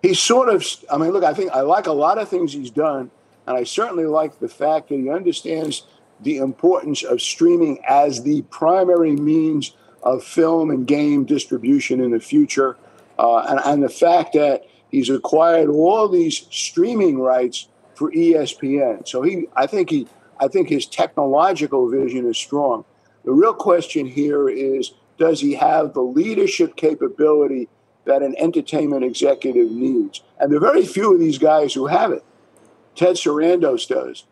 He's 0.01 0.19
sort 0.19 0.49
of, 0.49 0.65
I 0.91 0.97
mean, 0.97 1.11
look, 1.11 1.23
I 1.23 1.35
think 1.35 1.51
I 1.51 1.61
like 1.61 1.85
a 1.85 1.91
lot 1.91 2.17
of 2.17 2.29
things 2.29 2.53
he's 2.53 2.71
done. 2.71 3.11
And 3.51 3.59
I 3.59 3.65
certainly 3.65 4.05
like 4.05 4.39
the 4.39 4.47
fact 4.47 4.87
that 4.87 4.95
he 4.95 5.09
understands 5.09 5.83
the 6.21 6.37
importance 6.37 7.03
of 7.03 7.21
streaming 7.21 7.83
as 7.85 8.23
the 8.23 8.43
primary 8.43 9.11
means 9.11 9.75
of 10.03 10.23
film 10.23 10.71
and 10.71 10.87
game 10.87 11.25
distribution 11.25 11.99
in 11.99 12.11
the 12.11 12.19
future. 12.21 12.77
Uh, 13.19 13.39
and, 13.39 13.59
and 13.65 13.83
the 13.83 13.89
fact 13.89 14.31
that 14.35 14.63
he's 14.89 15.09
acquired 15.09 15.69
all 15.69 16.07
these 16.07 16.47
streaming 16.49 17.19
rights 17.19 17.67
for 17.95 18.09
ESPN. 18.13 19.05
So 19.05 19.21
he, 19.21 19.47
I 19.53 19.67
think 19.67 19.89
he, 19.89 20.07
I 20.39 20.47
think 20.47 20.69
his 20.69 20.85
technological 20.85 21.89
vision 21.89 22.25
is 22.29 22.37
strong. 22.37 22.85
The 23.25 23.33
real 23.33 23.53
question 23.53 24.05
here 24.05 24.47
is, 24.47 24.93
does 25.17 25.41
he 25.41 25.55
have 25.55 25.93
the 25.93 25.99
leadership 25.99 26.77
capability 26.77 27.67
that 28.05 28.23
an 28.23 28.33
entertainment 28.37 29.03
executive 29.03 29.69
needs? 29.69 30.21
And 30.39 30.49
there 30.49 30.57
are 30.57 30.71
very 30.71 30.85
few 30.85 31.13
of 31.13 31.19
these 31.19 31.37
guys 31.37 31.73
who 31.73 31.87
have 31.87 32.13
it. 32.13 32.23
Ted 32.95 33.15
Sarandos 33.15 33.87
does. 33.87 34.25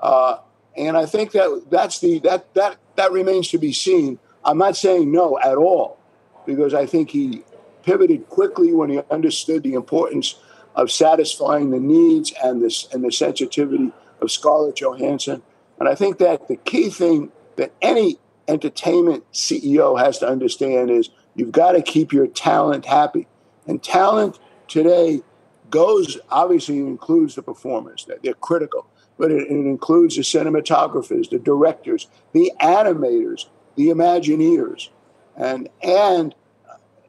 Uh, 0.00 0.38
and 0.76 0.96
I 0.96 1.06
think 1.06 1.32
that 1.32 1.66
that's 1.70 2.00
the 2.00 2.18
that 2.20 2.52
that 2.54 2.76
that 2.96 3.12
remains 3.12 3.48
to 3.48 3.58
be 3.58 3.72
seen. 3.72 4.18
I'm 4.44 4.58
not 4.58 4.76
saying 4.76 5.10
no 5.10 5.38
at 5.38 5.56
all, 5.56 5.98
because 6.44 6.74
I 6.74 6.86
think 6.86 7.10
he 7.10 7.42
pivoted 7.82 8.28
quickly 8.28 8.72
when 8.72 8.90
he 8.90 9.00
understood 9.10 9.62
the 9.62 9.74
importance 9.74 10.38
of 10.74 10.90
satisfying 10.90 11.70
the 11.70 11.80
needs 11.80 12.32
and 12.42 12.62
this 12.62 12.88
and 12.92 13.02
the 13.02 13.10
sensitivity 13.10 13.92
of 14.20 14.30
Scarlett 14.30 14.76
Johansson. 14.76 15.42
And 15.78 15.88
I 15.88 15.94
think 15.94 16.18
that 16.18 16.48
the 16.48 16.56
key 16.56 16.90
thing 16.90 17.32
that 17.56 17.72
any 17.80 18.18
entertainment 18.48 19.24
CEO 19.32 19.98
has 19.98 20.18
to 20.18 20.28
understand 20.28 20.90
is 20.90 21.10
you've 21.34 21.52
got 21.52 21.72
to 21.72 21.82
keep 21.82 22.12
your 22.12 22.26
talent 22.26 22.84
happy. 22.84 23.26
And 23.66 23.82
talent 23.82 24.38
today 24.68 25.22
goes 25.76 26.18
obviously 26.30 26.78
includes 26.78 27.34
the 27.34 27.42
performers; 27.42 28.06
they're 28.22 28.34
critical, 28.34 28.86
but 29.18 29.30
it, 29.30 29.42
it 29.42 29.66
includes 29.74 30.16
the 30.16 30.22
cinematographers, 30.22 31.28
the 31.28 31.38
directors, 31.38 32.08
the 32.32 32.50
animators, 32.60 33.46
the 33.76 33.88
Imagineers, 33.88 34.88
and 35.36 35.68
and 35.82 36.34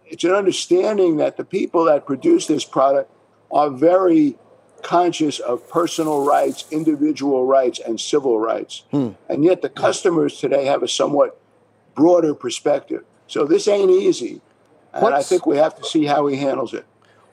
it's 0.05 0.23
an 0.23 0.31
understanding 0.31 1.17
that 1.17 1.37
the 1.37 1.45
people 1.45 1.85
that 1.85 2.05
produce 2.05 2.47
this 2.47 2.65
product 2.65 3.11
are 3.51 3.69
very 3.69 4.35
conscious 4.83 5.39
of 5.39 5.67
personal 5.69 6.25
rights, 6.25 6.65
individual 6.71 7.45
rights, 7.45 7.79
and 7.79 7.99
civil 7.99 8.39
rights. 8.39 8.83
Hmm. 8.91 9.11
And 9.29 9.43
yet 9.43 9.61
the 9.61 9.69
customers 9.69 10.39
today 10.39 10.65
have 10.65 10.83
a 10.83 10.87
somewhat 10.87 11.39
broader 11.95 12.33
perspective. 12.33 13.03
So 13.27 13.45
this 13.45 13.67
ain't 13.67 13.91
easy. 13.91 14.41
And 14.93 15.03
What's, 15.03 15.25
I 15.25 15.29
think 15.29 15.45
we 15.45 15.57
have 15.57 15.75
to 15.77 15.83
see 15.83 16.05
how 16.05 16.27
he 16.27 16.37
handles 16.37 16.73
it. 16.73 16.85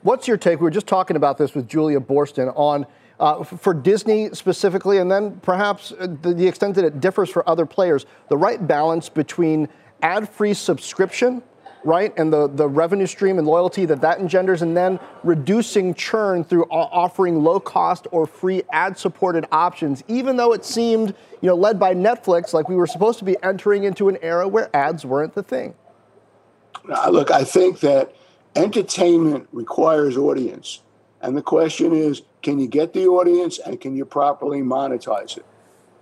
What's 0.05 0.27
your 0.27 0.37
take? 0.37 0.59
We 0.59 0.65
were 0.65 0.69
just 0.69 0.85
talking 0.85 1.17
about 1.17 1.39
this 1.39 1.55
with 1.55 1.67
Julia 1.67 1.99
Boorstin 1.99 2.53
on 2.55 2.85
uh, 3.19 3.43
for 3.43 3.73
Disney 3.73 4.29
specifically, 4.33 4.99
and 4.99 5.09
then 5.09 5.39
perhaps 5.39 5.93
uh, 5.93 6.05
the, 6.21 6.31
the 6.31 6.47
extent 6.47 6.75
that 6.75 6.85
it 6.85 7.01
differs 7.01 7.27
for 7.27 7.47
other 7.49 7.65
players, 7.65 8.05
the 8.29 8.37
right 8.37 8.67
balance 8.67 9.09
between 9.09 9.67
ad-free 10.03 10.53
subscription 10.53 11.41
right? 11.83 12.13
And 12.17 12.33
the, 12.33 12.47
the 12.47 12.67
revenue 12.67 13.05
stream 13.05 13.37
and 13.37 13.45
loyalty 13.45 13.85
that 13.85 14.01
that 14.01 14.19
engenders, 14.19 14.63
and 14.63 14.75
then 14.75 14.99
reducing 15.23 15.93
churn 15.93 16.43
through 16.43 16.65
offering 16.65 17.43
low 17.43 17.59
cost 17.59 18.07
or 18.11 18.25
free 18.25 18.63
ad 18.71 18.97
supported 18.97 19.45
options, 19.51 20.03
even 20.07 20.35
though 20.35 20.51
it 20.51 20.65
seemed, 20.65 21.09
you 21.41 21.47
know, 21.47 21.55
led 21.55 21.79
by 21.79 21.93
Netflix, 21.93 22.53
like 22.53 22.67
we 22.67 22.75
were 22.75 22.87
supposed 22.87 23.19
to 23.19 23.25
be 23.25 23.37
entering 23.43 23.83
into 23.83 24.09
an 24.09 24.17
era 24.23 24.47
where 24.47 24.75
ads 24.75 25.05
weren't 25.05 25.35
the 25.35 25.43
thing. 25.43 25.75
Look, 27.07 27.29
I 27.29 27.43
think 27.43 27.81
that 27.81 28.15
entertainment 28.55 29.47
requires 29.51 30.17
audience. 30.17 30.81
And 31.21 31.35
the 31.35 31.41
question 31.41 31.93
is 31.93 32.21
can 32.41 32.59
you 32.59 32.67
get 32.67 32.93
the 32.93 33.07
audience 33.07 33.59
and 33.59 33.81
can 33.81 33.95
you 33.95 34.05
properly 34.05 34.61
monetize 34.61 35.37
it? 35.37 35.45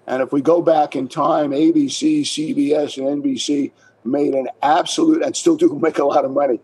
And 0.05 0.21
if 0.21 0.33
we 0.33 0.41
go 0.41 0.61
back 0.61 0.95
in 0.95 1.07
time, 1.07 1.51
ABC, 1.51 2.21
CBS, 2.21 2.97
and 2.97 3.23
NBC 3.23 3.71
made 4.03 4.33
an 4.33 4.49
absolute, 4.61 5.23
and 5.23 5.35
still 5.35 5.55
do 5.55 5.79
make 5.81 5.97
a 5.97 6.05
lot 6.05 6.25
of 6.25 6.31
money, 6.31 6.59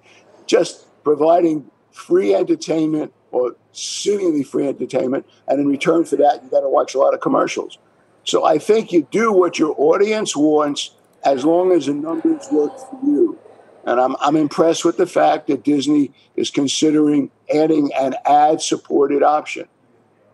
just 0.45 0.85
providing 1.03 1.69
free 1.91 2.35
entertainment 2.35 3.13
or 3.31 3.55
seemingly 3.71 4.43
free 4.43 4.67
entertainment, 4.67 5.25
and 5.47 5.59
in 5.59 5.67
return 5.67 6.03
for 6.03 6.17
that, 6.17 6.43
you 6.43 6.49
got 6.49 6.61
to 6.61 6.69
watch 6.69 6.95
a 6.95 6.97
lot 6.97 7.13
of 7.13 7.21
commercials. 7.21 7.77
So 8.25 8.43
I 8.43 8.57
think 8.57 8.91
you 8.91 9.07
do 9.11 9.31
what 9.31 9.57
your 9.57 9.73
audience 9.77 10.35
wants 10.35 10.91
as 11.23 11.45
long 11.45 11.71
as 11.71 11.85
the 11.85 11.93
numbers 11.93 12.47
work 12.51 12.77
for 12.77 12.99
you. 13.03 13.39
And 13.85 13.99
I'm, 13.99 14.15
I'm 14.19 14.35
impressed 14.35 14.85
with 14.85 14.97
the 14.97 15.07
fact 15.07 15.47
that 15.47 15.63
Disney 15.63 16.11
is 16.35 16.51
considering 16.51 17.31
adding 17.53 17.91
an 17.93 18.15
ad 18.25 18.61
supported 18.61 19.23
option. 19.23 19.67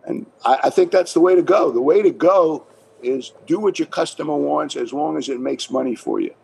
And 0.04 0.26
I, 0.44 0.60
I, 0.64 0.70
think 0.70 0.92
that's 0.92 1.14
the 1.14 1.20
way 1.20 1.34
to 1.34 1.42
go. 1.42 1.70
The 1.70 1.80
way 1.80 2.02
to 2.02 2.10
go 2.10 2.66
is 3.02 3.32
do 3.46 3.58
what 3.58 3.78
your 3.78 3.86
customer 3.86 4.36
wants 4.36 4.76
as 4.76 4.92
long 4.92 5.16
as 5.16 5.28
it 5.28 5.40
makes 5.40 5.70
money 5.70 5.94
for 5.94 6.20
you. 6.20 6.34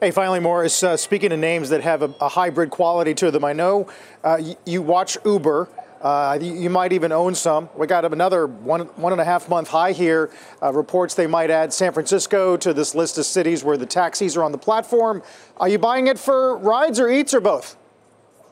Hey, 0.00 0.10
finally, 0.10 0.40
Morris, 0.40 0.82
uh, 0.82 0.96
speaking 0.96 1.32
of 1.32 1.38
names 1.38 1.70
that 1.70 1.82
have 1.82 2.02
a, 2.02 2.14
a, 2.20 2.28
hybrid 2.28 2.70
quality 2.70 3.14
to 3.14 3.30
them, 3.30 3.44
I 3.44 3.52
know 3.52 3.88
uh, 4.22 4.38
y- 4.40 4.56
you 4.66 4.82
watch 4.82 5.16
Uber. 5.24 5.68
Uh, 6.04 6.38
you 6.38 6.68
might 6.68 6.92
even 6.92 7.12
own 7.12 7.34
some. 7.34 7.70
We 7.74 7.86
got 7.86 8.04
another 8.04 8.46
one 8.46 8.82
one 8.96 9.12
and 9.12 9.20
a 9.22 9.24
half 9.24 9.48
month 9.48 9.68
high 9.68 9.92
here. 9.92 10.30
Uh, 10.62 10.70
reports 10.70 11.14
they 11.14 11.26
might 11.26 11.50
add 11.50 11.72
San 11.72 11.94
Francisco 11.94 12.58
to 12.58 12.74
this 12.74 12.94
list 12.94 13.16
of 13.16 13.24
cities 13.24 13.64
where 13.64 13.78
the 13.78 13.86
taxis 13.86 14.36
are 14.36 14.44
on 14.44 14.52
the 14.52 14.58
platform. 14.58 15.22
Are 15.56 15.68
you 15.68 15.78
buying 15.78 16.06
it 16.06 16.18
for 16.18 16.58
rides 16.58 17.00
or 17.00 17.08
eats 17.08 17.32
or 17.32 17.40
both? 17.40 17.78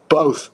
Both. 0.08 0.48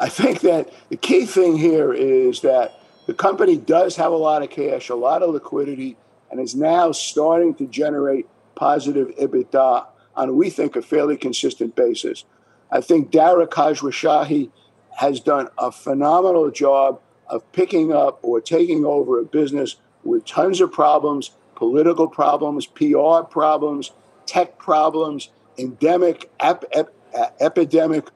I 0.00 0.08
think 0.08 0.40
that 0.40 0.72
the 0.88 0.96
key 0.96 1.24
thing 1.24 1.56
here 1.56 1.92
is 1.92 2.40
that 2.40 2.80
the 3.06 3.14
company 3.14 3.56
does 3.56 3.94
have 3.94 4.10
a 4.10 4.16
lot 4.16 4.42
of 4.42 4.50
cash, 4.50 4.88
a 4.88 4.96
lot 4.96 5.22
of 5.22 5.30
liquidity, 5.30 5.96
and 6.32 6.40
is 6.40 6.56
now 6.56 6.90
starting 6.90 7.54
to 7.56 7.66
generate 7.66 8.26
positive 8.56 9.08
EBITDA 9.20 9.86
on, 10.16 10.36
we 10.36 10.50
think, 10.50 10.74
a 10.74 10.82
fairly 10.82 11.16
consistent 11.16 11.76
basis. 11.76 12.24
I 12.72 12.80
think 12.80 13.12
Dara 13.12 13.46
Khosrowshahi 13.46 14.50
has 14.98 15.20
done 15.20 15.48
a 15.58 15.70
phenomenal 15.70 16.50
job 16.50 17.00
of 17.28 17.50
picking 17.52 17.92
up 17.92 18.18
or 18.22 18.40
taking 18.40 18.84
over 18.84 19.20
a 19.20 19.24
business 19.24 19.76
with 20.04 20.24
tons 20.26 20.60
of 20.60 20.72
problems, 20.72 21.30
political 21.54 22.08
problems, 22.08 22.66
PR 22.66 23.22
problems, 23.22 23.92
tech 24.26 24.58
problems, 24.58 25.30
endemic, 25.58 26.30
ep- 26.40 26.64
ep- 26.72 26.94
epidemic 27.40 28.08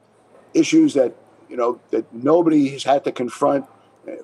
issues 0.53 0.93
that 0.93 1.15
you 1.49 1.57
know 1.57 1.79
that 1.91 2.11
nobody 2.13 2.69
has 2.69 2.83
had 2.83 3.03
to 3.03 3.11
confront 3.11 3.65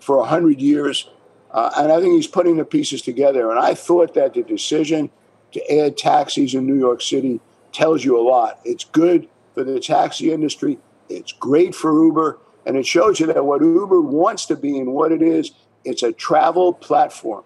for 0.02 0.18
a 0.18 0.26
hundred 0.26 0.60
years. 0.60 1.10
Uh, 1.52 1.72
and 1.78 1.92
I 1.92 2.00
think 2.00 2.14
he's 2.14 2.28
putting 2.28 2.58
the 2.58 2.64
pieces 2.64 3.02
together. 3.02 3.50
And 3.52 3.60
I 3.60 3.74
thought 3.74 4.14
that 4.14 4.34
the 4.34 4.44
decision 4.44 5.10
to 5.52 5.80
add 5.80 5.98
taxis 5.98 6.54
in 6.54 6.66
New 6.66 6.78
York 6.78 7.02
City 7.02 7.42
tells 7.74 8.06
you 8.06 8.18
a 8.18 8.24
lot. 8.24 8.60
It's 8.64 8.86
good 8.86 9.28
for 9.54 9.64
the 9.64 9.80
taxi 9.80 10.32
industry. 10.32 10.80
It's 11.16 11.32
great 11.32 11.76
for 11.76 11.92
Uber. 11.94 12.40
And 12.66 12.78
it 12.78 12.86
shows 12.86 13.20
you 13.20 13.28
that 13.28 13.46
what 13.46 13.62
Uber 13.62 14.02
wants 14.02 14.46
to 14.48 14.56
be 14.56 14.78
and 14.78 14.94
what 14.94 15.12
it 15.12 15.22
is, 15.22 15.52
it's 15.84 16.04
a 16.04 16.12
travel 16.12 16.74
platform. 16.74 17.44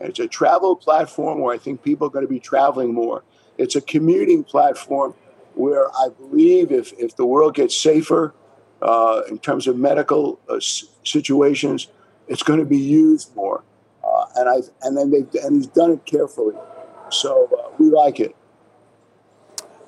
It's 0.00 0.18
a 0.18 0.26
travel 0.26 0.74
platform 0.74 1.40
where 1.40 1.54
I 1.54 1.58
think 1.58 1.82
people 1.82 2.08
are 2.08 2.10
going 2.10 2.24
to 2.24 2.30
be 2.30 2.40
traveling 2.40 2.92
more. 2.92 3.22
It's 3.56 3.76
a 3.76 3.80
commuting 3.80 4.42
platform 4.42 5.14
where 5.54 5.88
I 5.90 6.08
believe 6.08 6.72
if, 6.72 6.92
if 6.98 7.14
the 7.16 7.26
world 7.26 7.54
gets 7.54 7.76
safer 7.76 8.34
uh, 8.80 9.22
in 9.28 9.38
terms 9.38 9.66
of 9.68 9.76
medical 9.76 10.40
uh, 10.48 10.58
situations, 11.04 11.88
it's 12.26 12.42
going 12.42 12.58
to 12.58 12.64
be 12.64 12.78
used 12.78 13.34
more. 13.36 13.62
Uh, 14.04 14.26
and 14.36 14.48
I 14.48 14.56
and 14.82 14.96
then 14.96 15.10
they 15.10 15.40
and 15.40 15.56
he's 15.56 15.68
done 15.68 15.92
it 15.92 16.04
carefully, 16.04 16.56
so 17.10 17.48
uh, 17.56 17.70
we 17.78 17.88
like 17.90 18.18
it. 18.18 18.34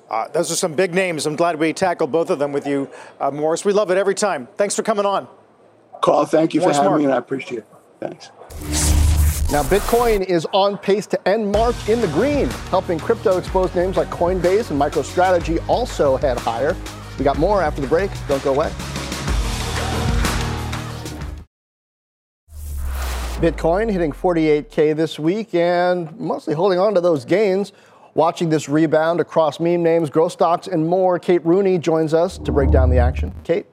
Uh, 0.09 0.27
those 0.29 0.51
are 0.51 0.55
some 0.55 0.73
big 0.73 0.93
names. 0.93 1.25
I'm 1.25 1.35
glad 1.35 1.57
we 1.57 1.73
tackled 1.73 2.11
both 2.11 2.29
of 2.29 2.39
them 2.39 2.51
with 2.51 2.67
you, 2.67 2.89
uh, 3.19 3.31
Morris. 3.31 3.65
We 3.65 3.73
love 3.73 3.89
it 3.91 3.97
every 3.97 4.15
time. 4.15 4.47
Thanks 4.55 4.75
for 4.75 4.83
coming 4.83 5.05
on. 5.05 5.27
Carl, 6.01 6.25
thank 6.25 6.53
you 6.53 6.61
Morris 6.61 6.77
for 6.77 6.83
having 6.83 6.91
Mark. 6.91 6.99
me, 6.99 7.05
and 7.05 7.13
I 7.13 7.17
appreciate 7.17 7.59
it. 7.59 7.65
Thanks. 7.99 8.29
Now, 9.51 9.63
Bitcoin 9.63 10.23
is 10.23 10.47
on 10.53 10.77
pace 10.77 11.07
to 11.07 11.27
end 11.27 11.51
March 11.51 11.87
in 11.87 12.01
the 12.01 12.07
green, 12.07 12.49
helping 12.69 12.99
crypto 12.99 13.37
exposed 13.37 13.75
names 13.75 13.95
like 13.95 14.09
Coinbase 14.09 14.71
and 14.71 14.79
MicroStrategy 14.79 15.63
also 15.67 16.17
head 16.17 16.37
higher. 16.37 16.75
We 17.17 17.23
got 17.23 17.37
more 17.37 17.61
after 17.61 17.81
the 17.81 17.87
break. 17.87 18.11
Don't 18.27 18.43
go 18.43 18.53
away. 18.53 18.71
Bitcoin 23.39 23.91
hitting 23.91 24.11
48K 24.11 24.95
this 24.95 25.19
week 25.19 25.53
and 25.53 26.17
mostly 26.17 26.53
holding 26.53 26.79
on 26.79 26.95
to 26.95 27.01
those 27.01 27.25
gains. 27.25 27.73
Watching 28.15 28.47
this 28.47 28.69
rebound 28.69 29.19
across 29.19 29.59
meme 29.59 29.83
names, 29.83 30.09
growth 30.09 30.31
stocks, 30.31 30.67
and 30.67 30.87
more, 30.87 31.19
Kate 31.19 31.45
Rooney 31.45 31.77
joins 31.77 32.13
us 32.13 32.37
to 32.37 32.51
break 32.53 32.71
down 32.71 32.89
the 32.89 32.97
action. 32.97 33.35
Kate? 33.43 33.65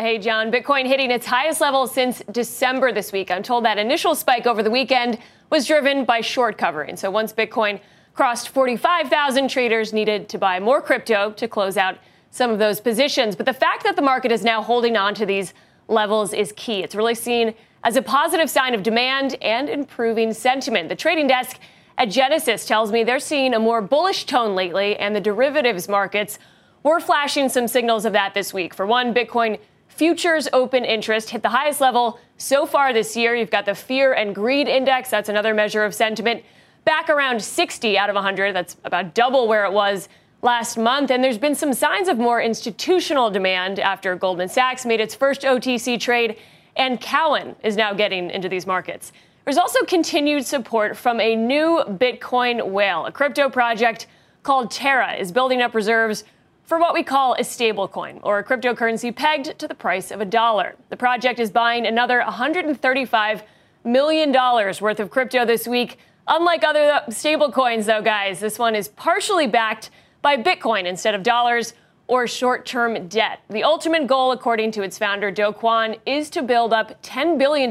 Hey, 0.00 0.18
Jon. 0.18 0.50
Bitcoin 0.50 0.84
hitting 0.84 1.12
its 1.12 1.24
highest 1.24 1.60
level 1.60 1.86
since 1.86 2.20
December 2.32 2.90
this 2.90 3.12
week. 3.12 3.30
I'm 3.30 3.44
told 3.44 3.64
that 3.64 3.78
initial 3.78 4.16
spike 4.16 4.48
over 4.48 4.64
the 4.64 4.70
weekend 4.70 5.20
was 5.48 5.64
driven 5.64 6.04
by 6.04 6.22
short 6.22 6.58
covering. 6.58 6.96
So 6.96 7.08
once 7.08 7.32
Bitcoin 7.32 7.78
crossed 8.14 8.48
45,000, 8.48 9.46
traders 9.46 9.92
needed 9.92 10.28
to 10.30 10.38
buy 10.38 10.58
more 10.58 10.82
crypto 10.82 11.30
to 11.30 11.46
close 11.46 11.76
out 11.76 11.96
some 12.32 12.50
of 12.50 12.58
those 12.58 12.80
positions. 12.80 13.36
But 13.36 13.46
the 13.46 13.52
fact 13.52 13.84
that 13.84 13.94
the 13.94 14.02
market 14.02 14.32
is 14.32 14.42
now 14.42 14.60
holding 14.60 14.96
on 14.96 15.14
to 15.14 15.24
these 15.24 15.54
levels 15.86 16.32
is 16.32 16.52
key. 16.56 16.82
It's 16.82 16.96
really 16.96 17.14
seen 17.14 17.54
as 17.84 17.94
a 17.94 18.02
positive 18.02 18.50
sign 18.50 18.74
of 18.74 18.82
demand 18.82 19.36
and 19.40 19.68
improving 19.68 20.32
sentiment. 20.32 20.88
The 20.88 20.96
trading 20.96 21.28
desk 21.28 21.60
at 21.96 22.06
Genesis 22.06 22.66
tells 22.66 22.90
me 22.90 23.04
they're 23.04 23.18
seeing 23.18 23.54
a 23.54 23.60
more 23.60 23.80
bullish 23.80 24.24
tone 24.24 24.54
lately, 24.54 24.96
and 24.96 25.14
the 25.14 25.20
derivatives 25.20 25.88
markets 25.88 26.38
were 26.82 27.00
flashing 27.00 27.48
some 27.48 27.68
signals 27.68 28.04
of 28.04 28.12
that 28.12 28.34
this 28.34 28.52
week. 28.52 28.74
For 28.74 28.86
one, 28.86 29.14
Bitcoin 29.14 29.58
futures 29.88 30.48
open 30.52 30.84
interest 30.84 31.30
hit 31.30 31.42
the 31.42 31.48
highest 31.48 31.80
level 31.80 32.18
so 32.36 32.66
far 32.66 32.92
this 32.92 33.16
year. 33.16 33.34
You've 33.34 33.50
got 33.50 33.64
the 33.64 33.74
fear 33.74 34.12
and 34.12 34.34
greed 34.34 34.66
index, 34.66 35.08
that's 35.08 35.28
another 35.28 35.54
measure 35.54 35.84
of 35.84 35.94
sentiment, 35.94 36.42
back 36.84 37.08
around 37.08 37.42
60 37.42 37.96
out 37.96 38.10
of 38.10 38.14
100. 38.14 38.54
That's 38.54 38.76
about 38.84 39.14
double 39.14 39.46
where 39.46 39.64
it 39.64 39.72
was 39.72 40.08
last 40.42 40.76
month. 40.76 41.10
And 41.10 41.22
there's 41.22 41.38
been 41.38 41.54
some 41.54 41.72
signs 41.72 42.08
of 42.08 42.18
more 42.18 42.42
institutional 42.42 43.30
demand 43.30 43.78
after 43.78 44.14
Goldman 44.16 44.48
Sachs 44.48 44.84
made 44.84 45.00
its 45.00 45.14
first 45.14 45.42
OTC 45.42 45.98
trade, 45.98 46.36
and 46.76 47.00
Cowen 47.00 47.54
is 47.62 47.76
now 47.76 47.94
getting 47.94 48.30
into 48.30 48.48
these 48.48 48.66
markets. 48.66 49.12
There's 49.44 49.58
also 49.58 49.84
continued 49.84 50.46
support 50.46 50.96
from 50.96 51.20
a 51.20 51.36
new 51.36 51.82
Bitcoin 51.86 52.66
whale. 52.70 53.04
A 53.04 53.12
crypto 53.12 53.50
project 53.50 54.06
called 54.42 54.70
Terra 54.70 55.14
is 55.14 55.32
building 55.32 55.60
up 55.60 55.74
reserves 55.74 56.24
for 56.64 56.78
what 56.78 56.94
we 56.94 57.02
call 57.02 57.34
a 57.34 57.40
stablecoin, 57.40 58.20
or 58.22 58.38
a 58.38 58.44
cryptocurrency 58.44 59.14
pegged 59.14 59.58
to 59.58 59.68
the 59.68 59.74
price 59.74 60.10
of 60.10 60.22
a 60.22 60.24
dollar. 60.24 60.76
The 60.88 60.96
project 60.96 61.38
is 61.38 61.50
buying 61.50 61.86
another 61.86 62.24
$135 62.26 63.42
million 63.84 64.32
worth 64.32 64.98
of 64.98 65.10
crypto 65.10 65.44
this 65.44 65.68
week. 65.68 65.98
Unlike 66.26 66.64
other 66.64 66.90
uh, 66.90 67.06
stablecoins, 67.08 67.84
though, 67.84 68.00
guys, 68.00 68.40
this 68.40 68.58
one 68.58 68.74
is 68.74 68.88
partially 68.88 69.46
backed 69.46 69.90
by 70.22 70.38
Bitcoin 70.38 70.86
instead 70.86 71.14
of 71.14 71.22
dollars 71.22 71.74
or 72.06 72.26
short 72.26 72.64
term 72.64 73.08
debt. 73.08 73.40
The 73.50 73.62
ultimate 73.62 74.06
goal, 74.06 74.32
according 74.32 74.70
to 74.72 74.82
its 74.82 74.96
founder, 74.96 75.30
Do 75.30 75.52
Kwon, 75.52 75.98
is 76.06 76.30
to 76.30 76.42
build 76.42 76.72
up 76.72 77.02
$10 77.02 77.38
billion 77.38 77.70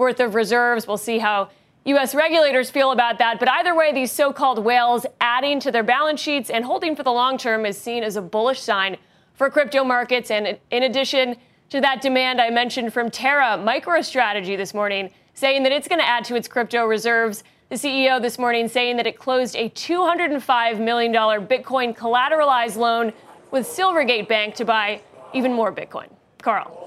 worth 0.00 0.18
of 0.18 0.34
reserves. 0.34 0.88
We'll 0.88 0.96
see 0.96 1.18
how 1.18 1.50
U.S. 1.84 2.14
regulators 2.14 2.70
feel 2.70 2.90
about 2.90 3.18
that. 3.18 3.38
But 3.38 3.48
either 3.48 3.74
way, 3.76 3.92
these 3.92 4.10
so 4.10 4.32
called 4.32 4.58
whales 4.64 5.06
adding 5.20 5.60
to 5.60 5.70
their 5.70 5.82
balance 5.84 6.20
sheets 6.20 6.50
and 6.50 6.64
holding 6.64 6.96
for 6.96 7.04
the 7.04 7.12
long 7.12 7.38
term 7.38 7.64
is 7.64 7.78
seen 7.78 8.02
as 8.02 8.16
a 8.16 8.22
bullish 8.22 8.60
sign 8.60 8.96
for 9.34 9.48
crypto 9.48 9.84
markets. 9.84 10.30
And 10.30 10.58
in 10.70 10.82
addition 10.82 11.36
to 11.68 11.80
that 11.82 12.00
demand 12.00 12.40
I 12.40 12.50
mentioned 12.50 12.92
from 12.92 13.10
Terra 13.10 13.56
MicroStrategy 13.58 14.56
this 14.56 14.74
morning, 14.74 15.10
saying 15.34 15.62
that 15.62 15.72
it's 15.72 15.86
going 15.86 16.00
to 16.00 16.08
add 16.08 16.24
to 16.24 16.34
its 16.34 16.48
crypto 16.48 16.84
reserves. 16.86 17.44
The 17.68 17.76
CEO 17.76 18.20
this 18.20 18.36
morning 18.36 18.66
saying 18.66 18.96
that 18.96 19.06
it 19.06 19.16
closed 19.16 19.54
a 19.54 19.68
$205 19.70 20.80
million 20.80 21.12
Bitcoin 21.12 21.96
collateralized 21.96 22.76
loan 22.76 23.12
with 23.52 23.64
Silvergate 23.66 24.26
Bank 24.26 24.56
to 24.56 24.64
buy 24.64 25.02
even 25.32 25.52
more 25.52 25.72
Bitcoin. 25.72 26.08
Carl. 26.42 26.79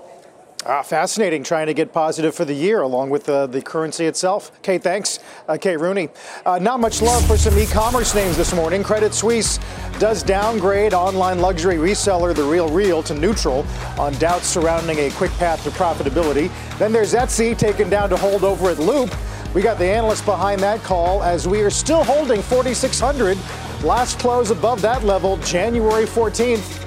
Ah, 0.65 0.81
fascinating, 0.81 1.43
trying 1.43 1.67
to 1.67 1.73
get 1.73 1.91
positive 1.91 2.33
for 2.33 2.45
the 2.45 2.53
year 2.53 2.83
along 2.83 3.09
with 3.09 3.27
uh, 3.27 3.47
the 3.47 3.61
currency 3.61 4.05
itself. 4.05 4.49
Kate, 4.61 4.81
thanks. 4.81 5.19
Uh, 5.45 5.57
Kate 5.57 5.75
Rooney. 5.75 6.07
Uh, 6.45 6.57
not 6.57 6.79
much 6.79 7.01
love 7.01 7.25
for 7.27 7.35
some 7.35 7.57
e 7.57 7.65
commerce 7.65 8.15
names 8.15 8.37
this 8.37 8.53
morning. 8.55 8.81
Credit 8.81 9.13
Suisse 9.13 9.59
does 9.99 10.23
downgrade 10.23 10.93
online 10.93 11.39
luxury 11.39 11.75
reseller 11.75 12.33
The 12.33 12.43
RealReal 12.43 13.03
to 13.05 13.13
neutral 13.13 13.65
on 13.99 14.13
doubts 14.19 14.47
surrounding 14.47 14.99
a 14.99 15.11
quick 15.11 15.31
path 15.31 15.61
to 15.65 15.69
profitability. 15.71 16.49
Then 16.77 16.93
there's 16.93 17.13
Etsy 17.13 17.57
taken 17.57 17.89
down 17.89 18.09
to 18.09 18.15
hold 18.15 18.45
over 18.45 18.69
at 18.69 18.79
Loop. 18.79 19.13
We 19.53 19.61
got 19.61 19.77
the 19.77 19.85
analyst 19.85 20.23
behind 20.23 20.61
that 20.61 20.81
call 20.81 21.23
as 21.23 21.45
we 21.45 21.59
are 21.61 21.69
still 21.69 22.05
holding 22.05 22.41
4,600. 22.41 23.37
Last 23.83 24.17
close 24.17 24.49
above 24.49 24.81
that 24.81 25.03
level, 25.03 25.35
January 25.37 26.05
14th. 26.05 26.82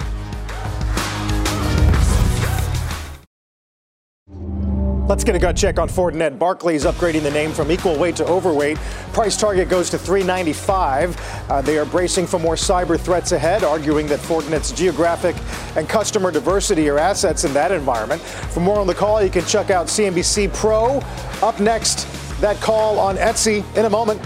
Let's 5.09 5.23
get 5.23 5.37
a 5.37 5.39
gut 5.39 5.57
check 5.57 5.79
on 5.79 5.89
Fortinet. 5.89 6.37
Barclays 6.37 6.85
upgrading 6.85 7.23
the 7.23 7.31
name 7.31 7.53
from 7.53 7.71
equal 7.71 7.97
weight 7.97 8.17
to 8.17 8.27
overweight. 8.27 8.77
Price 9.13 9.37
target 9.37 9.69
goes 9.69 9.89
to 9.91 9.99
395. 9.99 11.17
Uh, 11.49 11.63
they 11.63 11.79
are 11.79 11.85
bracing 11.85 12.27
for 12.27 12.41
more 12.41 12.57
cyber 12.57 12.99
threats 12.99 13.31
ahead, 13.31 13.63
arguing 13.63 14.09
that 14.09 14.19
Fortinet's 14.19 14.73
geographic 14.73 15.37
and 15.77 15.89
customer 15.89 16.33
diversity 16.33 16.89
are 16.89 16.99
assets 16.99 17.45
in 17.45 17.55
that 17.55 17.71
environment. 17.71 18.21
For 18.21 18.59
more 18.59 18.81
on 18.81 18.89
the 18.89 18.95
call, 18.97 19.23
you 19.23 19.31
can 19.31 19.45
check 19.45 19.71
out 19.71 19.87
CNBC 19.87 20.53
Pro. 20.53 20.99
Up 21.41 21.61
next, 21.61 22.09
that 22.41 22.61
call 22.61 22.99
on 22.99 23.17
Etsy 23.17 23.65
in 23.77 23.85
a 23.85 23.91
moment. 23.91 24.21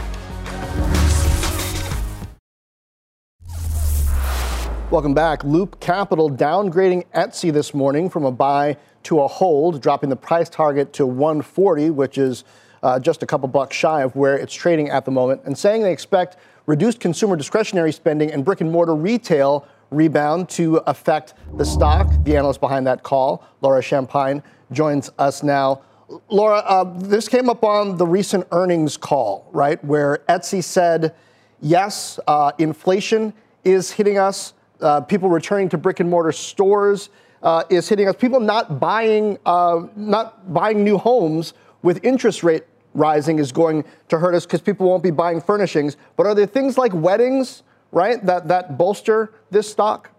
Welcome 4.91 5.15
back. 5.15 5.45
Loop 5.45 5.79
Capital 5.79 6.31
downgrading 6.31 7.07
Etsy 7.13 7.53
this 7.53 7.75
morning 7.75 8.09
from 8.09 8.25
a 8.25 8.33
buy 8.33 8.77
to 9.05 9.21
a 9.21 9.29
hold, 9.29 9.81
dropping 9.81 10.11
the 10.11 10.17
price 10.17 10.49
target 10.49 10.93
to 10.95 11.07
140, 11.07 11.91
which 11.91 12.19
is 12.19 12.45
uh, 12.83 12.99
just 12.99 13.23
a 13.23 13.27
couple 13.27 13.49
bucks 13.49 13.77
shy 13.77 14.03
of 14.03 14.15
where 14.17 14.37
it's 14.37 14.55
trading 14.55 14.91
at 14.91 15.05
the 15.05 15.11
moment, 15.11 15.41
and 15.45 15.57
saying 15.57 15.83
they 15.83 15.93
expect 15.93 16.37
reduced 16.67 17.01
consumer 17.01 17.37
discretionary 17.37 17.93
spending 17.93 18.31
and 18.33 18.45
brick 18.45 18.61
and 18.61 18.71
mortar 18.71 18.95
retail 18.95 19.67
rebound 19.91 20.49
to 20.49 20.77
affect 20.87 21.35
the 21.57 21.65
stock. 21.65 22.09
The 22.25 22.37
analyst 22.37 22.61
behind 22.61 22.87
that 22.87 23.03
call, 23.03 23.45
Laura 23.61 23.83
Champine, 23.83 24.43
joins 24.73 25.11
us 25.19 25.43
now. 25.43 25.83
Laura, 26.29 26.59
uh, 26.59 26.85
this 26.99 27.29
came 27.29 27.49
up 27.49 27.65
on 27.65 27.97
the 27.97 28.07
recent 28.07 28.47
earnings 28.53 28.97
call, 28.97 29.49
right, 29.53 29.83
where 29.85 30.19
Etsy 30.29 30.63
said, 30.63 31.15
yes, 31.61 32.19
uh, 32.27 32.53
inflation 32.59 33.33
is 33.65 33.91
hitting 33.91 34.19
us, 34.19 34.55
uh, 34.81 35.01
people 35.01 35.29
returning 35.29 35.69
to 35.69 35.79
brick 35.79 36.01
and 36.01 36.09
mortar 36.09 36.33
stores 36.33 37.11
uh, 37.43 37.65
is 37.71 37.89
hitting 37.89 38.09
us. 38.09 38.17
People 38.17 38.41
not 38.41 38.81
buying, 38.81 39.39
uh, 39.47 39.87
not 39.97 40.53
buying 40.53 40.85
new 40.85 40.99
homes 40.99 41.55
with 41.83 42.05
interest 42.05 42.43
rate 42.43 42.65
rising 42.95 43.39
is 43.39 43.53
going 43.53 43.85
to 44.09 44.19
hurt 44.19 44.35
us 44.35 44.45
because 44.45 44.61
people 44.61 44.89
won't 44.89 45.03
be 45.03 45.11
buying 45.11 45.41
furnishings. 45.41 45.97
But 46.17 46.27
are 46.27 46.35
there 46.35 46.47
things 46.47 46.77
like 46.77 46.93
weddings, 46.93 47.63
right, 47.93 48.25
that, 48.27 48.49
that 48.49 48.77
bolster 48.77 49.33
this 49.51 49.71
stock? 49.71 50.11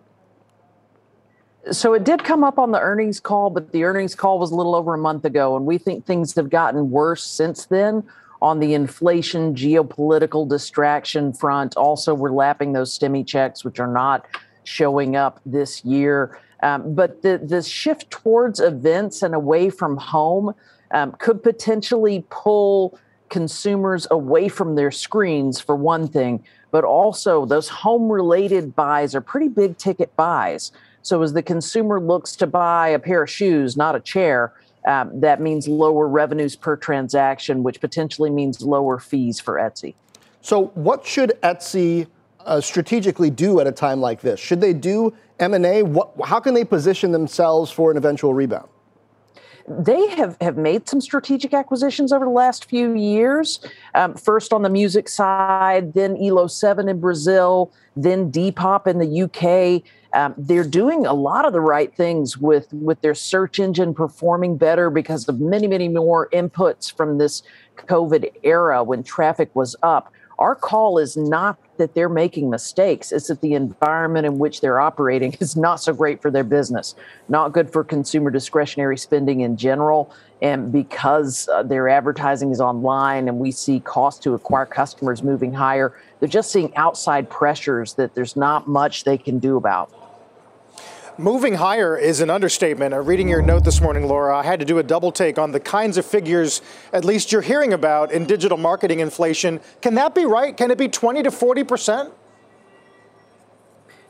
So 1.72 1.94
it 1.94 2.04
did 2.04 2.24
come 2.24 2.44
up 2.44 2.58
on 2.58 2.72
the 2.72 2.80
earnings 2.80 3.20
call, 3.20 3.52
but 3.52 3.72
the 3.72 3.84
earnings 3.84 4.16
call 4.16 4.40
was 4.40 4.52
a 4.52 4.56
little 4.56 4.74
over 4.74 4.96
a 4.96 4.98
month 4.98 5.26
ago, 5.26 5.56
and 5.56 5.66
we 5.66 5.78
think 5.78 6.06
things 6.06 6.34
have 6.36 6.50
gotten 6.50 6.90
worse 6.90 7.24
since 7.24 7.66
then 7.66 8.04
on 8.42 8.60
the 8.60 8.74
inflation, 8.74 9.54
geopolitical 9.54 10.50
distraction 10.50 11.32
front. 11.32 11.78
Also, 11.78 12.16
we're 12.16 12.32
lapping 12.32 12.74
those 12.74 12.98
stimmy 12.98 13.26
checks, 13.26 13.64
which 13.64 13.80
are 13.80 13.92
not 13.92 14.26
showing 14.64 15.16
up 15.16 15.40
this 15.46 15.86
year. 15.86 16.40
Um, 16.64 16.94
but 16.94 17.22
the, 17.22 17.40
the 17.44 17.62
shift 17.62 18.12
towards 18.12 18.60
events 18.60 19.24
and 19.24 19.34
away 19.34 19.70
from 19.70 19.98
home 19.98 20.54
um, 20.92 21.14
could 21.14 21.42
potentially 21.42 22.26
pull 22.30 23.00
consumers 23.30 24.08
away 24.12 24.48
from 24.48 24.76
their 24.76 24.92
screens, 24.92 25.60
for 25.60 25.76
one 25.76 26.08
thing, 26.08 26.44
but 26.70 26.84
also 26.84 27.46
those 27.46 27.70
home 27.70 28.12
related 28.12 28.76
buys 28.76 29.16
are 29.16 29.22
pretty 29.22 29.48
big 29.48 29.78
ticket 29.78 30.16
buys. 30.16 30.72
So 31.02 31.22
as 31.24 31.34
the 31.34 31.42
consumer 31.42 32.00
looks 32.00 32.36
to 32.36 32.48
buy 32.48 32.90
a 32.90 33.00
pair 33.00 33.24
of 33.24 33.30
shoes, 33.30 33.76
not 33.76 33.96
a 33.96 34.00
chair, 34.00 34.54
um, 34.88 35.20
that 35.20 35.42
means 35.42 35.68
lower 35.68 36.08
revenues 36.08 36.56
per 36.56 36.76
transaction, 36.76 37.64
which 37.64 37.80
potentially 37.80 38.30
means 38.30 38.62
lower 38.62 39.00
fees 39.00 39.40
for 39.40 39.56
Etsy. 39.56 39.96
So, 40.42 40.68
what 40.74 41.06
should 41.06 41.34
Etsy 41.44 42.08
uh, 42.40 42.62
strategically 42.62 43.30
do 43.30 43.60
at 43.60 43.68
a 43.68 43.72
time 43.72 44.02
like 44.02 44.22
this? 44.22 44.40
Should 44.40 44.60
they 44.60 44.74
do 44.74 45.14
M&A? 45.42 45.84
What, 45.84 46.14
how 46.24 46.40
can 46.40 46.54
they 46.54 46.64
position 46.64 47.12
themselves 47.12 47.72
for 47.72 47.92
an 47.92 47.98
eventual 47.98 48.34
rebound? 48.34 48.70
They 49.68 50.08
have, 50.10 50.38
have 50.42 50.58
made 50.58 50.90
some 50.90 51.02
strategic 51.02 51.54
acquisitions 51.54 52.12
over 52.12 52.26
the 52.26 52.32
last 52.32 52.66
few 52.66 52.94
years. 52.94 53.60
Um, 53.96 54.16
first 54.16 54.54
on 54.54 54.64
the 54.64 54.70
music 54.70 55.08
side, 55.08 55.94
then 55.94 56.16
Elo7 56.16 56.90
in 56.90 57.00
Brazil, 57.00 57.72
then 57.96 58.32
Depop 58.32 58.88
in 58.88 58.98
the 58.98 59.24
UK. 59.24 59.84
Um, 60.14 60.34
they're 60.38 60.64
doing 60.64 61.06
a 61.06 61.14
lot 61.14 61.46
of 61.46 61.54
the 61.54 61.62
right 61.62 61.96
things 61.96 62.38
with 62.38 62.72
with 62.74 63.02
their 63.02 63.16
search 63.16 63.60
engine 63.60 63.94
performing 63.94 64.58
better 64.58 64.90
because 64.90 65.28
of 65.30 65.40
many 65.40 65.68
many 65.68 65.88
more 65.88 66.28
inputs 66.34 66.94
from 66.94 67.18
this 67.18 67.44
covid 67.78 68.30
era 68.44 68.84
when 68.84 69.04
traffic 69.04 69.56
was 69.56 69.74
up 69.84 70.12
our 70.38 70.54
call 70.54 70.98
is 70.98 71.16
not 71.16 71.58
that 71.82 71.96
they're 71.96 72.10
making 72.10 72.48
mistakes, 72.48 73.12
it's 73.12 73.28
that 73.28 73.42
the 73.42 73.56
environment 73.56 74.28
in 74.28 74.38
which 74.38 74.62
they're 74.62 74.80
operating 74.80 75.36
is 75.40 75.58
not 75.58 75.78
so 75.78 75.92
great 75.92 76.22
for 76.22 76.30
their 76.30 76.44
business, 76.44 76.94
not 77.28 77.54
good 77.54 77.72
for 77.72 77.84
consumer 77.84 78.30
discretionary 78.30 78.98
spending 78.98 79.40
in 79.42 79.58
general. 79.58 80.14
And 80.44 80.72
because 80.72 81.50
uh, 81.50 81.64
their 81.64 81.90
advertising 81.90 82.52
is 82.52 82.62
online 82.62 83.28
and 83.28 83.40
we 83.40 83.52
see 83.52 83.80
cost 83.80 84.22
to 84.24 84.36
acquire 84.36 84.68
customers 84.68 85.24
moving 85.24 85.54
higher, 85.54 85.98
they're 86.20 86.30
just 86.30 86.52
seeing 86.52 86.76
outside 86.76 87.32
pressures 87.32 87.96
that 87.96 88.14
there's 88.14 88.36
not 88.36 88.68
much 88.68 89.04
they 89.04 89.18
can 89.18 89.40
do 89.40 89.58
about. 89.58 89.92
Moving 91.22 91.54
higher 91.54 91.96
is 91.96 92.20
an 92.20 92.32
understatement. 92.32 92.96
Uh, 92.96 93.00
reading 93.00 93.30
your 93.30 93.44
note 93.44 93.64
this 93.64 93.80
morning, 93.80 94.08
Laura, 94.08 94.36
I 94.36 94.42
had 94.42 94.60
to 94.60 94.66
do 94.66 94.80
a 94.80 94.84
double 94.84 95.12
take 95.12 95.38
on 95.38 95.52
the 95.52 95.60
kinds 95.60 95.98
of 95.98 96.04
figures, 96.04 96.64
at 96.94 97.06
least 97.06 97.32
you're 97.32 97.44
hearing 97.44 97.74
about 97.74 98.12
in 98.12 98.26
digital 98.26 98.58
marketing 98.58 99.02
inflation. 99.02 99.60
Can 99.84 99.94
that 99.94 100.16
be 100.16 100.26
right? 100.26 100.58
Can 100.58 100.72
it 100.72 100.80
be 100.80 100.88
20 100.88 101.22
to 101.22 101.30
40 101.30 101.64
percent? 101.64 102.14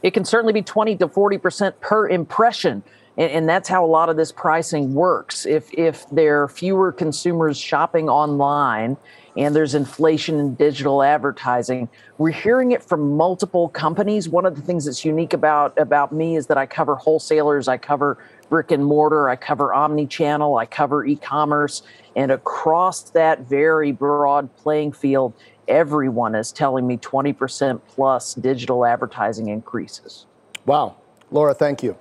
It 0.01 0.11
can 0.11 0.23
certainly 0.23 0.53
be 0.53 0.61
20 0.61 0.95
to 0.95 1.09
40 1.09 1.37
percent 1.37 1.81
per 1.81 2.07
impression. 2.07 2.81
And, 3.17 3.29
and, 3.29 3.49
that's 3.49 3.67
how 3.67 3.83
a 3.83 3.91
lot 3.91 4.07
of 4.07 4.15
this 4.15 4.31
pricing 4.31 4.93
works. 4.93 5.45
If 5.45 5.69
if 5.73 6.09
there 6.11 6.43
are 6.43 6.47
fewer 6.47 6.93
consumers 6.93 7.59
shopping 7.59 8.07
online 8.07 8.95
and 9.37 9.55
there's 9.55 9.75
inflation 9.75 10.39
in 10.39 10.55
digital 10.55 11.03
advertising. 11.03 11.89
We're 12.17 12.31
hearing 12.31 12.71
it 12.71 12.83
from 12.83 13.15
multiple 13.15 13.69
companies. 13.69 14.27
One 14.27 14.45
of 14.45 14.55
the 14.55 14.61
things 14.61 14.85
that's 14.85 15.05
unique 15.05 15.33
about 15.33 15.77
about 15.77 16.11
me 16.11 16.35
is 16.35 16.47
that 16.47 16.57
I 16.57 16.65
cover 16.65 16.95
wholesalers, 16.95 17.67
I 17.67 17.77
cover 17.77 18.17
brick 18.49 18.71
and 18.71 18.85
mortar, 18.85 19.29
I 19.29 19.37
cover 19.37 19.73
omni-channel, 19.73 20.57
I 20.57 20.65
cover 20.65 21.05
e-commerce, 21.05 21.83
and 22.17 22.31
across 22.31 23.03
that 23.11 23.47
very 23.47 23.93
broad 23.93 24.53
playing 24.57 24.91
field, 24.91 25.33
everyone 25.69 26.35
is 26.35 26.51
telling 26.51 26.85
me 26.85 26.97
20% 26.97 27.79
plus 27.87 28.33
digital 28.33 28.85
advertising 28.85 29.47
increases. 29.47 30.25
Wow. 30.65 30.97
Laura, 31.31 31.53
thank 31.53 31.81
you. 31.81 31.97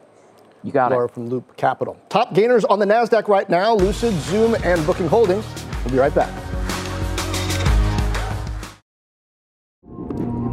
You 0.65 0.73
got 0.73 0.91
Laura 0.91 1.07
it. 1.07 1.13
from 1.13 1.29
Loop 1.29 1.57
Capital. 1.57 1.97
Top 2.09 2.35
gainers 2.35 2.65
on 2.65 2.81
the 2.81 2.85
NASDAQ 2.85 3.29
right 3.29 3.49
now 3.49 3.75
Lucid, 3.75 4.13
Zoom, 4.15 4.57
and 4.65 4.85
Booking 4.85 5.07
Holdings. 5.07 5.47
We'll 5.85 5.93
be 5.93 5.99
right 5.99 6.15
back. 6.15 6.60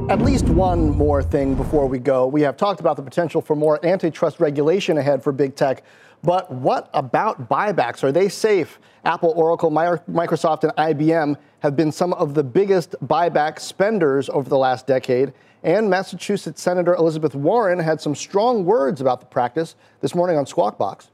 At 0.10 0.22
least 0.22 0.46
one 0.46 0.92
more 0.92 1.22
thing 1.22 1.54
before 1.54 1.86
we 1.86 2.00
go. 2.00 2.28
We 2.28 2.40
have 2.44 2.56
talked 2.56 2.80
about 2.80 2.96
the 2.96 3.02
potential 3.02 3.42
for 3.42 3.58
more 3.58 3.86
antitrust 3.86 4.40
regulation 4.40 4.98
ahead 4.98 5.22
for 5.22 5.34
big 5.34 5.54
tech, 5.54 5.84
but 6.24 6.50
what 6.50 6.90
about 6.94 7.50
buybacks? 7.50 8.06
Are 8.06 8.12
they 8.14 8.30
safe? 8.30 8.80
Apple, 9.04 9.34
Oracle, 9.36 9.70
Microsoft, 9.70 10.64
and 10.64 10.72
IBM 10.78 11.36
have 11.60 11.76
been 11.76 11.92
some 11.92 12.14
of 12.14 12.36
the 12.36 12.44
biggest 12.44 12.96
buyback 13.04 13.60
spenders 13.60 14.30
over 14.30 14.48
the 14.48 14.58
last 14.58 14.88
decade. 14.88 15.34
And 15.64 15.90
Massachusetts 15.90 16.62
Senator 16.62 16.96
Elizabeth 16.96 17.36
Warren 17.36 17.78
had 17.78 18.00
some 18.00 18.16
strong 18.16 18.64
words 18.64 19.02
about 19.02 19.20
the 19.20 19.26
practice 19.26 19.76
this 20.00 20.16
morning 20.16 20.38
on 20.38 20.46
Squawk 20.46 20.78
Box. 20.78 21.12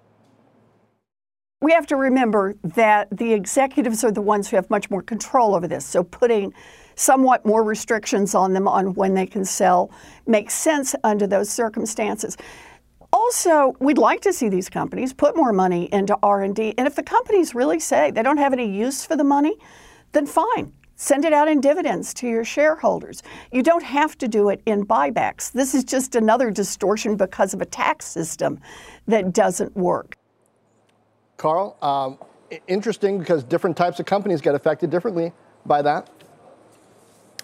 We 1.61 1.71
have 1.71 1.87
to 1.87 1.95
remember 1.95 2.53
that 2.63 3.07
the 3.09 3.33
executives 3.33 4.03
are 4.03 4.11
the 4.11 4.21
ones 4.21 4.49
who 4.49 4.55
have 4.55 4.69
much 4.69 4.91
more 4.91 5.01
control 5.01 5.55
over 5.55 5.67
this. 5.67 5.83
So 5.83 6.03
putting 6.03 6.53
somewhat 6.95 7.45
more 7.45 7.63
restrictions 7.63 8.35
on 8.35 8.53
them 8.53 8.67
on 8.67 8.93
when 8.93 9.13
they 9.13 9.25
can 9.25 9.45
sell 9.45 9.91
makes 10.27 10.53
sense 10.53 10.95
under 11.03 11.27
those 11.27 11.49
circumstances. 11.49 12.37
Also, 13.11 13.75
we'd 13.79 13.99
like 13.99 14.21
to 14.21 14.33
see 14.33 14.49
these 14.49 14.69
companies 14.69 15.13
put 15.13 15.37
more 15.37 15.53
money 15.53 15.87
into 15.93 16.17
R&D, 16.23 16.73
and 16.77 16.87
if 16.87 16.95
the 16.95 17.03
companies 17.03 17.53
really 17.53 17.79
say 17.79 18.09
they 18.09 18.23
don't 18.23 18.37
have 18.37 18.53
any 18.53 18.75
use 18.75 19.05
for 19.05 19.15
the 19.15 19.23
money, 19.23 19.55
then 20.13 20.25
fine. 20.25 20.73
Send 20.95 21.25
it 21.25 21.33
out 21.33 21.47
in 21.47 21.59
dividends 21.59 22.13
to 22.15 22.27
your 22.27 22.45
shareholders. 22.45 23.23
You 23.51 23.61
don't 23.61 23.83
have 23.83 24.17
to 24.19 24.27
do 24.27 24.49
it 24.49 24.61
in 24.65 24.85
buybacks. 24.85 25.51
This 25.51 25.75
is 25.75 25.83
just 25.83 26.15
another 26.15 26.49
distortion 26.49 27.15
because 27.15 27.53
of 27.53 27.61
a 27.61 27.65
tax 27.65 28.05
system 28.05 28.59
that 29.07 29.33
doesn't 29.33 29.75
work. 29.75 30.15
Carl, 31.37 31.77
um, 31.81 32.17
interesting 32.67 33.19
because 33.19 33.43
different 33.43 33.75
types 33.75 33.99
of 33.99 34.05
companies 34.05 34.39
get 34.39 34.55
affected 34.55 34.89
differently 34.89 35.33
by 35.65 35.81
that. 35.81 36.09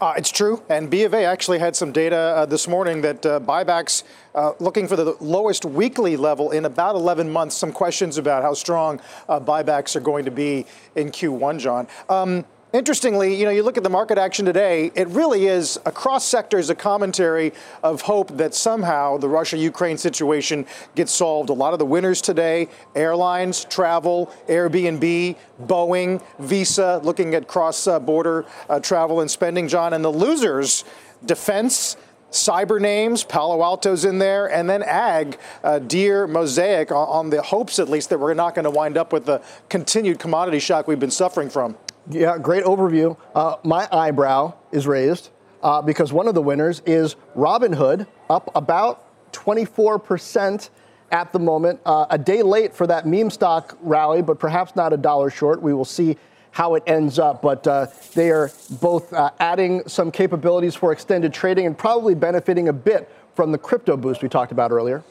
Uh, 0.01 0.13
it's 0.15 0.31
true. 0.31 0.63
And 0.69 0.89
B 0.89 1.03
of 1.03 1.13
A 1.13 1.25
actually 1.25 1.59
had 1.59 1.75
some 1.75 1.91
data 1.91 2.15
uh, 2.15 2.45
this 2.45 2.69
morning 2.69 3.01
that 3.01 3.25
uh, 3.25 3.39
buybacks 3.41 4.03
uh, 4.33 4.53
looking 4.59 4.87
for 4.87 4.95
the 4.95 5.17
lowest 5.19 5.65
weekly 5.65 6.15
level 6.15 6.51
in 6.51 6.63
about 6.63 6.95
11 6.95 7.29
months. 7.29 7.57
Some 7.57 7.73
questions 7.73 8.17
about 8.17 8.41
how 8.41 8.53
strong 8.53 9.01
uh, 9.27 9.41
buybacks 9.41 9.97
are 9.97 9.99
going 9.99 10.23
to 10.23 10.31
be 10.31 10.65
in 10.95 11.11
Q1, 11.11 11.59
Jon. 11.59 11.87
Um, 12.07 12.45
Interestingly, 12.71 13.33
you 13.33 13.45
know, 13.45 13.51
you 13.51 13.63
look 13.63 13.77
at 13.77 13.83
the 13.83 13.89
market 13.89 14.19
action 14.19 14.45
today, 14.45 14.91
it 14.93 15.07
really 15.07 15.47
is 15.47 15.79
across 15.87 16.23
sectors 16.23 16.69
a 16.69 16.75
commentary 16.75 17.51
of 17.81 18.01
hope 18.01 18.37
that 18.37 18.53
somehow 18.53 19.17
the 19.17 19.27
Russia 19.27 19.57
Ukraine 19.57 19.97
situation 19.97 20.67
gets 20.93 21.11
solved. 21.11 21.49
A 21.49 21.53
lot 21.53 21.73
of 21.73 21.79
the 21.79 21.85
winners 21.85 22.21
today 22.21 22.67
airlines, 22.93 23.65
travel, 23.65 24.31
Airbnb, 24.47 25.35
Boeing, 25.63 26.23
Visa, 26.37 27.01
looking 27.03 27.33
at 27.33 27.47
cross 27.47 27.87
border 28.01 28.45
uh, 28.69 28.79
travel 28.79 29.21
and 29.21 29.31
spending, 29.31 29.67
Jon. 29.67 29.93
And 29.93 30.05
the 30.05 30.11
losers, 30.11 30.85
defense, 31.25 31.97
cyber 32.29 32.79
names, 32.79 33.23
Palo 33.23 33.63
Alto's 33.63 34.05
in 34.05 34.19
there, 34.19 34.45
and 34.45 34.69
then 34.69 34.83
ag, 34.83 35.39
uh, 35.63 35.79
Deere, 35.79 36.27
Mosaic, 36.27 36.91
on, 36.91 37.07
on 37.07 37.29
the 37.31 37.41
hopes 37.41 37.79
at 37.79 37.89
least 37.89 38.11
that 38.11 38.19
we're 38.19 38.35
not 38.35 38.53
going 38.53 38.65
to 38.65 38.69
wind 38.69 38.95
up 38.95 39.11
with 39.11 39.25
the 39.25 39.41
continued 39.69 40.19
commodity 40.19 40.59
shock 40.59 40.87
we've 40.87 40.99
been 40.99 41.09
suffering 41.09 41.49
from. 41.49 41.75
Yeah, 42.09 42.39
great 42.39 42.63
overview. 42.63 43.15
Uh, 43.35 43.57
my 43.63 43.87
eyebrow 43.91 44.55
is 44.71 44.87
raised 44.87 45.29
uh, 45.61 45.81
because 45.83 46.11
one 46.11 46.27
of 46.27 46.33
the 46.33 46.41
winners 46.41 46.81
is 46.87 47.15
Robinhood, 47.35 48.07
up 48.29 48.49
about 48.55 49.05
24% 49.31 50.69
at 51.11 51.31
the 51.31 51.39
moment. 51.39 51.79
Uh, 51.85 52.07
a 52.09 52.17
day 52.17 52.41
late 52.41 52.73
for 52.73 52.87
that 52.87 53.05
meme 53.05 53.29
stock 53.29 53.77
rally, 53.81 54.23
but 54.23 54.39
perhaps 54.39 54.75
not 54.75 54.91
a 54.91 54.97
dollar 54.97 55.29
short. 55.29 55.61
We 55.61 55.73
will 55.73 55.85
see 55.85 56.17
how 56.49 56.73
it 56.73 56.83
ends 56.87 57.19
up. 57.19 57.43
But 57.43 57.67
uh, 57.67 57.87
they 58.15 58.31
are 58.31 58.51
both 58.81 59.13
uh, 59.13 59.29
adding 59.39 59.87
some 59.87 60.11
capabilities 60.11 60.73
for 60.73 60.91
extended 60.91 61.31
trading 61.31 61.67
and 61.67 61.77
probably 61.77 62.15
benefiting 62.15 62.69
a 62.69 62.73
bit 62.73 63.07
from 63.35 63.51
the 63.51 63.59
crypto 63.59 63.95
boost 63.95 64.23
we 64.23 64.29
talked 64.29 64.51
about 64.51 64.71
earlier. 64.71 65.03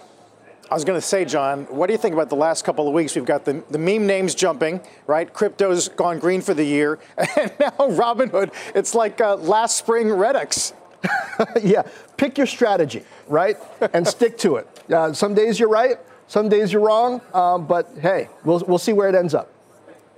I 0.70 0.74
was 0.74 0.84
going 0.84 1.00
to 1.00 1.06
say, 1.06 1.24
Jon, 1.24 1.64
what 1.64 1.86
do 1.86 1.94
you 1.94 1.98
think 1.98 2.12
about 2.12 2.28
the 2.28 2.36
last 2.36 2.62
couple 2.64 2.86
of 2.86 2.92
weeks? 2.92 3.14
We've 3.14 3.24
got 3.24 3.46
the, 3.46 3.64
the 3.70 3.78
meme 3.78 4.06
names 4.06 4.34
jumping, 4.34 4.80
right? 5.06 5.32
Crypto's 5.32 5.88
gone 5.88 6.18
green 6.18 6.42
for 6.42 6.54
the 6.54 6.64
year. 6.64 6.98
And 7.38 7.52
now 7.60 7.70
Robinhood, 7.70 8.52
it's 8.74 8.94
like 8.94 9.20
uh, 9.20 9.36
last 9.36 9.76
spring 9.76 10.10
Redux. 10.10 10.72
yeah, 11.62 11.82
pick 12.16 12.36
your 12.36 12.46
strategy, 12.46 13.04
right? 13.28 13.56
And 13.92 14.06
stick 14.06 14.36
to 14.38 14.56
it. 14.56 14.68
Uh, 14.92 15.12
some 15.12 15.34
days 15.34 15.58
you're 15.60 15.68
right, 15.68 15.98
some 16.26 16.48
days 16.48 16.72
you're 16.72 16.82
wrong, 16.82 17.20
um, 17.32 17.66
but 17.66 17.88
hey, 18.00 18.28
we'll, 18.44 18.62
we'll 18.66 18.78
see 18.78 18.92
where 18.92 19.08
it 19.08 19.14
ends 19.14 19.34
up. 19.34 19.52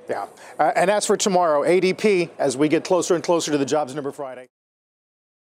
Yeah. 0.08 0.26
Uh, 0.58 0.72
and 0.74 0.90
as 0.90 1.06
for 1.06 1.16
tomorrow, 1.16 1.62
ADP, 1.62 2.30
as 2.38 2.56
we 2.56 2.68
get 2.68 2.84
closer 2.84 3.14
and 3.14 3.22
closer 3.22 3.52
to 3.52 3.58
the 3.58 3.66
jobs 3.66 3.94
number 3.94 4.10
Friday. 4.10 4.48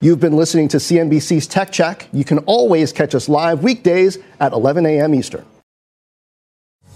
You've 0.02 0.18
been 0.18 0.34
listening 0.34 0.68
to 0.68 0.78
CNBC's 0.78 1.46
Tech 1.46 1.70
Check. 1.70 2.08
You 2.10 2.24
can 2.24 2.38
always 2.40 2.90
catch 2.90 3.14
us 3.14 3.28
live 3.28 3.62
weekdays 3.62 4.16
at 4.40 4.54
11 4.54 4.86
a.m. 4.86 5.14
Eastern. 5.14 5.44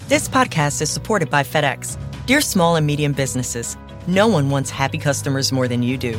This 0.09 0.27
podcast 0.27 0.81
is 0.81 0.89
supported 0.89 1.29
by 1.29 1.43
FedEx. 1.43 1.99
Dear 2.25 2.41
small 2.41 2.77
and 2.77 2.87
medium 2.87 3.13
businesses, 3.13 3.77
no 4.07 4.27
one 4.27 4.49
wants 4.49 4.71
happy 4.71 4.97
customers 4.97 5.53
more 5.53 5.69
than 5.69 5.83
you 5.83 5.99
do. 5.99 6.19